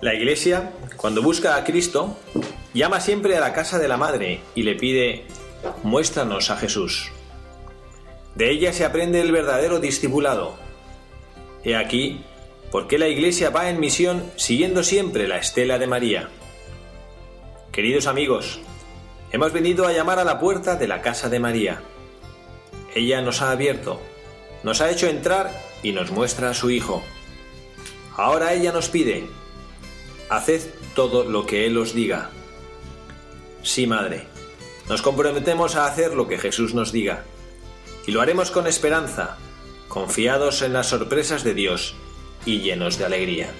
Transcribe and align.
La 0.00 0.14
Iglesia, 0.14 0.72
cuando 0.96 1.22
busca 1.22 1.56
a 1.56 1.64
Cristo, 1.64 2.16
llama 2.72 3.00
siempre 3.00 3.36
a 3.36 3.40
la 3.40 3.52
casa 3.52 3.80
de 3.80 3.88
la 3.88 3.96
Madre 3.96 4.40
y 4.54 4.62
le 4.62 4.76
pide, 4.76 5.24
muéstranos 5.82 6.50
a 6.50 6.56
Jesús. 6.56 7.10
De 8.36 8.48
ella 8.48 8.72
se 8.72 8.84
aprende 8.84 9.20
el 9.20 9.32
verdadero 9.32 9.80
discipulado. 9.80 10.54
He 11.64 11.74
aquí 11.74 12.24
por 12.70 12.86
qué 12.86 12.96
la 12.96 13.08
Iglesia 13.08 13.50
va 13.50 13.70
en 13.70 13.80
misión 13.80 14.30
siguiendo 14.36 14.84
siempre 14.84 15.26
la 15.26 15.38
estela 15.38 15.80
de 15.80 15.88
María. 15.88 16.28
Queridos 17.72 18.06
amigos, 18.06 18.60
hemos 19.32 19.52
venido 19.52 19.84
a 19.84 19.92
llamar 19.92 20.20
a 20.20 20.24
la 20.24 20.38
puerta 20.38 20.76
de 20.76 20.86
la 20.86 21.02
casa 21.02 21.28
de 21.28 21.40
María. 21.40 21.82
Ella 22.94 23.20
nos 23.20 23.42
ha 23.42 23.50
abierto, 23.50 24.00
nos 24.62 24.80
ha 24.80 24.90
hecho 24.90 25.08
entrar 25.08 25.50
y 25.82 25.90
nos 25.90 26.12
muestra 26.12 26.50
a 26.50 26.54
su 26.54 26.70
Hijo. 26.70 27.02
Ahora 28.16 28.52
ella 28.52 28.70
nos 28.70 28.88
pide, 28.88 29.26
haced 30.28 30.62
todo 30.94 31.24
lo 31.24 31.46
que 31.46 31.66
Él 31.66 31.78
os 31.78 31.94
diga. 31.94 32.30
Sí, 33.62 33.86
Madre, 33.86 34.26
nos 34.88 35.02
comprometemos 35.02 35.76
a 35.76 35.86
hacer 35.86 36.14
lo 36.14 36.28
que 36.28 36.38
Jesús 36.38 36.74
nos 36.74 36.92
diga, 36.92 37.24
y 38.06 38.12
lo 38.12 38.20
haremos 38.20 38.50
con 38.50 38.66
esperanza, 38.66 39.36
confiados 39.88 40.62
en 40.62 40.72
las 40.72 40.88
sorpresas 40.88 41.44
de 41.44 41.54
Dios 41.54 41.94
y 42.46 42.60
llenos 42.60 42.98
de 42.98 43.04
alegría. 43.04 43.50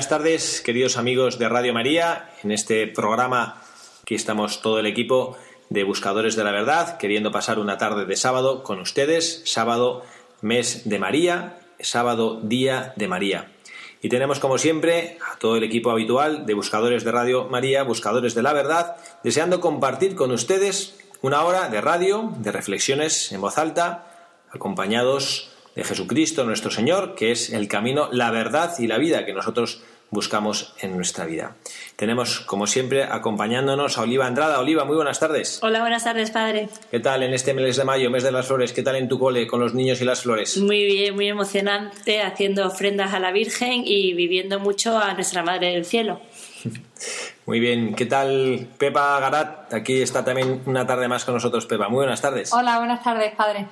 Buenas 0.00 0.08
tardes, 0.08 0.62
queridos 0.62 0.96
amigos 0.96 1.38
de 1.38 1.46
Radio 1.46 1.74
María. 1.74 2.30
En 2.42 2.52
este 2.52 2.86
programa, 2.86 3.60
aquí 4.02 4.14
estamos 4.14 4.62
todo 4.62 4.78
el 4.78 4.86
equipo 4.86 5.36
de 5.68 5.84
Buscadores 5.84 6.36
de 6.36 6.42
la 6.42 6.52
Verdad, 6.52 6.96
queriendo 6.96 7.30
pasar 7.30 7.58
una 7.58 7.76
tarde 7.76 8.06
de 8.06 8.16
sábado 8.16 8.62
con 8.62 8.80
ustedes, 8.80 9.42
sábado 9.44 10.02
mes 10.40 10.88
de 10.88 10.98
María, 10.98 11.58
sábado 11.80 12.40
día 12.42 12.94
de 12.96 13.08
María. 13.08 13.52
Y 14.00 14.08
tenemos 14.08 14.40
como 14.40 14.56
siempre 14.56 15.18
a 15.20 15.36
todo 15.38 15.58
el 15.58 15.64
equipo 15.64 15.90
habitual 15.90 16.46
de 16.46 16.54
Buscadores 16.54 17.04
de 17.04 17.12
Radio 17.12 17.44
María, 17.50 17.82
Buscadores 17.82 18.34
de 18.34 18.42
la 18.42 18.54
Verdad, 18.54 18.96
deseando 19.22 19.60
compartir 19.60 20.14
con 20.14 20.30
ustedes 20.30 20.98
una 21.20 21.42
hora 21.42 21.68
de 21.68 21.82
radio, 21.82 22.32
de 22.38 22.52
reflexiones 22.52 23.32
en 23.32 23.42
voz 23.42 23.58
alta, 23.58 24.32
acompañados 24.50 25.49
de 25.74 25.84
Jesucristo 25.84 26.44
nuestro 26.44 26.70
Señor, 26.70 27.14
que 27.14 27.32
es 27.32 27.50
el 27.50 27.68
camino, 27.68 28.08
la 28.12 28.30
verdad 28.30 28.74
y 28.78 28.86
la 28.86 28.98
vida 28.98 29.24
que 29.24 29.32
nosotros 29.32 29.82
buscamos 30.10 30.74
en 30.80 30.96
nuestra 30.96 31.24
vida. 31.24 31.56
Tenemos, 31.96 32.40
como 32.40 32.66
siempre, 32.66 33.04
acompañándonos 33.04 33.96
a 33.96 34.02
Oliva 34.02 34.26
Andrada. 34.26 34.58
Oliva, 34.58 34.84
muy 34.84 34.96
buenas 34.96 35.20
tardes. 35.20 35.60
Hola, 35.62 35.80
buenas 35.80 36.04
tardes, 36.04 36.30
padre. 36.30 36.68
¿Qué 36.90 37.00
tal 37.00 37.22
en 37.22 37.32
este 37.32 37.54
mes 37.54 37.76
de 37.76 37.84
mayo, 37.84 38.10
mes 38.10 38.24
de 38.24 38.32
las 38.32 38.46
flores? 38.46 38.72
¿Qué 38.72 38.82
tal 38.82 38.96
en 38.96 39.08
tu 39.08 39.18
cole 39.18 39.46
con 39.46 39.60
los 39.60 39.74
niños 39.74 40.00
y 40.00 40.04
las 40.04 40.22
flores? 40.22 40.56
Muy 40.58 40.84
bien, 40.84 41.14
muy 41.14 41.28
emocionante, 41.28 42.22
haciendo 42.22 42.66
ofrendas 42.66 43.14
a 43.14 43.20
la 43.20 43.30
Virgen 43.30 43.82
y 43.84 44.14
viviendo 44.14 44.58
mucho 44.58 44.98
a 44.98 45.14
nuestra 45.14 45.42
Madre 45.42 45.72
del 45.72 45.84
Cielo. 45.84 46.20
Muy 47.50 47.58
bien, 47.58 47.96
¿qué 47.96 48.06
tal 48.06 48.68
Pepa 48.78 49.18
Garat? 49.18 49.74
Aquí 49.74 50.00
está 50.02 50.24
también 50.24 50.62
una 50.66 50.86
tarde 50.86 51.08
más 51.08 51.24
con 51.24 51.34
nosotros, 51.34 51.66
Pepa. 51.66 51.88
Muy 51.88 51.96
buenas 51.96 52.20
tardes. 52.20 52.52
Hola, 52.52 52.78
buenas 52.78 53.02
tardes, 53.02 53.34
padre. 53.34 53.66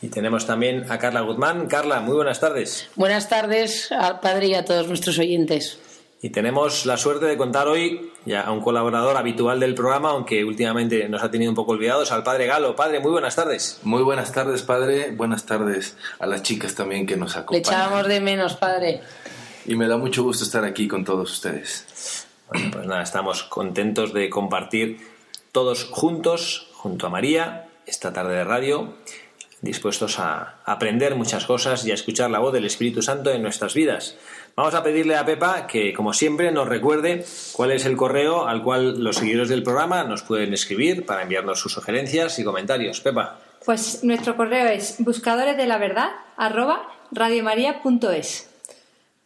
Y 0.00 0.10
tenemos 0.10 0.46
también 0.46 0.86
a 0.88 0.96
Carla 0.96 1.22
Guzmán. 1.22 1.66
Carla, 1.66 1.98
muy 1.98 2.14
buenas 2.14 2.38
tardes. 2.38 2.88
Buenas 2.94 3.28
tardes 3.28 3.90
al 3.90 4.20
padre 4.20 4.46
y 4.46 4.54
a 4.54 4.64
todos 4.64 4.86
nuestros 4.86 5.18
oyentes. 5.18 5.80
Y 6.22 6.30
tenemos 6.30 6.86
la 6.86 6.96
suerte 6.96 7.26
de 7.26 7.36
contar 7.36 7.66
hoy 7.66 8.12
ya 8.26 8.42
a 8.42 8.52
un 8.52 8.60
colaborador 8.60 9.16
habitual 9.16 9.58
del 9.58 9.74
programa, 9.74 10.10
aunque 10.10 10.44
últimamente 10.44 11.08
nos 11.08 11.24
ha 11.24 11.32
tenido 11.32 11.50
un 11.50 11.56
poco 11.56 11.72
olvidados, 11.72 12.12
al 12.12 12.22
padre 12.22 12.46
Galo. 12.46 12.76
Padre, 12.76 13.00
muy 13.00 13.10
buenas 13.10 13.34
tardes. 13.34 13.80
Muy 13.82 14.04
buenas 14.04 14.30
tardes, 14.30 14.62
padre. 14.62 15.10
Buenas 15.10 15.44
tardes 15.46 15.96
a 16.20 16.26
las 16.26 16.44
chicas 16.44 16.76
también 16.76 17.08
que 17.08 17.16
nos 17.16 17.36
acompañan. 17.36 17.62
Le 17.64 17.76
echábamos 17.76 18.06
de 18.06 18.20
menos, 18.20 18.54
padre. 18.54 19.00
Y 19.66 19.74
me 19.74 19.88
da 19.88 19.96
mucho 19.96 20.22
gusto 20.22 20.44
estar 20.44 20.64
aquí 20.64 20.86
con 20.86 21.04
todos 21.04 21.32
ustedes. 21.32 22.28
Pues 22.50 22.86
nada, 22.86 23.02
estamos 23.02 23.44
contentos 23.44 24.12
de 24.12 24.28
compartir 24.28 24.98
todos 25.52 25.84
juntos, 25.84 26.68
junto 26.74 27.06
a 27.06 27.10
María, 27.10 27.68
esta 27.86 28.12
tarde 28.12 28.34
de 28.36 28.44
radio, 28.44 28.94
dispuestos 29.60 30.18
a 30.18 30.56
aprender 30.64 31.14
muchas 31.14 31.44
cosas 31.44 31.84
y 31.84 31.90
a 31.90 31.94
escuchar 31.94 32.30
la 32.30 32.38
voz 32.38 32.52
del 32.52 32.64
Espíritu 32.64 33.02
Santo 33.02 33.30
en 33.30 33.42
nuestras 33.42 33.74
vidas. 33.74 34.16
Vamos 34.56 34.74
a 34.74 34.82
pedirle 34.82 35.16
a 35.16 35.24
Pepa 35.24 35.66
que, 35.66 35.92
como 35.92 36.12
siempre, 36.12 36.50
nos 36.50 36.68
recuerde 36.68 37.24
cuál 37.52 37.70
es 37.72 37.86
el 37.86 37.96
correo 37.96 38.46
al 38.46 38.62
cual 38.62 39.02
los 39.02 39.16
seguidores 39.16 39.48
del 39.48 39.62
programa 39.62 40.04
nos 40.04 40.22
pueden 40.22 40.52
escribir 40.52 41.06
para 41.06 41.22
enviarnos 41.22 41.60
sus 41.60 41.72
sugerencias 41.72 42.38
y 42.38 42.44
comentarios. 42.44 43.00
Pepa. 43.00 43.38
Pues 43.64 44.02
nuestro 44.02 44.36
correo 44.36 44.68
es 44.68 44.96
buscadores 44.98 45.56
de 45.56 45.66
la 45.66 45.78
verdad 45.78 46.10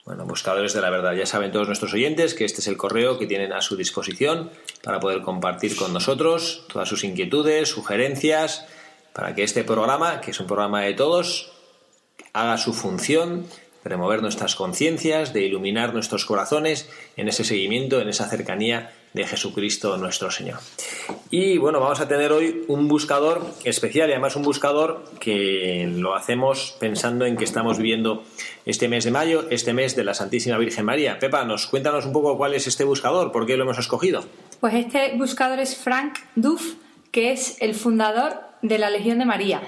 Bueno, 0.04 0.26
buscadores 0.26 0.74
de 0.74 0.82
la 0.82 0.90
verdad. 0.90 1.14
Ya 1.14 1.24
saben 1.24 1.50
todos 1.50 1.66
nuestros 1.66 1.94
oyentes 1.94 2.34
que 2.34 2.44
este 2.44 2.60
es 2.60 2.66
el 2.66 2.76
correo 2.76 3.18
que 3.18 3.26
tienen 3.26 3.54
a 3.54 3.62
su 3.62 3.74
disposición 3.74 4.50
para 4.82 5.00
poder 5.00 5.22
compartir 5.22 5.76
con 5.76 5.94
nosotros 5.94 6.66
todas 6.70 6.88
sus 6.88 7.04
inquietudes, 7.04 7.70
sugerencias, 7.70 8.66
para 9.14 9.34
que 9.34 9.42
este 9.42 9.64
programa, 9.64 10.20
que 10.20 10.32
es 10.32 10.40
un 10.40 10.46
programa 10.46 10.82
de 10.82 10.92
todos, 10.92 11.52
haga 12.34 12.58
su 12.58 12.74
función 12.74 13.46
de 13.82 13.90
remover 13.90 14.20
nuestras 14.20 14.54
conciencias, 14.56 15.32
de 15.32 15.42
iluminar 15.42 15.94
nuestros 15.94 16.26
corazones 16.26 16.90
en 17.16 17.28
ese 17.28 17.44
seguimiento, 17.44 17.98
en 18.00 18.10
esa 18.10 18.28
cercanía 18.28 18.92
de 19.14 19.26
Jesucristo 19.26 19.96
nuestro 19.96 20.30
Señor. 20.30 20.58
Y 21.30 21.56
bueno, 21.56 21.80
vamos 21.80 22.00
a 22.00 22.08
tener 22.08 22.32
hoy 22.32 22.64
un 22.68 22.88
buscador 22.88 23.46
especial 23.64 24.08
y 24.08 24.12
además 24.12 24.36
un 24.36 24.42
buscador 24.42 25.04
que 25.20 25.88
lo 25.96 26.14
hacemos 26.14 26.76
pensando 26.80 27.24
en 27.24 27.36
que 27.36 27.44
estamos 27.44 27.78
viviendo 27.78 28.24
este 28.66 28.88
mes 28.88 29.04
de 29.04 29.12
mayo, 29.12 29.48
este 29.50 29.72
mes 29.72 29.94
de 29.94 30.04
la 30.04 30.14
Santísima 30.14 30.58
Virgen 30.58 30.84
María. 30.84 31.18
Pepa, 31.20 31.44
nos 31.44 31.68
cuéntanos 31.68 32.06
un 32.06 32.12
poco 32.12 32.36
cuál 32.36 32.54
es 32.54 32.66
este 32.66 32.82
buscador, 32.82 33.30
por 33.30 33.46
qué 33.46 33.56
lo 33.56 33.62
hemos 33.62 33.78
escogido. 33.78 34.24
Pues 34.60 34.74
este 34.74 35.16
buscador 35.16 35.60
es 35.60 35.76
Frank 35.76 36.18
Duff, 36.34 36.74
que 37.12 37.30
es 37.30 37.56
el 37.60 37.74
fundador 37.74 38.40
de 38.62 38.78
la 38.78 38.90
Legión 38.90 39.20
de 39.20 39.26
María. 39.26 39.62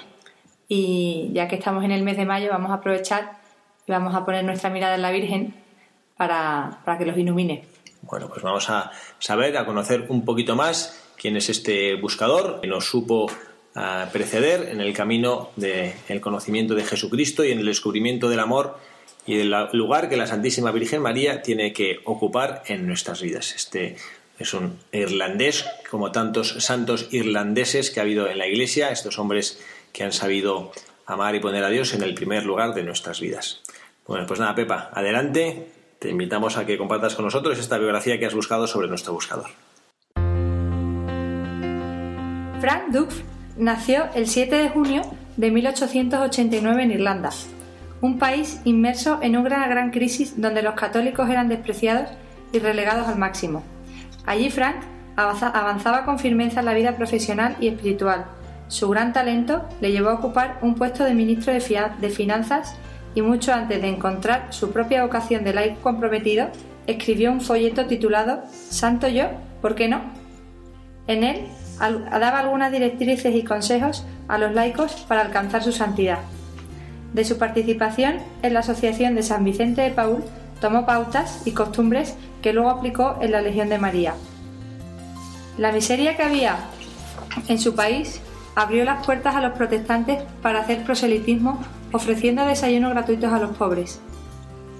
Y 0.69 1.31
ya 1.32 1.46
que 1.46 1.54
estamos 1.54 1.84
en 1.84 1.93
el 1.93 2.02
mes 2.02 2.16
de 2.16 2.25
mayo, 2.25 2.48
vamos 2.50 2.72
a 2.72 2.75
aprovechar 2.75 3.38
y 3.87 3.93
vamos 3.93 4.12
a 4.16 4.25
poner 4.25 4.44
nuestra 4.44 4.70
mirada 4.70 4.96
en 4.96 5.02
la 5.02 5.12
Virgen 5.12 5.54
para, 6.16 6.81
para 6.84 6.98
que 6.98 7.06
los 7.06 7.16
ilumine. 7.16 7.75
Bueno, 8.06 8.29
pues 8.29 8.43
vamos 8.43 8.70
a 8.70 8.93
saber, 9.19 9.56
a 9.56 9.67
conocer 9.67 10.06
un 10.08 10.25
poquito 10.25 10.55
más 10.55 11.03
quién 11.17 11.37
es 11.37 11.49
este 11.49 11.97
buscador 11.97 12.61
que 12.61 12.67
nos 12.67 12.88
supo 12.88 13.31
ah, 13.75 14.08
preceder 14.12 14.69
en 14.70 14.81
el 14.81 14.93
camino 14.93 15.50
del 15.56 16.20
conocimiento 16.20 16.75
de 16.75 16.85
Jesucristo 16.85 17.44
y 17.44 17.50
en 17.50 17.58
el 17.58 17.67
descubrimiento 17.67 18.29
del 18.29 18.41
amor 18.41 18.79
y 19.26 19.37
del 19.37 19.53
lugar 19.73 20.08
que 20.08 20.17
la 20.17 20.26
Santísima 20.26 20.70
Virgen 20.70 21.03
María 21.03 21.43
tiene 21.43 21.73
que 21.73 21.99
ocupar 22.05 22.62
en 22.67 22.87
nuestras 22.87 23.20
vidas. 23.20 23.55
Este 23.56 23.97
es 24.38 24.55
un 24.55 24.79
irlandés, 24.93 25.67
como 25.91 26.12
tantos 26.12 26.62
santos 26.64 27.08
irlandeses 27.11 27.91
que 27.91 27.99
ha 27.99 28.05
habido 28.05 28.29
en 28.29 28.38
la 28.38 28.47
Iglesia, 28.47 28.91
estos 28.91 29.19
hombres 29.19 29.61
que 29.93 30.05
han 30.05 30.12
sabido 30.12 30.70
amar 31.06 31.35
y 31.35 31.41
poner 31.41 31.64
a 31.64 31.70
Dios 31.70 31.93
en 31.94 32.03
el 32.03 32.14
primer 32.14 32.44
lugar 32.44 32.75
de 32.75 32.85
nuestras 32.85 33.20
vidas. 33.20 33.62
Bueno, 34.06 34.26
pues 34.26 34.38
nada, 34.38 34.55
Pepa, 34.55 34.91
adelante. 34.93 35.75
Te 35.98 36.10
invitamos 36.10 36.56
a 36.56 36.66
que 36.66 36.76
compartas 36.76 37.14
con 37.14 37.25
nosotros 37.25 37.58
esta 37.58 37.78
biografía 37.78 38.19
que 38.19 38.26
has 38.26 38.34
buscado 38.34 38.66
sobre 38.66 38.88
nuestro 38.88 39.14
buscador. 39.14 39.46
Frank 42.60 42.88
Duff 42.90 43.22
nació 43.56 44.06
el 44.14 44.26
7 44.26 44.56
de 44.56 44.69
junio 44.69 45.02
de 45.37 45.50
1889 45.50 46.82
en 46.82 46.90
Irlanda, 46.90 47.31
un 48.00 48.19
país 48.19 48.60
inmerso 48.64 49.19
en 49.22 49.37
una 49.37 49.66
gran 49.69 49.90
crisis 49.90 50.40
donde 50.40 50.62
los 50.62 50.75
católicos 50.75 51.28
eran 51.28 51.48
despreciados 51.48 52.10
y 52.52 52.58
relegados 52.58 53.08
al 53.08 53.19
máximo. 53.19 53.62
Allí 54.26 54.50
Frank 54.50 54.76
avanzaba 55.16 56.04
con 56.04 56.19
firmeza 56.19 56.60
en 56.60 56.66
la 56.66 56.75
vida 56.75 56.96
profesional 56.96 57.56
y 57.60 57.69
espiritual. 57.69 58.26
Su 58.69 58.88
gran 58.88 59.12
talento 59.12 59.64
le 59.81 59.93
llevó 59.93 60.10
a 60.10 60.14
ocupar 60.14 60.58
un 60.62 60.75
puesto 60.75 61.04
de 61.04 61.14
ministro 61.14 61.52
de, 61.52 62.10
Finanzas 62.10 62.76
y 63.17 63.23
mucho 63.23 63.53
antes 63.55 63.81
de 63.81 63.89
encontrar 63.89 64.49
su 64.51 64.71
propia 64.71 65.03
vocación 65.03 65.43
de 65.43 65.55
laico 65.55 65.81
comprometido, 65.81 66.49
escribió 66.87 67.33
un 67.33 67.41
folleto 67.41 67.87
titulado 67.87 68.43
Santo 68.53 69.09
yo, 69.09 69.25
¿por 69.63 69.75
qué 69.75 69.89
no? 69.89 70.03
En 71.07 71.25
él 71.25 71.47
daba 71.81 72.41
algunas 72.41 72.71
directrices 72.71 73.35
y 73.35 73.43
consejos 73.43 74.05
a 74.29 74.37
los 74.37 74.53
laicos 74.53 74.93
para 75.09 75.23
alcanzar 75.23 75.63
su 75.63 75.73
santidad. 75.73 76.19
De 77.15 77.25
su 77.25 77.39
participación 77.39 78.19
en 78.43 78.53
la 78.53 78.61
Asociación 78.61 79.15
de 79.15 79.23
San 79.23 79.45
Vicente 79.45 79.81
de 79.81 79.93
Paul 79.93 80.23
tomó 80.61 80.85
pautas 80.85 81.47
y 81.47 81.53
costumbres 81.53 82.17
que 82.43 82.53
luego 82.53 82.69
aplicó 82.69 83.17
en 83.23 83.33
la 83.33 83.41
Legión 83.41 83.71
de 83.71 83.79
María. 83.79 84.13
La 85.57 85.73
miseria 85.73 86.19
que 86.19 86.23
había 86.23 86.57
en 87.49 87.59
su 87.59 87.75
país 87.75 88.21
abrió 88.55 88.85
las 88.85 89.07
puertas 89.07 89.35
a 89.37 89.41
los 89.41 89.53
protestantes 89.53 90.23
para 90.43 90.61
hacer 90.61 90.85
proselitismo 90.85 91.63
ofreciendo 91.93 92.44
desayunos 92.47 92.93
gratuitos 92.93 93.33
a 93.33 93.38
los 93.38 93.56
pobres. 93.56 94.00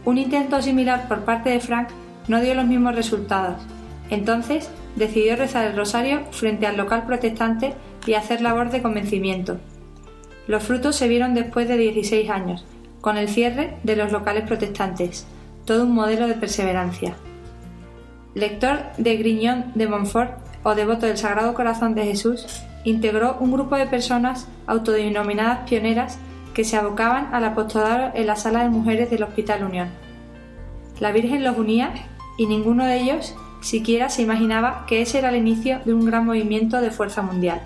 Un 0.05 0.19
intento 0.19 0.61
similar 0.63 1.09
por 1.09 1.25
parte 1.25 1.51
de 1.51 1.61
Frank 1.61 1.89
no 2.29 2.41
dio 2.41 2.55
los 2.55 2.67
mismos 2.67 2.95
resultados. 2.95 3.63
Entonces 4.11 4.71
decidió 4.95 5.37
rezar 5.37 5.67
el 5.67 5.77
rosario 5.77 6.25
frente 6.31 6.67
al 6.67 6.77
local 6.77 7.05
protestante 7.07 7.75
y 8.07 8.15
hacer 8.15 8.41
labor 8.41 8.71
de 8.71 8.83
convencimiento. 8.83 9.59
Los 10.47 10.63
frutos 10.63 10.97
se 10.97 11.09
vieron 11.09 11.35
después 11.35 11.69
de 11.69 11.77
16 11.77 12.31
años, 12.31 12.65
con 13.01 13.17
el 13.17 13.29
cierre 13.29 13.77
de 13.83 13.97
los 13.97 14.13
locales 14.13 14.45
protestantes, 14.45 15.27
todo 15.65 15.85
un 15.85 15.93
modelo 15.93 16.29
de 16.29 16.35
perseverancia. 16.35 17.17
Lector 18.35 18.81
de 18.97 19.17
Griñón 19.17 19.73
de 19.75 19.89
Montfort 19.89 20.33
o 20.63 20.75
devoto 20.75 21.07
del 21.07 21.17
Sagrado 21.17 21.55
Corazón 21.55 21.95
de 21.95 22.05
Jesús, 22.05 22.47
integró 22.85 23.37
un 23.41 23.53
grupo 23.53 23.77
de 23.77 23.87
personas 23.87 24.47
autodenominadas 24.67 25.69
pioneras 25.69 26.19
que 26.57 26.65
se 26.65 26.79
abocaban 26.79 27.35
al 27.35 27.45
apostolado 27.45 28.13
en 28.15 28.27
la 28.27 28.35
sala 28.35 28.63
de 28.63 28.71
mujeres 28.71 29.11
del 29.11 29.25
Hospital 29.25 29.63
Unión. 29.63 29.91
La 31.01 31.13
Virgen 31.13 31.45
los 31.45 31.59
unía 31.59 31.93
y 32.39 32.47
ninguno 32.47 32.87
de 32.87 32.99
ellos 32.99 33.35
siquiera 33.61 34.09
se 34.09 34.23
imaginaba 34.23 34.87
que 34.87 35.03
ese 35.03 35.19
era 35.19 35.29
el 35.29 35.37
inicio 35.37 35.81
de 35.85 35.93
un 35.93 36.07
gran 36.07 36.25
movimiento 36.25 36.81
de 36.81 36.91
fuerza 36.91 37.21
mundial. 37.21 37.61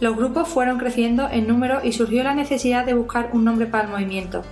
Los 0.00 0.16
grupos 0.16 0.48
fueron 0.48 0.76
creciendo 0.76 1.28
en 1.30 1.46
número 1.46 1.84
y 1.84 1.92
surgió 1.92 2.24
la 2.24 2.34
necesidad 2.34 2.84
de 2.84 2.94
buscar 2.94 3.30
un 3.32 3.44
nombre 3.44 3.66
para 3.66 3.84
el 3.84 3.90
movimiento. 3.90 4.42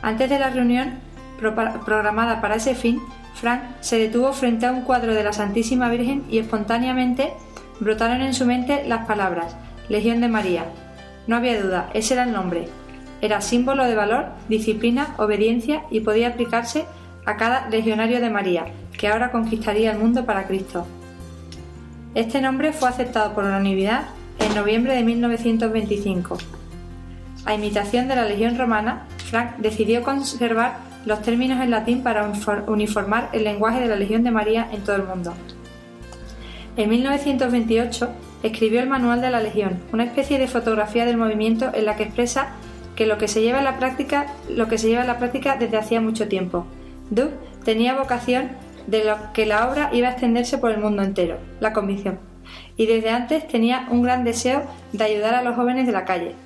Antes 0.00 0.30
de 0.30 0.38
la 0.38 0.50
reunión 0.50 1.00
programada 1.40 2.40
para 2.40 2.54
ese 2.54 2.76
fin, 2.76 3.00
Frank 3.34 3.60
se 3.80 3.98
detuvo 3.98 4.32
frente 4.32 4.66
a 4.66 4.70
un 4.70 4.82
cuadro 4.82 5.14
de 5.14 5.24
la 5.24 5.32
Santísima 5.32 5.88
Virgen 5.88 6.24
y 6.30 6.38
espontáneamente 6.38 7.32
brotaron 7.80 8.20
en 8.20 8.34
su 8.34 8.46
mente 8.46 8.84
las 8.86 9.04
palabras 9.04 9.56
Legión 9.88 10.20
de 10.20 10.28
María. 10.28 10.64
No 11.28 11.36
había 11.36 11.62
duda, 11.62 11.90
ese 11.92 12.14
era 12.14 12.24
el 12.24 12.32
nombre. 12.32 12.68
Era 13.20 13.42
símbolo 13.42 13.84
de 13.84 13.94
valor, 13.94 14.26
disciplina, 14.48 15.14
obediencia 15.18 15.84
y 15.90 16.00
podía 16.00 16.28
aplicarse 16.28 16.86
a 17.26 17.36
cada 17.36 17.68
legionario 17.68 18.20
de 18.20 18.30
María, 18.30 18.64
que 18.98 19.08
ahora 19.08 19.30
conquistaría 19.30 19.92
el 19.92 19.98
mundo 19.98 20.24
para 20.24 20.46
Cristo. 20.46 20.86
Este 22.14 22.40
nombre 22.40 22.72
fue 22.72 22.88
aceptado 22.88 23.34
por 23.34 23.44
unanimidad 23.44 24.04
en 24.40 24.54
noviembre 24.54 24.94
de 24.94 25.04
1925. 25.04 26.38
A 27.44 27.54
imitación 27.54 28.08
de 28.08 28.16
la 28.16 28.24
Legión 28.24 28.56
Romana, 28.56 29.06
Frank 29.30 29.58
decidió 29.58 30.02
conservar 30.02 30.78
los 31.04 31.20
términos 31.20 31.60
en 31.62 31.70
latín 31.70 32.02
para 32.02 32.32
uniformar 32.66 33.28
el 33.32 33.44
lenguaje 33.44 33.80
de 33.80 33.88
la 33.88 33.96
Legión 33.96 34.22
de 34.22 34.30
María 34.30 34.68
en 34.72 34.82
todo 34.82 34.96
el 34.96 35.04
mundo. 35.04 35.34
En 36.78 36.90
1928 36.90 38.08
escribió 38.44 38.78
el 38.78 38.88
Manual 38.88 39.20
de 39.20 39.30
la 39.30 39.40
Legión, 39.40 39.80
una 39.92 40.04
especie 40.04 40.38
de 40.38 40.46
fotografía 40.46 41.04
del 41.04 41.16
movimiento 41.16 41.72
en 41.74 41.84
la 41.84 41.96
que 41.96 42.04
expresa 42.04 42.50
que 42.94 43.04
lo 43.04 43.18
que 43.18 43.26
se 43.26 43.42
lleva 43.42 43.58
en 43.58 43.64
la 43.64 43.78
práctica, 43.78 45.56
desde 45.58 45.76
hacía 45.76 46.00
mucho 46.00 46.28
tiempo. 46.28 46.66
Duff 47.10 47.32
tenía 47.64 47.98
vocación 47.98 48.50
de 48.86 49.02
lo 49.02 49.16
que 49.32 49.44
la 49.44 49.68
obra 49.68 49.90
iba 49.92 50.06
a 50.06 50.12
extenderse 50.12 50.58
por 50.58 50.70
el 50.70 50.78
mundo 50.78 51.02
entero, 51.02 51.38
la 51.58 51.72
convicción 51.72 52.20
y 52.76 52.86
desde 52.86 53.10
antes 53.10 53.48
tenía 53.48 53.88
un 53.90 54.02
gran 54.02 54.22
deseo 54.22 54.62
de 54.92 55.02
ayudar 55.02 55.34
a 55.34 55.42
los 55.42 55.56
jóvenes 55.56 55.84
de 55.84 55.92
la 55.92 56.04
calle. 56.04 56.36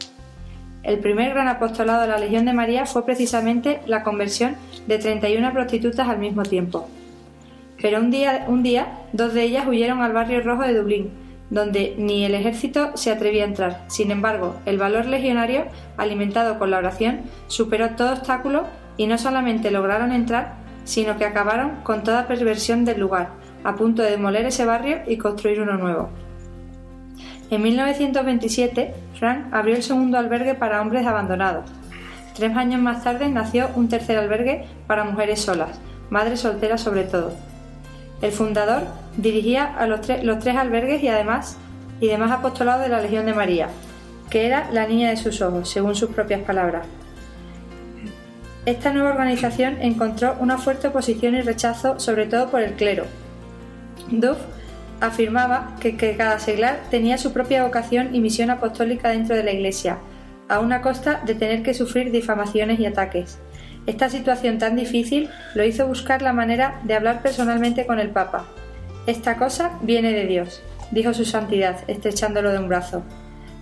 El 0.83 0.99
primer 0.99 1.35
gran 1.35 1.49
apostolado 1.49 2.01
de 2.01 2.09
la 2.09 2.19
Legión 2.19 2.47
de 2.47 2.55
María 2.55 2.87
fue 2.87 3.05
precisamente 3.05 3.83
la 3.87 4.03
conversión 4.03 4.57
de 4.87 4.97
31 4.97 5.53
prostitutas 5.53 6.09
al 6.09 6.19
mismo 6.19 6.43
tiempo. 6.43 6.89
Pero 7.83 7.99
un 7.99 8.11
día, 8.63 8.87
dos 9.13 9.35
de 9.35 9.43
ellas 9.43 9.67
huyeron 9.67 10.03
al 10.03 10.13
barrio 10.13 10.41
rojo 10.41 10.63
de 10.63 10.75
Dublín, 10.75 11.11
donde 11.51 11.97
ni 11.99 12.25
el 12.25 12.37
ejército 12.37 12.97
se 12.97 13.11
atrevía 13.11 13.43
a 13.43 13.49
entrar. 13.49 13.85
Sin 13.89 14.13
embargo, 14.13 14.55
el 14.67 14.79
valor 14.79 15.07
legionario, 15.07 15.65
alimentado 15.97 16.61
con 16.61 16.71
la 16.71 16.79
oración, 16.79 17.23
superó 17.49 17.91
todo 17.91 18.13
obstáculo 18.13 18.67
y 18.97 19.09
no 19.09 19.19
solamente 19.19 19.73
lograron 19.73 20.13
entrar, 20.13 20.55
sino 20.85 21.19
que 21.19 21.25
acabaron 21.25 21.83
con 21.83 22.05
toda 22.05 22.29
perversión 22.29 22.85
del 22.85 23.01
lugar, 23.01 23.31
a 23.65 23.75
punto 23.75 24.03
de 24.03 24.13
demoler 24.13 24.47
ese 24.47 24.65
barrio 24.65 25.01
y 25.09 25.17
construir 25.17 25.61
uno 25.61 25.77
nuevo. 25.77 26.09
En 27.51 27.63
1927, 27.63 28.95
Frank 29.19 29.53
abrió 29.53 29.75
el 29.75 29.83
segundo 29.83 30.19
albergue 30.19 30.55
para 30.55 30.81
hombres 30.81 31.05
abandonados. 31.05 31.69
Tres 32.35 32.57
años 32.57 32.81
más 32.81 33.03
tarde 33.03 33.29
nació 33.29 33.71
un 33.75 33.89
tercer 33.89 34.19
albergue 34.19 34.67
para 34.87 35.05
mujeres 35.05 35.41
solas, 35.41 35.81
madres 36.11 36.41
solteras 36.41 36.81
sobre 36.81 37.03
todo. 37.03 37.33
El 38.23 38.33
fundador 38.33 38.85
dirigía 39.17 39.65
a 39.65 39.87
los, 39.87 40.01
tres 40.01 40.57
albergues 40.57 41.03
y 41.03 41.09
además 41.09 41.59
y 42.01 42.09
demás 42.09 42.31
apostolados 42.31 42.83
de 42.83 42.89
la 42.89 43.03
Legión 43.03 43.27
de 43.27 43.35
María, 43.35 43.69
que 44.31 44.47
era 44.47 44.71
la 44.73 44.87
niña 44.87 45.11
de 45.11 45.17
sus 45.17 45.43
ojos, 45.43 45.69
según 45.69 45.95
sus 45.95 46.11
propias 46.11 46.41
palabras. 46.41 46.87
Esta 48.65 48.93
nueva 48.93 49.11
organización 49.11 49.77
encontró 49.83 50.37
una 50.39 50.57
fuerte 50.57 50.89
oposición 50.89 51.35
y 51.35 51.43
rechazo, 51.43 52.01
sobre 52.01 52.27
todo 52.27 52.49
por 52.49 52.63
el 52.63 52.75
clero, 52.75 53.05
Duff 54.11 54.39
afirmaba 55.01 55.75
que, 55.81 55.97
cada 55.97 56.39
seglar 56.39 56.81
tenía 56.91 57.19
su 57.19 57.33
propia 57.33 57.65
vocación 57.65 58.15
y 58.15 58.21
misión 58.21 58.51
apostólica 58.51 59.11
dentro 59.11 59.35
de 59.35 59.43
la 59.43 59.53
Iglesia, 59.53 59.99
a 60.49 60.61
una 60.61 60.83
costa 60.83 61.23
de 61.25 61.35
tener 61.35 61.63
que 61.63 61.75
sufrir 61.75 62.11
difamaciones 62.13 62.79
y 62.79 62.87
ataques. 62.87 63.39
Esta 63.87 64.09
situación 64.09 64.59
tan 64.59 64.77
difícil 64.77 65.29
lo 65.55 65.65
hizo 65.65 65.87
buscar 65.87 66.23
la 66.23 66.33
manera 66.33 66.81
de 66.85 66.95
hablar 66.95 67.21
personalmente 67.21 67.85
con 67.85 67.99
el 67.99 68.11
Papa. 68.11 68.47
Esta 69.07 69.37
cosa 69.37 69.79
viene 69.83 70.13
de 70.13 70.27
Dios, 70.27 70.63
dijo 70.93 71.13
su 71.13 71.25
santidad, 71.25 71.79
estrechándolo 71.89 72.53
de 72.53 72.59
un 72.59 72.69
brazo. 72.69 73.03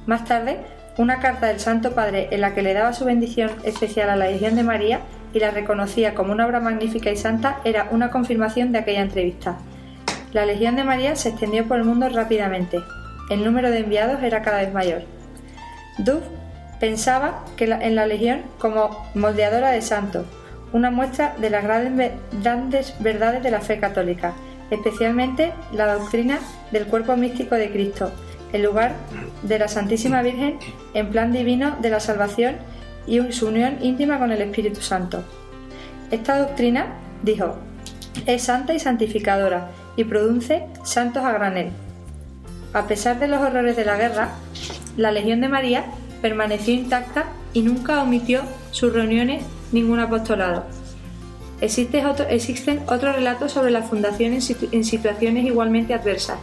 Más 0.06 0.26
tarde, 0.26 0.58
una 0.98 1.20
carta 1.20 1.46
del 1.46 1.60
Santo 1.60 1.92
Padre 1.92 2.28
en 2.30 2.42
la 2.42 2.54
que 2.54 2.62
le 2.62 2.74
daba 2.74 2.92
su 2.92 3.06
bendición 3.06 3.50
especial 3.64 4.10
a 4.10 4.16
la 4.16 4.26
Legión 4.26 4.56
de 4.56 4.62
María 4.62 5.00
y 5.32 5.38
la 5.38 5.50
reconocía 5.50 6.14
como 6.14 6.32
una 6.32 6.46
obra 6.46 6.60
magnífica 6.60 7.10
y 7.10 7.16
santa 7.16 7.60
era 7.64 7.88
una 7.90 8.10
confirmación 8.10 8.72
de 8.72 8.80
aquella 8.80 9.00
entrevista. 9.00 9.56
La 10.32 10.44
Legión 10.44 10.76
de 10.76 10.84
María 10.84 11.16
se 11.16 11.30
extendió 11.30 11.66
por 11.66 11.78
el 11.78 11.84
mundo 11.84 12.08
rápidamente. 12.10 12.78
El 13.30 13.44
número 13.44 13.70
de 13.70 13.78
enviados 13.78 14.22
era 14.22 14.42
cada 14.42 14.58
vez 14.58 14.72
mayor. 14.72 15.02
Duff 15.98 16.24
pensaba 16.80 17.44
que 17.56 17.64
en 17.64 17.94
la 17.94 18.06
Legión 18.06 18.40
como 18.58 19.06
moldeadora 19.14 19.70
de 19.70 19.82
santos, 19.82 20.26
una 20.72 20.90
muestra 20.90 21.36
de 21.38 21.50
las 21.50 21.62
grandes 21.62 22.94
verdades 23.00 23.42
de 23.42 23.50
la 23.50 23.60
fe 23.60 23.78
católica, 23.78 24.32
especialmente 24.70 25.52
la 25.72 25.94
doctrina 25.94 26.38
del 26.72 26.86
cuerpo 26.86 27.16
místico 27.16 27.54
de 27.54 27.70
Cristo, 27.70 28.10
el 28.52 28.62
lugar 28.62 28.94
de 29.42 29.58
la 29.58 29.68
Santísima 29.68 30.22
Virgen 30.22 30.58
en 30.94 31.10
plan 31.10 31.32
divino 31.32 31.76
de 31.80 31.90
la 31.90 32.00
salvación 32.00 32.56
y 33.06 33.20
su 33.32 33.48
unión 33.48 33.78
íntima 33.80 34.18
con 34.18 34.32
el 34.32 34.40
Espíritu 34.40 34.80
Santo. 34.80 35.22
Esta 36.10 36.38
doctrina, 36.38 36.86
dijo, 37.22 37.56
es 38.26 38.42
santa 38.42 38.72
y 38.74 38.80
santificadora 38.80 39.70
y 39.96 40.04
produce 40.04 40.66
santos 40.84 41.24
a 41.24 41.32
granel. 41.32 41.70
A 42.72 42.86
pesar 42.86 43.18
de 43.18 43.28
los 43.28 43.40
horrores 43.40 43.76
de 43.76 43.84
la 43.84 43.96
guerra, 43.96 44.30
la 44.96 45.12
Legión 45.12 45.40
de 45.40 45.48
María 45.48 45.84
permaneció 46.20 46.74
intacta 46.74 47.26
y 47.52 47.62
nunca 47.62 48.02
omitió 48.02 48.42
sus 48.70 48.92
reuniones 48.92 49.44
ningún 49.72 50.00
apostolado. 50.00 50.64
existen 51.60 52.80
otros 52.86 53.14
relatos 53.14 53.52
sobre 53.52 53.70
la 53.70 53.82
fundación 53.82 54.32
en, 54.32 54.84
situaciones 54.84 55.44
igualmente 55.44 55.94
adversas. 55.94 56.38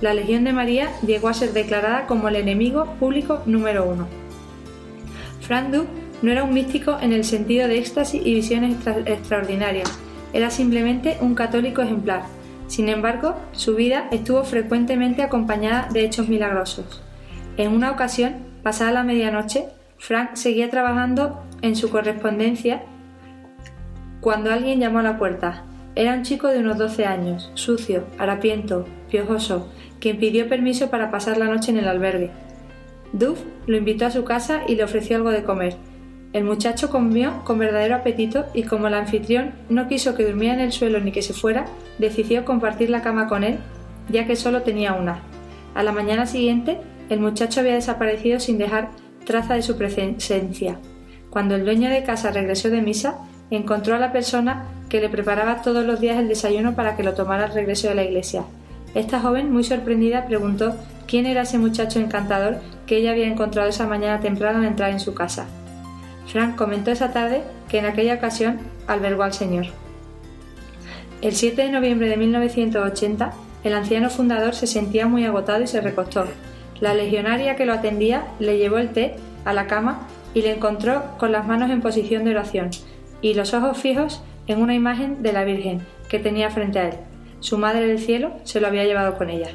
La 0.00 0.14
Legión 0.14 0.44
de 0.44 0.52
María 0.52 0.90
llegó 1.06 1.28
a 1.28 1.34
ser 1.34 1.52
declarada 1.52 2.06
como 2.06 2.28
el 2.28 2.36
enemigo 2.36 2.86
público 2.98 3.42
número 3.46 3.86
uno. 3.86 4.06
Frank 5.40 5.70
Duke 5.70 5.88
no 6.22 6.32
era 6.32 6.44
un 6.44 6.54
místico 6.54 6.98
en 7.00 7.12
el 7.12 7.24
sentido 7.24 7.68
de 7.68 7.78
éxtasis 7.78 8.20
y 8.24 8.34
visiones 8.34 8.76
extraordinarias, 9.06 9.90
era 10.34 10.50
simplemente 10.50 11.16
un 11.20 11.34
católico 11.36 11.80
ejemplar. 11.80 12.24
Sin 12.66 12.88
embargo, 12.88 13.36
su 13.52 13.76
vida 13.76 14.08
estuvo 14.10 14.42
frecuentemente 14.42 15.22
acompañada 15.22 15.88
de 15.92 16.04
hechos 16.04 16.28
milagrosos. 16.28 17.00
En 17.56 17.70
una 17.70 17.92
ocasión, 17.92 18.34
pasada 18.64 18.90
la 18.90 19.04
medianoche, 19.04 19.66
Frank 19.98 20.34
seguía 20.34 20.70
trabajando 20.70 21.44
en 21.62 21.76
su 21.76 21.90
correspondencia 21.90 22.82
cuando 24.20 24.50
alguien 24.50 24.80
llamó 24.80 25.00
a 25.00 25.02
la 25.04 25.18
puerta. 25.18 25.64
Era 25.94 26.14
un 26.14 26.22
chico 26.22 26.48
de 26.48 26.58
unos 26.58 26.78
12 26.78 27.04
años, 27.04 27.52
sucio, 27.54 28.04
harapiento, 28.18 28.86
piojoso, 29.10 29.70
quien 30.00 30.18
pidió 30.18 30.48
permiso 30.48 30.90
para 30.90 31.10
pasar 31.10 31.36
la 31.36 31.44
noche 31.44 31.70
en 31.70 31.78
el 31.78 31.86
albergue. 31.86 32.30
Duff 33.12 33.38
lo 33.66 33.76
invitó 33.76 34.06
a 34.06 34.10
su 34.10 34.24
casa 34.24 34.62
y 34.66 34.76
le 34.76 34.84
ofreció 34.84 35.16
algo 35.16 35.30
de 35.30 35.44
comer. 35.44 35.76
El 36.32 36.44
muchacho 36.44 36.90
comió 36.90 37.44
con 37.44 37.58
verdadero 37.58 37.94
apetito 37.94 38.46
y 38.54 38.64
como 38.64 38.88
el 38.88 38.94
anfitrión 38.94 39.52
no 39.68 39.86
quiso 39.86 40.16
que 40.16 40.24
durmiera 40.24 40.54
en 40.54 40.60
el 40.60 40.72
suelo 40.72 40.98
ni 41.00 41.12
que 41.12 41.22
se 41.22 41.34
fuera, 41.34 41.66
decidió 41.98 42.44
compartir 42.44 42.90
la 42.90 43.02
cama 43.02 43.28
con 43.28 43.44
él, 43.44 43.58
ya 44.08 44.26
que 44.26 44.34
solo 44.34 44.62
tenía 44.62 44.94
una. 44.94 45.20
A 45.74 45.82
la 45.82 45.92
mañana 45.92 46.26
siguiente, 46.26 46.80
el 47.08 47.20
muchacho 47.20 47.60
había 47.60 47.74
desaparecido 47.74 48.40
sin 48.40 48.58
dejar 48.58 48.90
traza 49.24 49.54
de 49.54 49.62
su 49.62 49.76
presencia. 49.76 50.78
Cuando 51.30 51.54
el 51.54 51.64
dueño 51.64 51.90
de 51.90 52.04
casa 52.04 52.30
regresó 52.30 52.70
de 52.70 52.82
misa, 52.82 53.16
encontró 53.50 53.94
a 53.94 53.98
la 53.98 54.12
persona 54.12 54.66
que 54.88 55.00
le 55.00 55.08
preparaba 55.08 55.62
todos 55.62 55.84
los 55.84 56.00
días 56.00 56.18
el 56.18 56.28
desayuno 56.28 56.74
para 56.74 56.96
que 56.96 57.02
lo 57.02 57.14
tomara 57.14 57.44
al 57.44 57.54
regreso 57.54 57.88
de 57.88 57.94
la 57.94 58.04
iglesia. 58.04 58.44
Esta 58.94 59.20
joven, 59.20 59.52
muy 59.52 59.64
sorprendida, 59.64 60.26
preguntó 60.26 60.76
quién 61.06 61.26
era 61.26 61.42
ese 61.42 61.58
muchacho 61.58 61.98
encantador 61.98 62.58
que 62.86 62.98
ella 62.98 63.10
había 63.10 63.26
encontrado 63.26 63.68
esa 63.68 63.86
mañana 63.86 64.20
temprano 64.20 64.60
al 64.60 64.66
entrar 64.66 64.90
en 64.90 65.00
su 65.00 65.14
casa. 65.14 65.46
Frank 66.26 66.56
comentó 66.56 66.90
esa 66.90 67.12
tarde 67.12 67.42
que 67.68 67.78
en 67.78 67.86
aquella 67.86 68.14
ocasión 68.14 68.58
albergó 68.86 69.24
al 69.24 69.32
Señor. 69.32 69.66
El 71.20 71.34
7 71.34 71.62
de 71.62 71.70
noviembre 71.70 72.08
de 72.08 72.16
1980, 72.16 73.32
el 73.64 73.74
anciano 73.74 74.10
fundador 74.10 74.54
se 74.54 74.66
sentía 74.66 75.06
muy 75.06 75.24
agotado 75.24 75.62
y 75.62 75.66
se 75.66 75.80
recostó. 75.80 76.26
La 76.80 76.92
legionaria 76.92 77.54
que 77.54 77.66
lo 77.66 77.72
atendía 77.72 78.26
le 78.40 78.58
llevó 78.58 78.78
el 78.78 78.90
té 78.90 79.14
a 79.44 79.52
la 79.52 79.66
cama 79.66 80.08
y 80.34 80.42
le 80.42 80.52
encontró 80.52 81.04
con 81.18 81.30
las 81.30 81.46
manos 81.46 81.70
en 81.70 81.80
posición 81.80 82.24
de 82.24 82.32
oración 82.32 82.70
y 83.22 83.34
los 83.34 83.54
ojos 83.54 83.78
fijos 83.78 84.22
en 84.48 84.60
una 84.60 84.74
imagen 84.74 85.22
de 85.22 85.32
la 85.32 85.44
Virgen 85.44 85.86
que 86.08 86.18
tenía 86.18 86.50
frente 86.50 86.78
a 86.80 86.88
él. 86.88 86.94
Su 87.40 87.58
madre 87.58 87.86
del 87.86 88.00
cielo 88.00 88.32
se 88.42 88.60
lo 88.60 88.66
había 88.66 88.84
llevado 88.84 89.16
con 89.16 89.30
ella. 89.30 89.50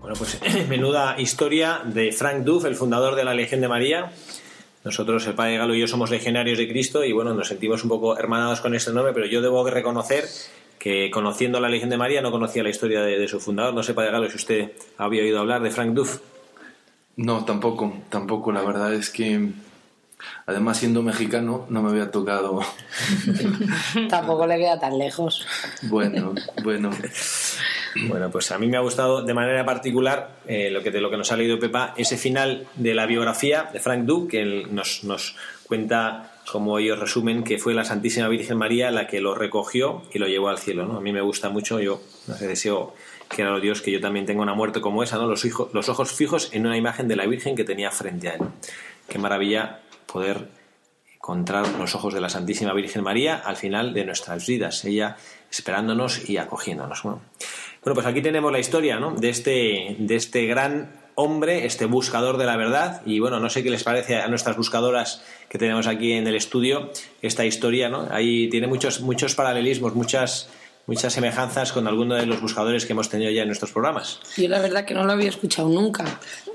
Bueno, 0.00 0.14
pues 0.18 0.38
menuda 0.68 1.16
historia 1.18 1.80
de 1.84 2.12
Frank 2.12 2.44
Duff, 2.44 2.66
el 2.66 2.76
fundador 2.76 3.14
de 3.16 3.24
la 3.24 3.32
Legión 3.32 3.62
de 3.62 3.68
María. 3.68 4.12
Nosotros, 4.84 5.26
el 5.28 5.34
Padre 5.34 5.56
Galo 5.56 5.74
y 5.74 5.80
yo, 5.80 5.88
somos 5.88 6.10
legionarios 6.10 6.58
de 6.58 6.68
Cristo 6.68 7.04
y 7.04 7.12
bueno, 7.12 7.32
nos 7.34 7.48
sentimos 7.48 7.84
un 7.84 7.88
poco 7.88 8.18
hermanados 8.18 8.60
con 8.60 8.74
este 8.74 8.92
nombre, 8.92 9.12
pero 9.14 9.26
yo 9.26 9.40
debo 9.40 9.68
reconocer 9.68 10.24
que 10.82 11.12
conociendo 11.12 11.60
la 11.60 11.68
Legión 11.68 11.90
de 11.90 11.96
María 11.96 12.22
no 12.22 12.32
conocía 12.32 12.64
la 12.64 12.70
historia 12.70 13.02
de, 13.02 13.28
su 13.28 13.38
fundador. 13.38 13.72
No 13.72 13.84
sé, 13.84 13.94
Padre 13.94 14.10
Galo, 14.10 14.28
si 14.28 14.34
usted 14.34 14.72
había 14.98 15.22
oído 15.22 15.38
hablar 15.38 15.62
de 15.62 15.70
Frank 15.70 15.94
Duff. 15.94 16.18
No, 17.14 17.44
tampoco, 17.44 17.98
tampoco. 18.08 18.50
La 18.50 18.62
verdad 18.62 18.92
es 18.92 19.08
que, 19.08 19.50
además 20.44 20.78
siendo 20.78 21.00
mexicano, 21.00 21.66
no 21.68 21.82
me 21.84 21.90
había 21.90 22.10
tocado. 22.10 22.62
tampoco 24.08 24.44
le 24.44 24.56
queda 24.56 24.80
tan 24.80 24.98
lejos. 24.98 25.46
Bueno, 25.82 26.34
bueno. 26.64 26.90
Bueno, 28.08 28.28
pues 28.32 28.50
a 28.50 28.58
mí 28.58 28.66
me 28.66 28.76
ha 28.76 28.80
gustado 28.80 29.22
de 29.22 29.34
manera 29.34 29.64
particular 29.64 30.38
eh, 30.48 30.68
lo 30.68 30.82
que 30.82 30.90
de 30.90 31.00
lo 31.00 31.10
que 31.10 31.16
nos 31.16 31.30
ha 31.30 31.36
leído 31.36 31.60
Pepa, 31.60 31.94
ese 31.96 32.16
final 32.16 32.66
de 32.74 32.94
la 32.94 33.06
biografía 33.06 33.70
de 33.72 33.78
Frank 33.78 34.04
Duff, 34.04 34.28
que 34.28 34.66
nos, 34.68 35.04
nos 35.04 35.36
cuenta 35.62 36.31
como 36.50 36.78
ellos 36.78 36.98
resumen, 36.98 37.44
que 37.44 37.58
fue 37.58 37.74
la 37.74 37.84
Santísima 37.84 38.28
Virgen 38.28 38.58
María 38.58 38.90
la 38.90 39.06
que 39.06 39.20
lo 39.20 39.34
recogió 39.34 40.02
y 40.12 40.18
lo 40.18 40.26
llevó 40.26 40.48
al 40.48 40.58
cielo. 40.58 40.86
¿no? 40.86 40.98
A 40.98 41.00
mí 41.00 41.12
me 41.12 41.20
gusta 41.20 41.48
mucho, 41.48 41.80
yo 41.80 42.00
no 42.26 42.34
sé, 42.34 42.46
deseo 42.46 42.94
que 43.28 43.42
era 43.42 43.58
Dios 43.60 43.80
que 43.80 43.90
yo 43.90 44.00
también 44.00 44.26
tenga 44.26 44.42
una 44.42 44.54
muerte 44.54 44.80
como 44.80 45.02
esa, 45.02 45.16
¿no? 45.16 45.26
los, 45.26 45.44
los 45.72 45.88
ojos 45.88 46.12
fijos 46.12 46.50
en 46.52 46.66
una 46.66 46.76
imagen 46.76 47.08
de 47.08 47.16
la 47.16 47.26
Virgen 47.26 47.56
que 47.56 47.64
tenía 47.64 47.90
frente 47.90 48.28
a 48.28 48.34
él. 48.34 48.42
Qué 49.08 49.18
maravilla 49.18 49.80
poder 50.06 50.48
encontrar 51.14 51.68
los 51.78 51.94
ojos 51.94 52.12
de 52.14 52.20
la 52.20 52.28
Santísima 52.28 52.72
Virgen 52.74 53.02
María 53.02 53.36
al 53.36 53.56
final 53.56 53.94
de 53.94 54.04
nuestras 54.04 54.46
vidas, 54.46 54.84
ella 54.84 55.16
esperándonos 55.50 56.28
y 56.28 56.36
acogiéndonos. 56.36 57.02
Bueno 57.82 57.94
pues 57.94 58.06
aquí 58.06 58.22
tenemos 58.22 58.52
la 58.52 58.58
historia 58.58 58.98
¿no? 58.98 59.14
de, 59.14 59.28
este, 59.28 59.96
de 59.98 60.16
este 60.16 60.46
gran 60.46 61.02
hombre, 61.14 61.66
este 61.66 61.86
buscador 61.86 62.38
de 62.38 62.46
la 62.46 62.56
verdad. 62.56 63.02
Y 63.04 63.20
bueno, 63.20 63.40
no 63.40 63.50
sé 63.50 63.62
qué 63.62 63.70
les 63.70 63.84
parece 63.84 64.16
a 64.16 64.28
nuestras 64.28 64.56
buscadoras 64.56 65.22
que 65.48 65.58
tenemos 65.58 65.86
aquí 65.86 66.12
en 66.12 66.26
el 66.26 66.34
estudio 66.34 66.90
esta 67.20 67.44
historia, 67.44 67.88
¿no? 67.88 68.08
Ahí 68.10 68.48
tiene 68.48 68.66
muchos, 68.66 69.00
muchos 69.00 69.34
paralelismos, 69.34 69.94
muchas 69.94 70.48
muchas 70.86 71.12
semejanzas 71.12 71.72
con 71.72 71.86
algunos 71.86 72.18
de 72.18 72.26
los 72.26 72.40
buscadores 72.40 72.86
que 72.86 72.92
hemos 72.92 73.08
tenido 73.08 73.30
ya 73.30 73.42
en 73.42 73.48
nuestros 73.48 73.70
programas. 73.70 74.18
Yo 74.36 74.48
la 74.48 74.60
verdad 74.60 74.84
que 74.84 74.94
no 74.94 75.04
lo 75.04 75.12
había 75.12 75.28
escuchado 75.28 75.68
nunca. 75.68 76.04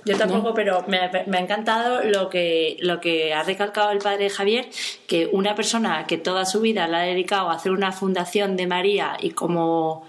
Yo 0.05 0.17
tampoco, 0.17 0.53
pero 0.53 0.83
me, 0.87 1.09
me, 1.27 1.37
ha 1.37 1.41
encantado 1.41 2.03
lo 2.03 2.29
que, 2.29 2.75
lo 2.81 2.99
que 2.99 3.33
ha 3.33 3.43
recalcado 3.43 3.91
el 3.91 3.99
padre 3.99 4.29
Javier, 4.29 4.67
que 5.07 5.29
una 5.31 5.55
persona 5.55 6.05
que 6.07 6.17
toda 6.17 6.45
su 6.45 6.59
vida 6.59 6.87
la 6.87 6.99
ha 6.99 7.03
dedicado 7.03 7.49
a 7.49 7.55
hacer 7.55 7.71
una 7.71 7.93
fundación 7.93 8.57
de 8.57 8.67
María 8.67 9.17
y 9.21 9.31
como 9.31 10.05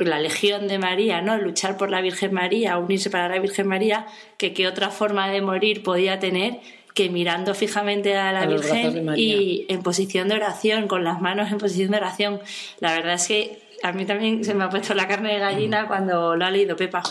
la 0.00 0.18
Legión 0.18 0.68
de 0.68 0.78
María, 0.78 1.20
¿no? 1.22 1.36
Luchar 1.38 1.76
por 1.76 1.90
la 1.90 2.00
Virgen 2.00 2.32
María, 2.32 2.78
unirse 2.78 3.10
para 3.10 3.28
la 3.28 3.38
Virgen 3.38 3.66
María, 3.66 4.06
que 4.36 4.52
qué 4.52 4.66
otra 4.66 4.90
forma 4.90 5.28
de 5.30 5.40
morir 5.40 5.82
podía 5.82 6.18
tener 6.18 6.60
que 6.94 7.10
mirando 7.10 7.54
fijamente 7.54 8.16
a 8.16 8.32
la 8.32 8.46
Virgen 8.46 9.14
y 9.16 9.66
en 9.68 9.82
posición 9.82 10.28
de 10.28 10.36
oración, 10.36 10.86
con 10.86 11.02
las 11.02 11.20
manos 11.20 11.50
en 11.50 11.58
posición 11.58 11.90
de 11.90 11.96
oración. 11.96 12.40
La 12.78 12.94
verdad 12.94 13.14
es 13.14 13.26
que 13.26 13.58
a 13.82 13.92
mí 13.92 14.04
también 14.04 14.44
se 14.44 14.54
me 14.54 14.64
ha 14.64 14.70
puesto 14.70 14.94
la 14.94 15.08
carne 15.08 15.34
de 15.34 15.40
gallina 15.40 15.88
cuando 15.88 16.36
lo 16.36 16.44
ha 16.44 16.50
leído 16.50 16.76
Pepa. 16.76 17.02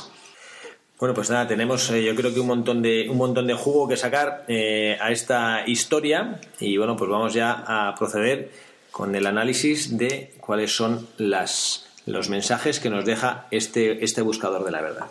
Bueno, 1.00 1.13
pues 1.13 1.29
nada, 1.29 1.45
tenemos 1.48 1.89
eh, 1.91 2.01
yo 2.01 2.15
creo 2.15 2.33
que 2.33 2.39
un 2.39 2.48
montón 2.48 2.81
de, 2.81 3.10
un 3.10 3.17
montón 3.17 3.45
de 3.45 3.53
jugo 3.55 3.89
que 3.89 3.98
sacar 3.98 4.45
eh, 4.48 4.98
a 5.01 5.12
esta 5.12 5.67
historia 5.67 6.39
y 6.62 6.77
bueno, 6.77 6.95
pues 6.95 7.10
vamos 7.12 7.33
ya 7.33 7.63
a 7.67 7.93
proceder 7.95 8.51
con 8.89 9.13
el 9.13 9.25
análisis 9.25 9.98
de 9.98 10.33
cuáles 10.39 10.74
son 10.74 11.10
las 11.17 11.92
los 12.05 12.29
mensajes 12.29 12.79
que 12.79 12.89
nos 12.89 13.05
deja 13.05 13.48
este, 13.51 14.03
este 14.03 14.22
buscador 14.22 14.63
de 14.65 14.72
la 14.72 14.81
verdad. 14.81 15.07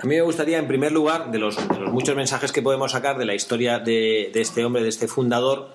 A 0.00 0.06
mí 0.06 0.14
me 0.14 0.22
gustaría, 0.22 0.58
en 0.58 0.68
primer 0.68 0.92
lugar, 0.92 1.32
de 1.32 1.38
los, 1.40 1.58
muchos 1.90 2.14
mensajes 2.14 2.52
que 2.52 2.62
podemos 2.62 2.92
sacar 2.92 3.18
de 3.18 3.24
la 3.24 3.34
historia 3.34 3.80
de, 3.80 4.30
este 4.32 4.64
hombre, 4.64 4.82
de 4.82 4.88
este 4.88 5.08
fundador, 5.08 5.70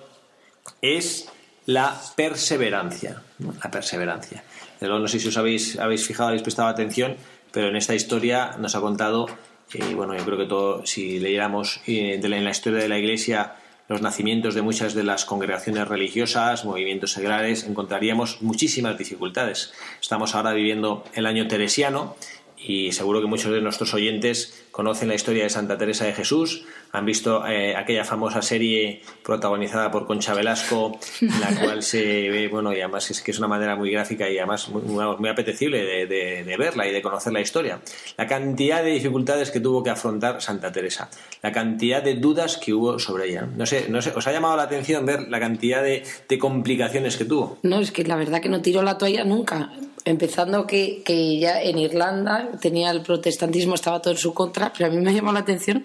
es 0.80 1.28
la 1.66 2.00
perseverancia. 2.16 3.22
La 3.62 3.70
perseverancia. 3.70 4.42
No 4.80 5.06
sé 5.08 5.18
si 5.18 5.28
os 5.28 5.36
habéis, 5.36 5.78
habéis 5.78 6.06
fijado, 6.06 6.28
habéis 6.28 6.42
prestado 6.42 6.68
atención, 6.68 7.16
pero 7.52 7.68
en 7.68 7.76
esta 7.76 7.94
historia 7.94 8.56
nos 8.58 8.74
ha 8.74 8.80
contado, 8.80 9.26
y 9.74 9.92
bueno, 9.92 10.16
yo 10.16 10.24
creo 10.24 10.38
que 10.38 10.46
todo, 10.46 10.86
si 10.86 11.20
leyéramos 11.20 11.82
eh, 11.86 12.18
en 12.22 12.44
la 12.44 12.50
historia 12.50 12.78
de 12.78 12.88
la 12.88 12.98
Iglesia 12.98 13.56
los 13.88 14.00
nacimientos 14.00 14.54
de 14.54 14.62
muchas 14.62 14.94
de 14.94 15.04
las 15.04 15.24
congregaciones 15.24 15.86
religiosas, 15.88 16.64
movimientos 16.64 17.12
seglares, 17.12 17.64
encontraríamos 17.64 18.40
muchísimas 18.42 18.96
dificultades. 18.96 19.72
Estamos 20.00 20.34
ahora 20.34 20.52
viviendo 20.52 21.04
el 21.14 21.26
año 21.26 21.46
teresiano 21.48 22.16
y 22.56 22.92
seguro 22.92 23.20
que 23.20 23.26
muchos 23.26 23.52
de 23.52 23.60
nuestros 23.60 23.92
oyentes 23.92 24.64
conocen 24.70 25.08
la 25.08 25.14
historia 25.14 25.42
de 25.42 25.50
Santa 25.50 25.76
Teresa 25.76 26.06
de 26.06 26.14
Jesús, 26.14 26.64
han 26.94 27.04
visto 27.04 27.44
eh, 27.44 27.74
aquella 27.74 28.04
famosa 28.04 28.40
serie 28.40 29.02
protagonizada 29.24 29.90
por 29.90 30.06
Concha 30.06 30.32
Velasco, 30.32 30.96
en 31.20 31.40
la 31.40 31.48
cual 31.60 31.82
se 31.82 32.30
ve, 32.30 32.46
bueno, 32.46 32.72
y 32.72 32.76
además 32.76 33.10
es 33.10 33.20
que 33.20 33.32
es 33.32 33.38
una 33.38 33.48
manera 33.48 33.74
muy 33.74 33.90
gráfica 33.90 34.30
y 34.30 34.38
además 34.38 34.68
muy, 34.68 34.82
muy 35.18 35.28
apetecible 35.28 36.06
de, 36.06 36.56
verla 36.56 36.86
y 36.86 36.92
de 36.92 37.02
conocer 37.02 37.32
la 37.32 37.40
historia. 37.40 37.80
La 38.16 38.28
cantidad 38.28 38.84
de 38.84 38.92
dificultades 38.92 39.50
que 39.50 39.58
tuvo 39.58 39.82
que 39.82 39.90
afrontar 39.90 40.40
Santa 40.40 40.70
Teresa, 40.70 41.10
la 41.42 41.50
cantidad 41.50 42.00
de 42.00 42.14
dudas 42.14 42.58
que 42.58 42.72
hubo 42.72 43.00
sobre 43.00 43.28
ella. 43.28 43.48
No 43.56 43.66
sé, 43.66 43.86
no 43.88 44.00
sé, 44.00 44.12
¿os 44.14 44.24
ha 44.28 44.32
llamado 44.32 44.56
la 44.56 44.62
atención 44.62 45.04
ver 45.04 45.28
la 45.28 45.40
cantidad 45.40 45.82
de, 45.82 46.04
de 46.28 46.38
complicaciones 46.38 47.16
que 47.16 47.24
tuvo? 47.24 47.58
No, 47.64 47.80
es 47.80 47.90
que 47.90 48.04
la 48.04 48.14
verdad 48.14 48.40
que 48.40 48.48
no 48.48 48.62
tiró 48.62 48.82
la 48.82 48.96
toalla 48.98 49.24
nunca 49.24 49.72
empezando 50.04 50.66
que, 50.66 51.02
que, 51.04 51.38
ya 51.38 51.62
en 51.62 51.78
Irlanda 51.78 52.50
tenía 52.60 52.90
el 52.90 53.00
protestantismo, 53.00 53.74
estaba 53.74 54.02
todo 54.02 54.12
en 54.12 54.18
su 54.18 54.34
contra, 54.34 54.72
pero 54.72 54.90
a 54.90 54.92
mí 54.92 55.00
me 55.00 55.14
llamó 55.14 55.32
la 55.32 55.40
atención 55.40 55.84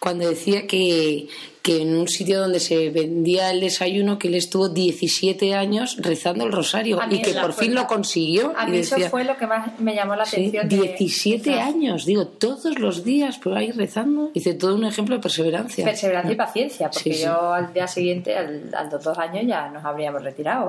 cuando 0.00 0.28
decía 0.28 0.43
que, 0.44 1.28
que 1.64 1.80
en 1.80 1.96
un 1.96 2.08
sitio 2.08 2.40
donde 2.40 2.60
se 2.60 2.90
vendía 2.90 3.50
el 3.50 3.60
desayuno 3.60 4.18
que 4.18 4.28
él 4.28 4.34
estuvo 4.34 4.68
17 4.68 5.54
años 5.54 5.96
rezando 5.98 6.44
el 6.44 6.52
rosario 6.52 7.00
y 7.08 7.22
que 7.22 7.32
por 7.32 7.54
fin 7.54 7.74
lo 7.74 7.86
consiguió. 7.86 8.52
A 8.54 8.66
mí 8.66 8.76
eso 8.76 8.98
fue 9.08 9.24
lo 9.24 9.34
que 9.38 9.46
más 9.46 9.80
me 9.80 9.94
llamó 9.94 10.14
la 10.14 10.24
atención. 10.24 10.68
17 10.68 11.58
años, 11.58 12.04
digo, 12.04 12.26
todos 12.26 12.78
los 12.78 13.02
días 13.02 13.38
por 13.38 13.56
ahí 13.56 13.70
rezando. 13.70 14.30
Dice, 14.34 14.52
todo 14.52 14.74
un 14.74 14.84
ejemplo 14.84 15.16
de 15.16 15.22
perseverancia. 15.22 15.86
Perseverancia 15.86 16.32
y 16.32 16.36
paciencia, 16.36 16.90
porque 16.90 17.14
yo 17.14 17.54
al 17.54 17.72
día 17.72 17.88
siguiente, 17.88 18.36
al, 18.36 18.70
a 18.74 18.84
los 18.84 19.02
dos 19.02 19.16
años, 19.16 19.44
ya 19.46 19.70
nos 19.70 19.82
habríamos 19.86 20.22
retirado, 20.22 20.66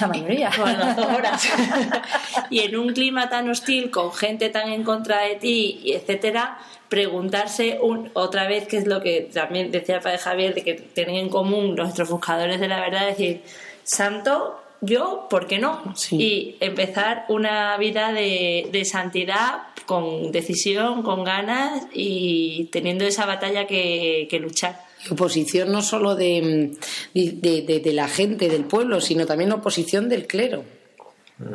la, 0.00 0.06
mayoría. 0.06 0.48
y 2.50 2.60
en 2.60 2.76
un 2.76 2.92
clima 2.92 3.28
tan 3.28 3.50
hostil, 3.50 3.90
con 3.90 4.12
gente 4.12 4.48
tan 4.50 4.68
en 4.68 4.84
contra 4.84 5.22
de 5.22 5.34
ti, 5.34 5.80
etcétera, 5.86 6.58
preguntarse 6.88 7.78
otra 8.14 8.46
vez 8.46 8.66
qué 8.68 8.78
es 8.78 8.86
lo 8.86 9.00
que 9.00 9.28
también 9.32 9.70
decía 9.70 9.96
el 9.96 10.02
padre 10.02 10.18
Javier, 10.18 10.54
de 10.54 10.62
que 10.62 10.74
tienen 10.74 11.16
en 11.16 11.28
común 11.28 11.74
nuestros 11.74 12.08
buscadores 12.08 12.60
de 12.60 12.68
la 12.68 12.80
verdad, 12.80 13.06
decir, 13.06 13.42
santo, 13.82 14.60
yo, 14.80 15.26
¿por 15.30 15.46
qué 15.46 15.58
no? 15.58 15.94
Y 16.10 16.56
empezar 16.60 17.24
una 17.28 17.76
vida 17.78 18.12
de, 18.12 18.82
santidad 18.84 19.62
con 19.86 20.32
decisión, 20.32 21.02
con 21.02 21.24
ganas 21.24 21.86
y 21.92 22.68
teniendo 22.72 23.04
esa 23.04 23.26
batalla 23.26 23.66
que, 23.66 24.28
luchar. 24.40 24.80
Oposición 25.10 25.72
no 25.72 25.82
solo 25.82 26.14
de, 26.14 26.76
de, 27.14 27.92
la 27.92 28.08
gente, 28.08 28.48
del 28.48 28.64
pueblo, 28.64 29.00
sino 29.00 29.26
también 29.26 29.52
oposición 29.52 30.08
del 30.08 30.26
clero, 30.26 30.64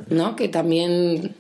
¿no? 0.10 0.36
Que 0.36 0.48
también 0.48 1.36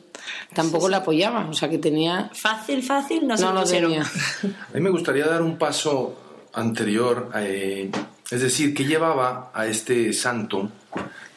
tampoco 0.53 0.89
la 0.89 0.97
apoyaba, 0.97 1.47
o 1.49 1.53
sea 1.53 1.69
que 1.69 1.77
tenía... 1.77 2.29
Fácil, 2.33 2.83
fácil, 2.83 3.27
no, 3.27 3.35
no 3.35 3.53
lo 3.53 3.63
tenía. 3.63 4.03
A 4.03 4.73
mí 4.73 4.81
me 4.81 4.89
gustaría 4.89 5.25
dar 5.27 5.41
un 5.41 5.57
paso 5.57 6.47
anterior, 6.53 7.31
eh, 7.35 7.89
es 8.29 8.41
decir, 8.41 8.73
que 8.73 8.85
llevaba 8.85 9.51
a 9.53 9.65
este 9.65 10.13
santo, 10.13 10.69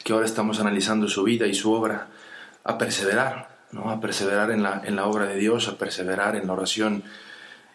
que 0.02 0.12
ahora 0.12 0.26
estamos 0.26 0.60
analizando 0.60 1.08
su 1.08 1.22
vida 1.24 1.46
y 1.46 1.54
su 1.54 1.72
obra, 1.72 2.08
a 2.64 2.78
perseverar, 2.78 3.48
¿no? 3.72 3.90
a 3.90 4.00
perseverar 4.00 4.50
en 4.50 4.62
la, 4.62 4.82
en 4.84 4.96
la 4.96 5.06
obra 5.06 5.26
de 5.26 5.36
Dios, 5.36 5.68
a 5.68 5.78
perseverar 5.78 6.36
en 6.36 6.46
la 6.46 6.52
oración. 6.52 7.04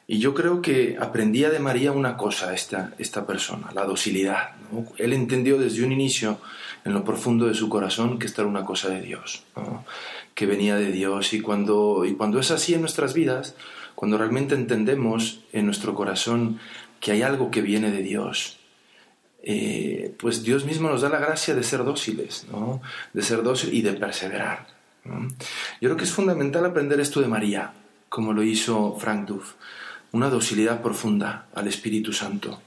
Y 0.07 0.19
yo 0.19 0.33
creo 0.33 0.61
que 0.61 0.97
aprendía 0.99 1.49
de 1.49 1.59
María 1.59 1.91
una 1.91 2.17
cosa 2.17 2.53
esta, 2.53 2.93
esta 2.97 3.27
persona, 3.27 3.71
la 3.73 3.85
docilidad. 3.85 4.51
Él 4.97 5.13
entendió 5.13 5.57
desde 5.59 5.83
un 5.83 5.91
inicio, 5.91 6.39
en 6.85 6.93
lo 6.93 7.03
profundo 7.03 7.45
de 7.45 7.53
su 7.53 7.69
corazón, 7.69 8.17
que 8.17 8.25
esta 8.25 8.41
era 8.41 8.49
una 8.49 8.65
cosa 8.65 8.89
de 8.89 9.01
Dios. 9.01 9.43
¿no? 9.55 9.85
Que 10.39 10.45
venía 10.45 10.77
de 10.77 10.93
Dios. 10.93 11.33
Y 11.33 11.41
cuando, 11.41 12.05
y 12.05 12.13
cuando 12.13 12.39
es 12.39 12.49
así 12.49 12.73
en 12.73 12.79
nuestras 12.79 13.13
vidas, 13.13 13.55
cuando 13.93 14.17
realmente 14.17 14.55
entendemos 14.55 15.41
en 15.51 15.65
nuestro 15.65 15.93
corazón 15.93 16.61
que 17.01 17.11
hay 17.11 17.23
algo 17.23 17.51
que 17.51 17.61
viene 17.61 17.91
de 17.91 18.01
Dios, 18.01 18.57
eh, 19.43 20.15
pues 20.17 20.41
Dios 20.41 20.63
mismo 20.63 20.87
nos 20.87 21.01
da 21.01 21.09
la 21.09 21.19
gracia 21.19 21.55
de 21.55 21.63
ser 21.63 21.83
dóciles, 21.83 22.47
¿no? 22.49 22.81
de 23.11 23.21
ser 23.21 23.43
dóciles 23.43 23.75
y 23.75 23.81
de 23.81 23.91
perseverar. 23.91 24.67
Yo 25.03 25.89
creo 25.89 25.97
que 25.97 26.05
es 26.05 26.13
fundamental 26.13 26.63
aprender 26.63 27.01
esto 27.01 27.19
de 27.19 27.27
María, 27.27 27.73
como 28.07 28.31
lo 28.31 28.41
hizo 28.41 28.95
Frank 28.97 29.27
Duff, 29.27 29.55
una 30.13 30.29
docilidad 30.29 30.81
profunda 30.81 31.47
al 31.53 31.67
Espíritu 31.67 32.13
Santo. 32.13 32.61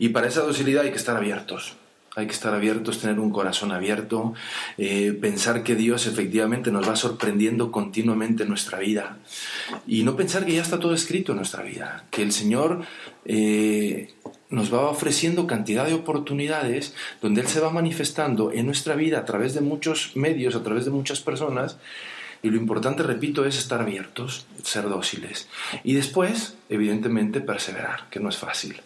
Y 0.00 0.08
para 0.08 0.26
esa 0.26 0.40
docilidad 0.40 0.82
hay 0.82 0.90
que 0.90 0.96
estar 0.96 1.16
abiertos, 1.16 1.76
hay 2.16 2.26
que 2.26 2.32
estar 2.32 2.54
abiertos, 2.54 2.98
tener 2.98 3.20
un 3.20 3.30
corazón 3.30 3.72
abierto, 3.72 4.32
eh, 4.78 5.16
pensar 5.20 5.62
que 5.62 5.74
Dios 5.74 6.06
efectivamente 6.06 6.72
nos 6.72 6.88
va 6.88 6.96
sorprendiendo 6.96 7.70
continuamente 7.70 8.44
en 8.44 8.48
nuestra 8.48 8.78
vida. 8.78 9.18
Y 9.86 10.02
no 10.02 10.16
pensar 10.16 10.46
que 10.46 10.54
ya 10.54 10.62
está 10.62 10.80
todo 10.80 10.94
escrito 10.94 11.32
en 11.32 11.36
nuestra 11.36 11.62
vida, 11.62 12.06
que 12.10 12.22
el 12.22 12.32
Señor 12.32 12.86
eh, 13.26 14.14
nos 14.48 14.72
va 14.72 14.88
ofreciendo 14.88 15.46
cantidad 15.46 15.86
de 15.86 15.92
oportunidades 15.92 16.94
donde 17.20 17.42
Él 17.42 17.48
se 17.48 17.60
va 17.60 17.68
manifestando 17.68 18.50
en 18.50 18.64
nuestra 18.64 18.94
vida 18.94 19.18
a 19.18 19.24
través 19.26 19.52
de 19.52 19.60
muchos 19.60 20.16
medios, 20.16 20.56
a 20.56 20.62
través 20.62 20.86
de 20.86 20.92
muchas 20.92 21.20
personas 21.20 21.76
y 22.46 22.50
lo 22.50 22.58
importante, 22.58 23.02
repito, 23.02 23.44
es 23.44 23.58
estar 23.58 23.80
abiertos, 23.80 24.46
ser 24.62 24.88
dóciles. 24.88 25.48
Y 25.82 25.94
después, 25.94 26.56
evidentemente, 26.68 27.40
perseverar, 27.40 28.08
que 28.08 28.20
no 28.20 28.28
es 28.28 28.36
fácil. 28.36 28.80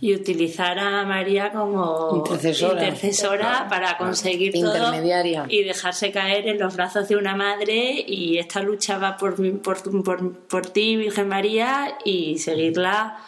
Y 0.00 0.14
utilizar 0.14 0.78
a 0.78 1.04
María 1.04 1.52
como 1.52 2.24
intercesora, 2.24 3.68
para 3.68 3.98
conseguir 3.98 4.54
todo 4.54 4.76
Intermediaria. 4.76 5.44
y 5.50 5.62
dejarse 5.62 6.10
caer 6.10 6.48
en 6.48 6.58
los 6.58 6.74
brazos 6.74 7.06
de 7.06 7.16
una 7.16 7.36
madre 7.36 8.02
y 8.06 8.38
esta 8.38 8.62
lucha 8.62 8.96
va 8.96 9.18
por, 9.18 9.36
por, 9.60 10.02
por, 10.02 10.38
por 10.38 10.66
ti, 10.66 10.96
Virgen 10.96 11.28
María, 11.28 11.98
y 12.02 12.38
seguirla 12.38 13.18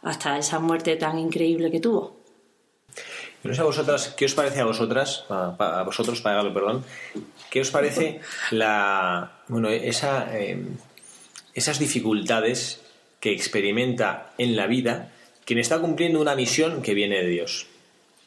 hasta 0.00 0.38
esa 0.38 0.58
muerte 0.58 0.96
tan 0.96 1.18
increíble 1.18 1.70
que 1.70 1.80
tuvo. 1.80 2.16
No 3.46 3.54
sé 3.54 3.60
a 3.60 3.64
vosotras, 3.64 4.14
¿qué 4.16 4.24
os 4.24 4.34
parece 4.34 4.60
a 4.60 4.64
vosotras, 4.64 5.24
a, 5.28 5.82
vosotros, 5.84 6.20
para 6.20 6.42
perdón, 6.52 6.84
qué 7.56 7.62
os 7.62 7.70
parece 7.70 8.20
la, 8.50 9.40
bueno, 9.48 9.70
esa, 9.70 10.28
em, 10.38 10.76
esas 11.54 11.78
dificultades 11.78 12.82
que 13.18 13.32
experimenta 13.32 14.34
en 14.36 14.56
la 14.56 14.66
vida 14.66 15.10
quien 15.46 15.58
está 15.58 15.78
cumpliendo 15.78 16.20
una 16.20 16.34
misión 16.34 16.82
que 16.82 16.92
viene 16.92 17.16
de 17.22 17.28
Dios? 17.30 17.66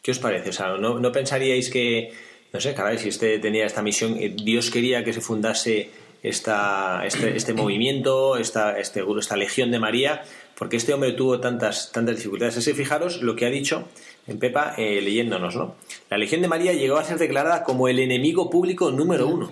¿Qué 0.01 0.09
os 0.09 0.17
parece? 0.17 0.49
O 0.49 0.53
sea, 0.53 0.77
¿no, 0.77 1.11
pensaríais 1.11 1.69
que, 1.69 2.11
no 2.51 2.59
sé, 2.59 2.73
caray, 2.73 2.97
si 2.97 3.09
usted 3.09 3.39
tenía 3.39 3.67
esta 3.67 3.83
misión, 3.83 4.17
eh, 4.17 4.33
Dios 4.35 4.71
quería 4.71 5.03
que 5.03 5.13
se 5.13 5.21
fundase 5.21 5.91
esta, 6.23 7.05
este, 7.05 7.37
este 7.37 7.53
movimiento, 7.53 8.35
esta, 8.35 8.79
este, 8.79 9.03
esta 9.19 9.37
legión 9.37 9.69
de 9.69 9.77
María, 9.77 10.23
porque 10.57 10.77
este 10.77 10.91
hombre 10.91 11.11
tuvo 11.11 11.39
tantas, 11.39 11.91
tantas 11.91 12.15
dificultades. 12.15 12.57
Ese, 12.57 12.73
fijaros 12.73 13.21
lo 13.21 13.35
que 13.35 13.45
ha 13.45 13.51
dicho 13.51 13.89
en 14.29 14.39
Pepa 14.39 14.75
eh, 14.77 15.01
leyéndonos, 15.01 15.55
¿no? 15.55 15.75
La 16.09 16.17
Legión 16.17 16.41
de 16.41 16.47
María 16.47 16.73
llegó 16.73 16.97
a 16.97 17.03
ser 17.03 17.17
declarada 17.17 17.63
como 17.63 17.87
el 17.87 17.99
enemigo 17.99 18.49
público 18.49 18.91
número 18.91 19.27
uno. 19.27 19.51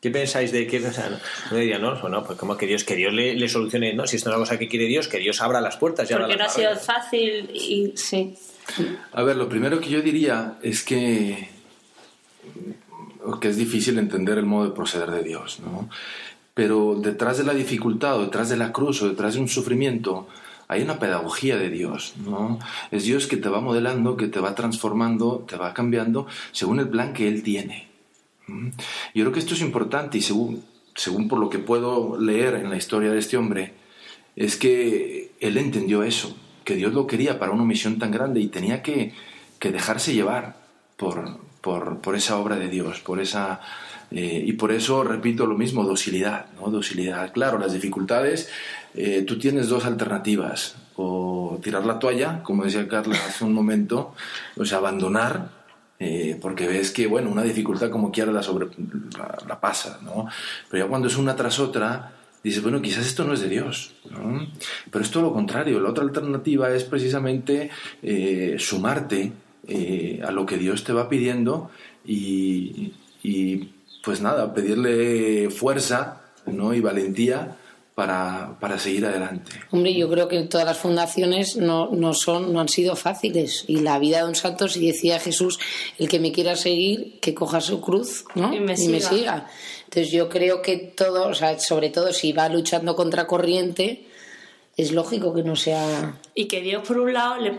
¿Qué 0.00 0.10
pensáis 0.10 0.52
de 0.52 0.66
qué? 0.66 0.80
no, 1.50 1.56
diría, 1.56 1.78
no, 1.78 2.08
no, 2.08 2.24
pues 2.24 2.38
como 2.38 2.56
que 2.56 2.66
Dios, 2.66 2.84
que 2.84 2.94
Dios 2.94 3.12
le, 3.12 3.48
solucione, 3.48 3.94
¿no? 3.94 4.06
Si 4.06 4.16
esto 4.16 4.28
es 4.30 4.36
una 4.36 4.44
cosa 4.44 4.58
que 4.58 4.68
quiere 4.68 4.86
Dios, 4.86 5.08
que 5.08 5.18
Dios 5.18 5.40
abra 5.40 5.60
las 5.60 5.76
puertas. 5.76 6.10
Y 6.10 6.14
Porque 6.14 6.36
no 6.36 6.44
ha 6.44 6.48
sido 6.48 6.76
fácil 6.76 7.50
y 7.52 7.92
sí. 7.96 8.36
A 9.12 9.22
ver, 9.22 9.36
lo 9.36 9.48
primero 9.48 9.80
que 9.80 9.88
yo 9.88 10.02
diría 10.02 10.58
es 10.62 10.82
que, 10.82 11.48
que 13.40 13.48
es 13.48 13.56
difícil 13.56 13.98
entender 13.98 14.38
el 14.38 14.44
modo 14.44 14.68
de 14.68 14.74
proceder 14.74 15.10
de 15.10 15.22
Dios, 15.22 15.60
¿no? 15.60 15.88
Pero 16.52 16.94
detrás 16.94 17.38
de 17.38 17.44
la 17.44 17.54
dificultad, 17.54 18.18
o 18.18 18.24
detrás 18.24 18.48
de 18.48 18.56
la 18.56 18.72
cruz, 18.72 19.02
o 19.02 19.08
detrás 19.08 19.34
de 19.34 19.40
un 19.40 19.48
sufrimiento, 19.48 20.28
hay 20.68 20.82
una 20.82 20.98
pedagogía 20.98 21.56
de 21.56 21.70
Dios, 21.70 22.14
¿no? 22.24 22.58
Es 22.90 23.04
Dios 23.04 23.26
que 23.26 23.36
te 23.36 23.48
va 23.48 23.60
modelando, 23.60 24.16
que 24.16 24.26
te 24.26 24.40
va 24.40 24.54
transformando, 24.54 25.44
te 25.48 25.56
va 25.56 25.74
cambiando 25.74 26.26
según 26.52 26.80
el 26.80 26.88
plan 26.88 27.12
que 27.12 27.28
Él 27.28 27.42
tiene. 27.42 27.88
¿Mm? 28.46 28.68
Yo 29.14 29.24
creo 29.24 29.32
que 29.32 29.38
esto 29.38 29.54
es 29.54 29.60
importante 29.60 30.18
y 30.18 30.22
según, 30.22 30.64
según 30.94 31.28
por 31.28 31.38
lo 31.38 31.48
que 31.48 31.58
puedo 31.58 32.18
leer 32.18 32.54
en 32.54 32.70
la 32.70 32.76
historia 32.76 33.10
de 33.10 33.18
este 33.18 33.36
hombre, 33.36 33.74
es 34.34 34.56
que 34.56 35.32
Él 35.40 35.56
entendió 35.56 36.02
eso, 36.02 36.36
que 36.64 36.74
Dios 36.74 36.92
lo 36.92 37.06
quería 37.06 37.38
para 37.38 37.52
una 37.52 37.64
misión 37.64 37.98
tan 37.98 38.10
grande 38.10 38.40
y 38.40 38.48
tenía 38.48 38.82
que, 38.82 39.12
que 39.58 39.70
dejarse 39.70 40.14
llevar 40.14 40.56
por, 40.96 41.38
por, 41.60 42.00
por, 42.00 42.16
esa 42.16 42.38
obra 42.38 42.56
de 42.56 42.68
Dios, 42.68 43.00
por 43.00 43.20
esa... 43.20 43.60
Eh, 44.12 44.44
y 44.46 44.52
por 44.52 44.70
eso 44.70 45.02
repito 45.02 45.46
lo 45.46 45.58
mismo, 45.58 45.82
docilidad, 45.82 46.46
¿no? 46.60 46.70
Docilidad. 46.70 47.32
Claro, 47.32 47.58
las 47.58 47.72
dificultades 47.72 48.48
eh, 48.96 49.22
tú 49.26 49.38
tienes 49.38 49.68
dos 49.68 49.84
alternativas, 49.84 50.76
o 50.96 51.58
tirar 51.62 51.84
la 51.84 51.98
toalla, 51.98 52.42
como 52.42 52.64
decía 52.64 52.88
Carla 52.88 53.16
hace 53.26 53.44
un 53.44 53.52
momento, 53.52 54.14
o 54.56 54.64
sea, 54.64 54.78
abandonar, 54.78 55.50
eh, 55.98 56.38
porque 56.40 56.66
ves 56.66 56.90
que, 56.90 57.06
bueno, 57.06 57.30
una 57.30 57.42
dificultad 57.42 57.90
como 57.90 58.10
quiera 58.10 58.32
la, 58.32 58.42
sobre, 58.42 58.68
pasa, 59.60 59.98
¿no? 60.02 60.26
Pero 60.70 60.84
ya 60.84 60.88
cuando 60.88 61.08
es 61.08 61.16
una 61.16 61.36
tras 61.36 61.58
otra, 61.58 62.12
dices, 62.42 62.62
bueno, 62.62 62.80
quizás 62.80 63.06
esto 63.06 63.24
no 63.24 63.34
es 63.34 63.40
de 63.40 63.48
Dios, 63.48 63.92
¿no? 64.10 64.46
Pero 64.90 65.04
es 65.04 65.10
todo 65.10 65.24
lo 65.24 65.32
contrario, 65.34 65.78
la 65.78 65.90
otra 65.90 66.04
alternativa 66.04 66.70
es 66.70 66.84
precisamente 66.84 67.70
eh, 68.02 68.56
sumarte 68.58 69.32
a 70.24 70.30
lo 70.30 70.46
que 70.46 70.58
Dios 70.58 70.84
te 70.84 70.92
va 70.92 71.08
pidiendo 71.08 71.72
y, 72.04 72.92
y, 73.24 73.68
pues 74.04 74.20
nada, 74.20 74.54
pedirle 74.54 75.50
fuerza 75.50 76.22
¿no? 76.46 76.72
y 76.72 76.80
valentía 76.80 77.56
para, 77.96 78.58
para, 78.60 78.78
seguir 78.78 79.06
adelante. 79.06 79.52
Hombre, 79.70 79.94
yo 79.94 80.10
creo 80.10 80.28
que 80.28 80.42
todas 80.42 80.66
las 80.66 80.76
fundaciones 80.76 81.56
no, 81.56 81.88
no, 81.92 82.12
son, 82.12 82.52
no 82.52 82.60
han 82.60 82.68
sido 82.68 82.94
fáciles. 82.94 83.64
Y 83.68 83.78
la 83.78 83.98
vida 83.98 84.18
de 84.18 84.24
un 84.24 84.34
santo, 84.34 84.68
si 84.68 84.86
decía 84.86 85.18
Jesús, 85.18 85.58
el 85.98 86.06
que 86.06 86.20
me 86.20 86.30
quiera 86.30 86.56
seguir, 86.56 87.18
que 87.20 87.32
coja 87.32 87.62
su 87.62 87.80
cruz 87.80 88.26
¿no? 88.34 88.52
y, 88.54 88.60
me, 88.60 88.76
siga. 88.76 89.46
Entonces 89.84 90.12
yo 90.12 90.28
creo 90.28 90.60
que 90.60 90.76
todo, 90.76 91.28
o 91.28 91.34
sea, 91.34 91.58
sobre 91.58 91.88
todo 91.88 92.12
si 92.12 92.34
va 92.34 92.50
luchando 92.50 92.94
contra 92.94 93.26
corriente, 93.26 94.06
es 94.76 94.92
lógico 94.92 95.32
que 95.32 95.42
no 95.42 95.56
sea... 95.56 96.18
Y 96.34 96.48
que 96.48 96.60
Dios, 96.60 96.86
por 96.86 96.98
un 96.98 97.14
lado, 97.14 97.40
le 97.40 97.56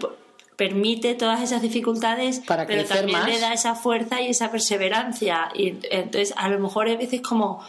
permite 0.56 1.15
todas 1.15 1.41
esas 1.41 1.63
dificultades, 1.63 2.41
Para 2.45 2.67
pero 2.67 2.86
también 2.86 3.17
más. 3.17 3.28
le 3.28 3.39
da 3.39 3.54
esa 3.54 3.73
fuerza 3.73 4.21
y 4.21 4.28
esa 4.28 4.52
perseverancia. 4.52 5.50
Y 5.56 5.78
entonces, 5.89 6.36
a 6.38 6.47
lo 6.47 6.60
mejor 6.60 6.89
hay 6.89 6.95
veces 6.95 7.21
como 7.21 7.65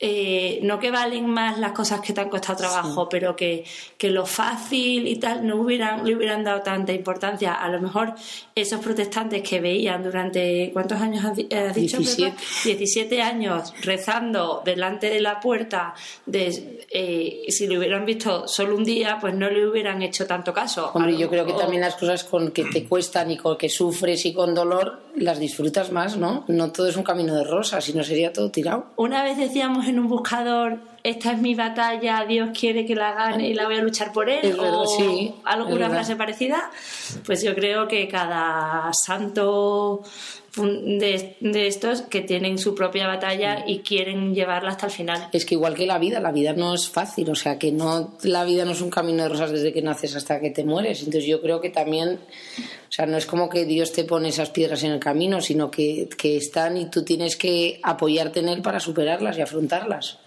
eh, 0.00 0.60
no 0.62 0.78
que 0.78 0.92
valen 0.92 1.26
más 1.26 1.58
las 1.58 1.72
cosas 1.72 2.00
que 2.00 2.12
te 2.12 2.20
han 2.20 2.28
costado 2.28 2.58
trabajo, 2.58 3.02
sí. 3.02 3.08
pero 3.10 3.34
que, 3.34 3.64
que, 3.96 4.10
lo 4.10 4.26
fácil 4.26 5.08
y 5.08 5.16
tal 5.16 5.44
no 5.44 5.56
hubieran, 5.56 6.06
le 6.06 6.14
hubieran 6.14 6.44
dado 6.44 6.62
tanta 6.62 6.92
importancia. 6.92 7.54
A 7.54 7.68
lo 7.68 7.80
mejor 7.80 8.14
esos 8.54 8.80
protestantes 8.80 9.42
que 9.42 9.60
veían 9.60 10.04
durante, 10.04 10.70
¿cuántos 10.72 11.00
años 11.00 11.24
has, 11.24 11.38
has 11.52 11.74
dicho? 11.74 11.98
17. 11.98 12.36
17 12.64 13.22
años 13.22 13.74
rezando 13.82 14.62
delante 14.64 15.10
de 15.10 15.20
la 15.20 15.40
puerta, 15.40 15.94
de, 16.26 16.86
eh, 16.90 17.46
si 17.48 17.66
lo 17.66 17.78
hubieran 17.78 18.06
visto 18.06 18.46
solo 18.46 18.76
un 18.76 18.84
día, 18.84 19.18
pues 19.20 19.34
no 19.34 19.50
le 19.50 19.66
hubieran 19.66 20.00
hecho 20.02 20.26
tanto 20.28 20.52
caso. 20.52 20.92
Hombre, 20.94 21.16
yo 21.16 21.28
creo 21.28 21.44
que 21.44 21.54
también 21.54 21.82
las 21.82 21.96
cosas 21.96 22.22
con 22.22 22.52
que 22.52 22.64
te 22.66 22.84
cuestan 22.84 23.32
y 23.32 23.36
con 23.36 23.58
que 23.58 23.68
sufres 23.68 24.24
y 24.26 24.32
con 24.32 24.54
dolor, 24.54 25.07
las 25.20 25.38
disfrutas 25.38 25.92
más, 25.92 26.16
¿no? 26.16 26.44
No 26.48 26.72
todo 26.72 26.88
es 26.88 26.96
un 26.96 27.02
camino 27.02 27.34
de 27.34 27.44
rosas, 27.44 27.84
si 27.84 27.92
no 27.92 28.02
sería 28.02 28.32
todo 28.32 28.50
tirado. 28.50 28.86
Una 28.96 29.22
vez 29.22 29.36
decíamos 29.36 29.86
en 29.86 29.98
un 29.98 30.08
buscador 30.08 30.78
esta 31.04 31.32
es 31.32 31.38
mi 31.38 31.54
batalla, 31.54 32.24
Dios 32.26 32.50
quiere 32.58 32.84
que 32.84 32.94
la 32.94 33.12
gane 33.12 33.48
y 33.48 33.54
la 33.54 33.66
voy 33.66 33.76
a 33.76 33.82
luchar 33.82 34.12
por 34.12 34.28
él, 34.28 34.40
verdad, 34.42 34.74
o 34.74 34.86
sí, 34.86 35.34
alguna 35.44 35.88
frase 35.88 36.16
parecida, 36.16 36.70
pues 37.24 37.42
yo 37.42 37.54
creo 37.54 37.88
que 37.88 38.08
cada 38.08 38.90
santo 38.92 40.02
de, 40.66 41.36
de, 41.40 41.66
estos 41.66 42.02
que 42.02 42.20
tienen 42.20 42.58
su 42.58 42.74
propia 42.74 43.06
batalla 43.06 43.64
y 43.66 43.80
quieren 43.80 44.34
llevarla 44.34 44.70
hasta 44.70 44.86
el 44.86 44.92
final. 44.92 45.28
Es 45.32 45.44
que 45.44 45.54
igual 45.54 45.74
que 45.74 45.86
la 45.86 45.98
vida, 45.98 46.20
la 46.20 46.32
vida 46.32 46.52
no 46.52 46.74
es 46.74 46.88
fácil, 46.88 47.30
o 47.30 47.34
sea 47.34 47.58
que 47.58 47.72
no 47.72 48.16
la 48.22 48.44
vida 48.44 48.64
no 48.64 48.72
es 48.72 48.80
un 48.80 48.90
camino 48.90 49.22
de 49.22 49.28
rosas 49.28 49.50
desde 49.50 49.72
que 49.72 49.82
naces 49.82 50.16
hasta 50.16 50.40
que 50.40 50.50
te 50.50 50.64
mueres. 50.64 51.00
Entonces 51.00 51.26
yo 51.26 51.40
creo 51.40 51.60
que 51.60 51.70
también, 51.70 52.18
o 52.18 52.92
sea, 52.92 53.06
no 53.06 53.16
es 53.16 53.26
como 53.26 53.48
que 53.48 53.64
Dios 53.64 53.92
te 53.92 54.04
pone 54.04 54.28
esas 54.28 54.50
piedras 54.50 54.82
en 54.84 54.92
el 54.92 55.00
camino, 55.00 55.40
sino 55.40 55.70
que, 55.70 56.08
que 56.16 56.36
están 56.36 56.76
y 56.76 56.90
tú 56.90 57.04
tienes 57.04 57.36
que 57.36 57.80
apoyarte 57.82 58.40
en 58.40 58.48
él 58.48 58.62
para 58.62 58.80
superarlas 58.80 59.38
y 59.38 59.42
afrontarlas. 59.42 60.18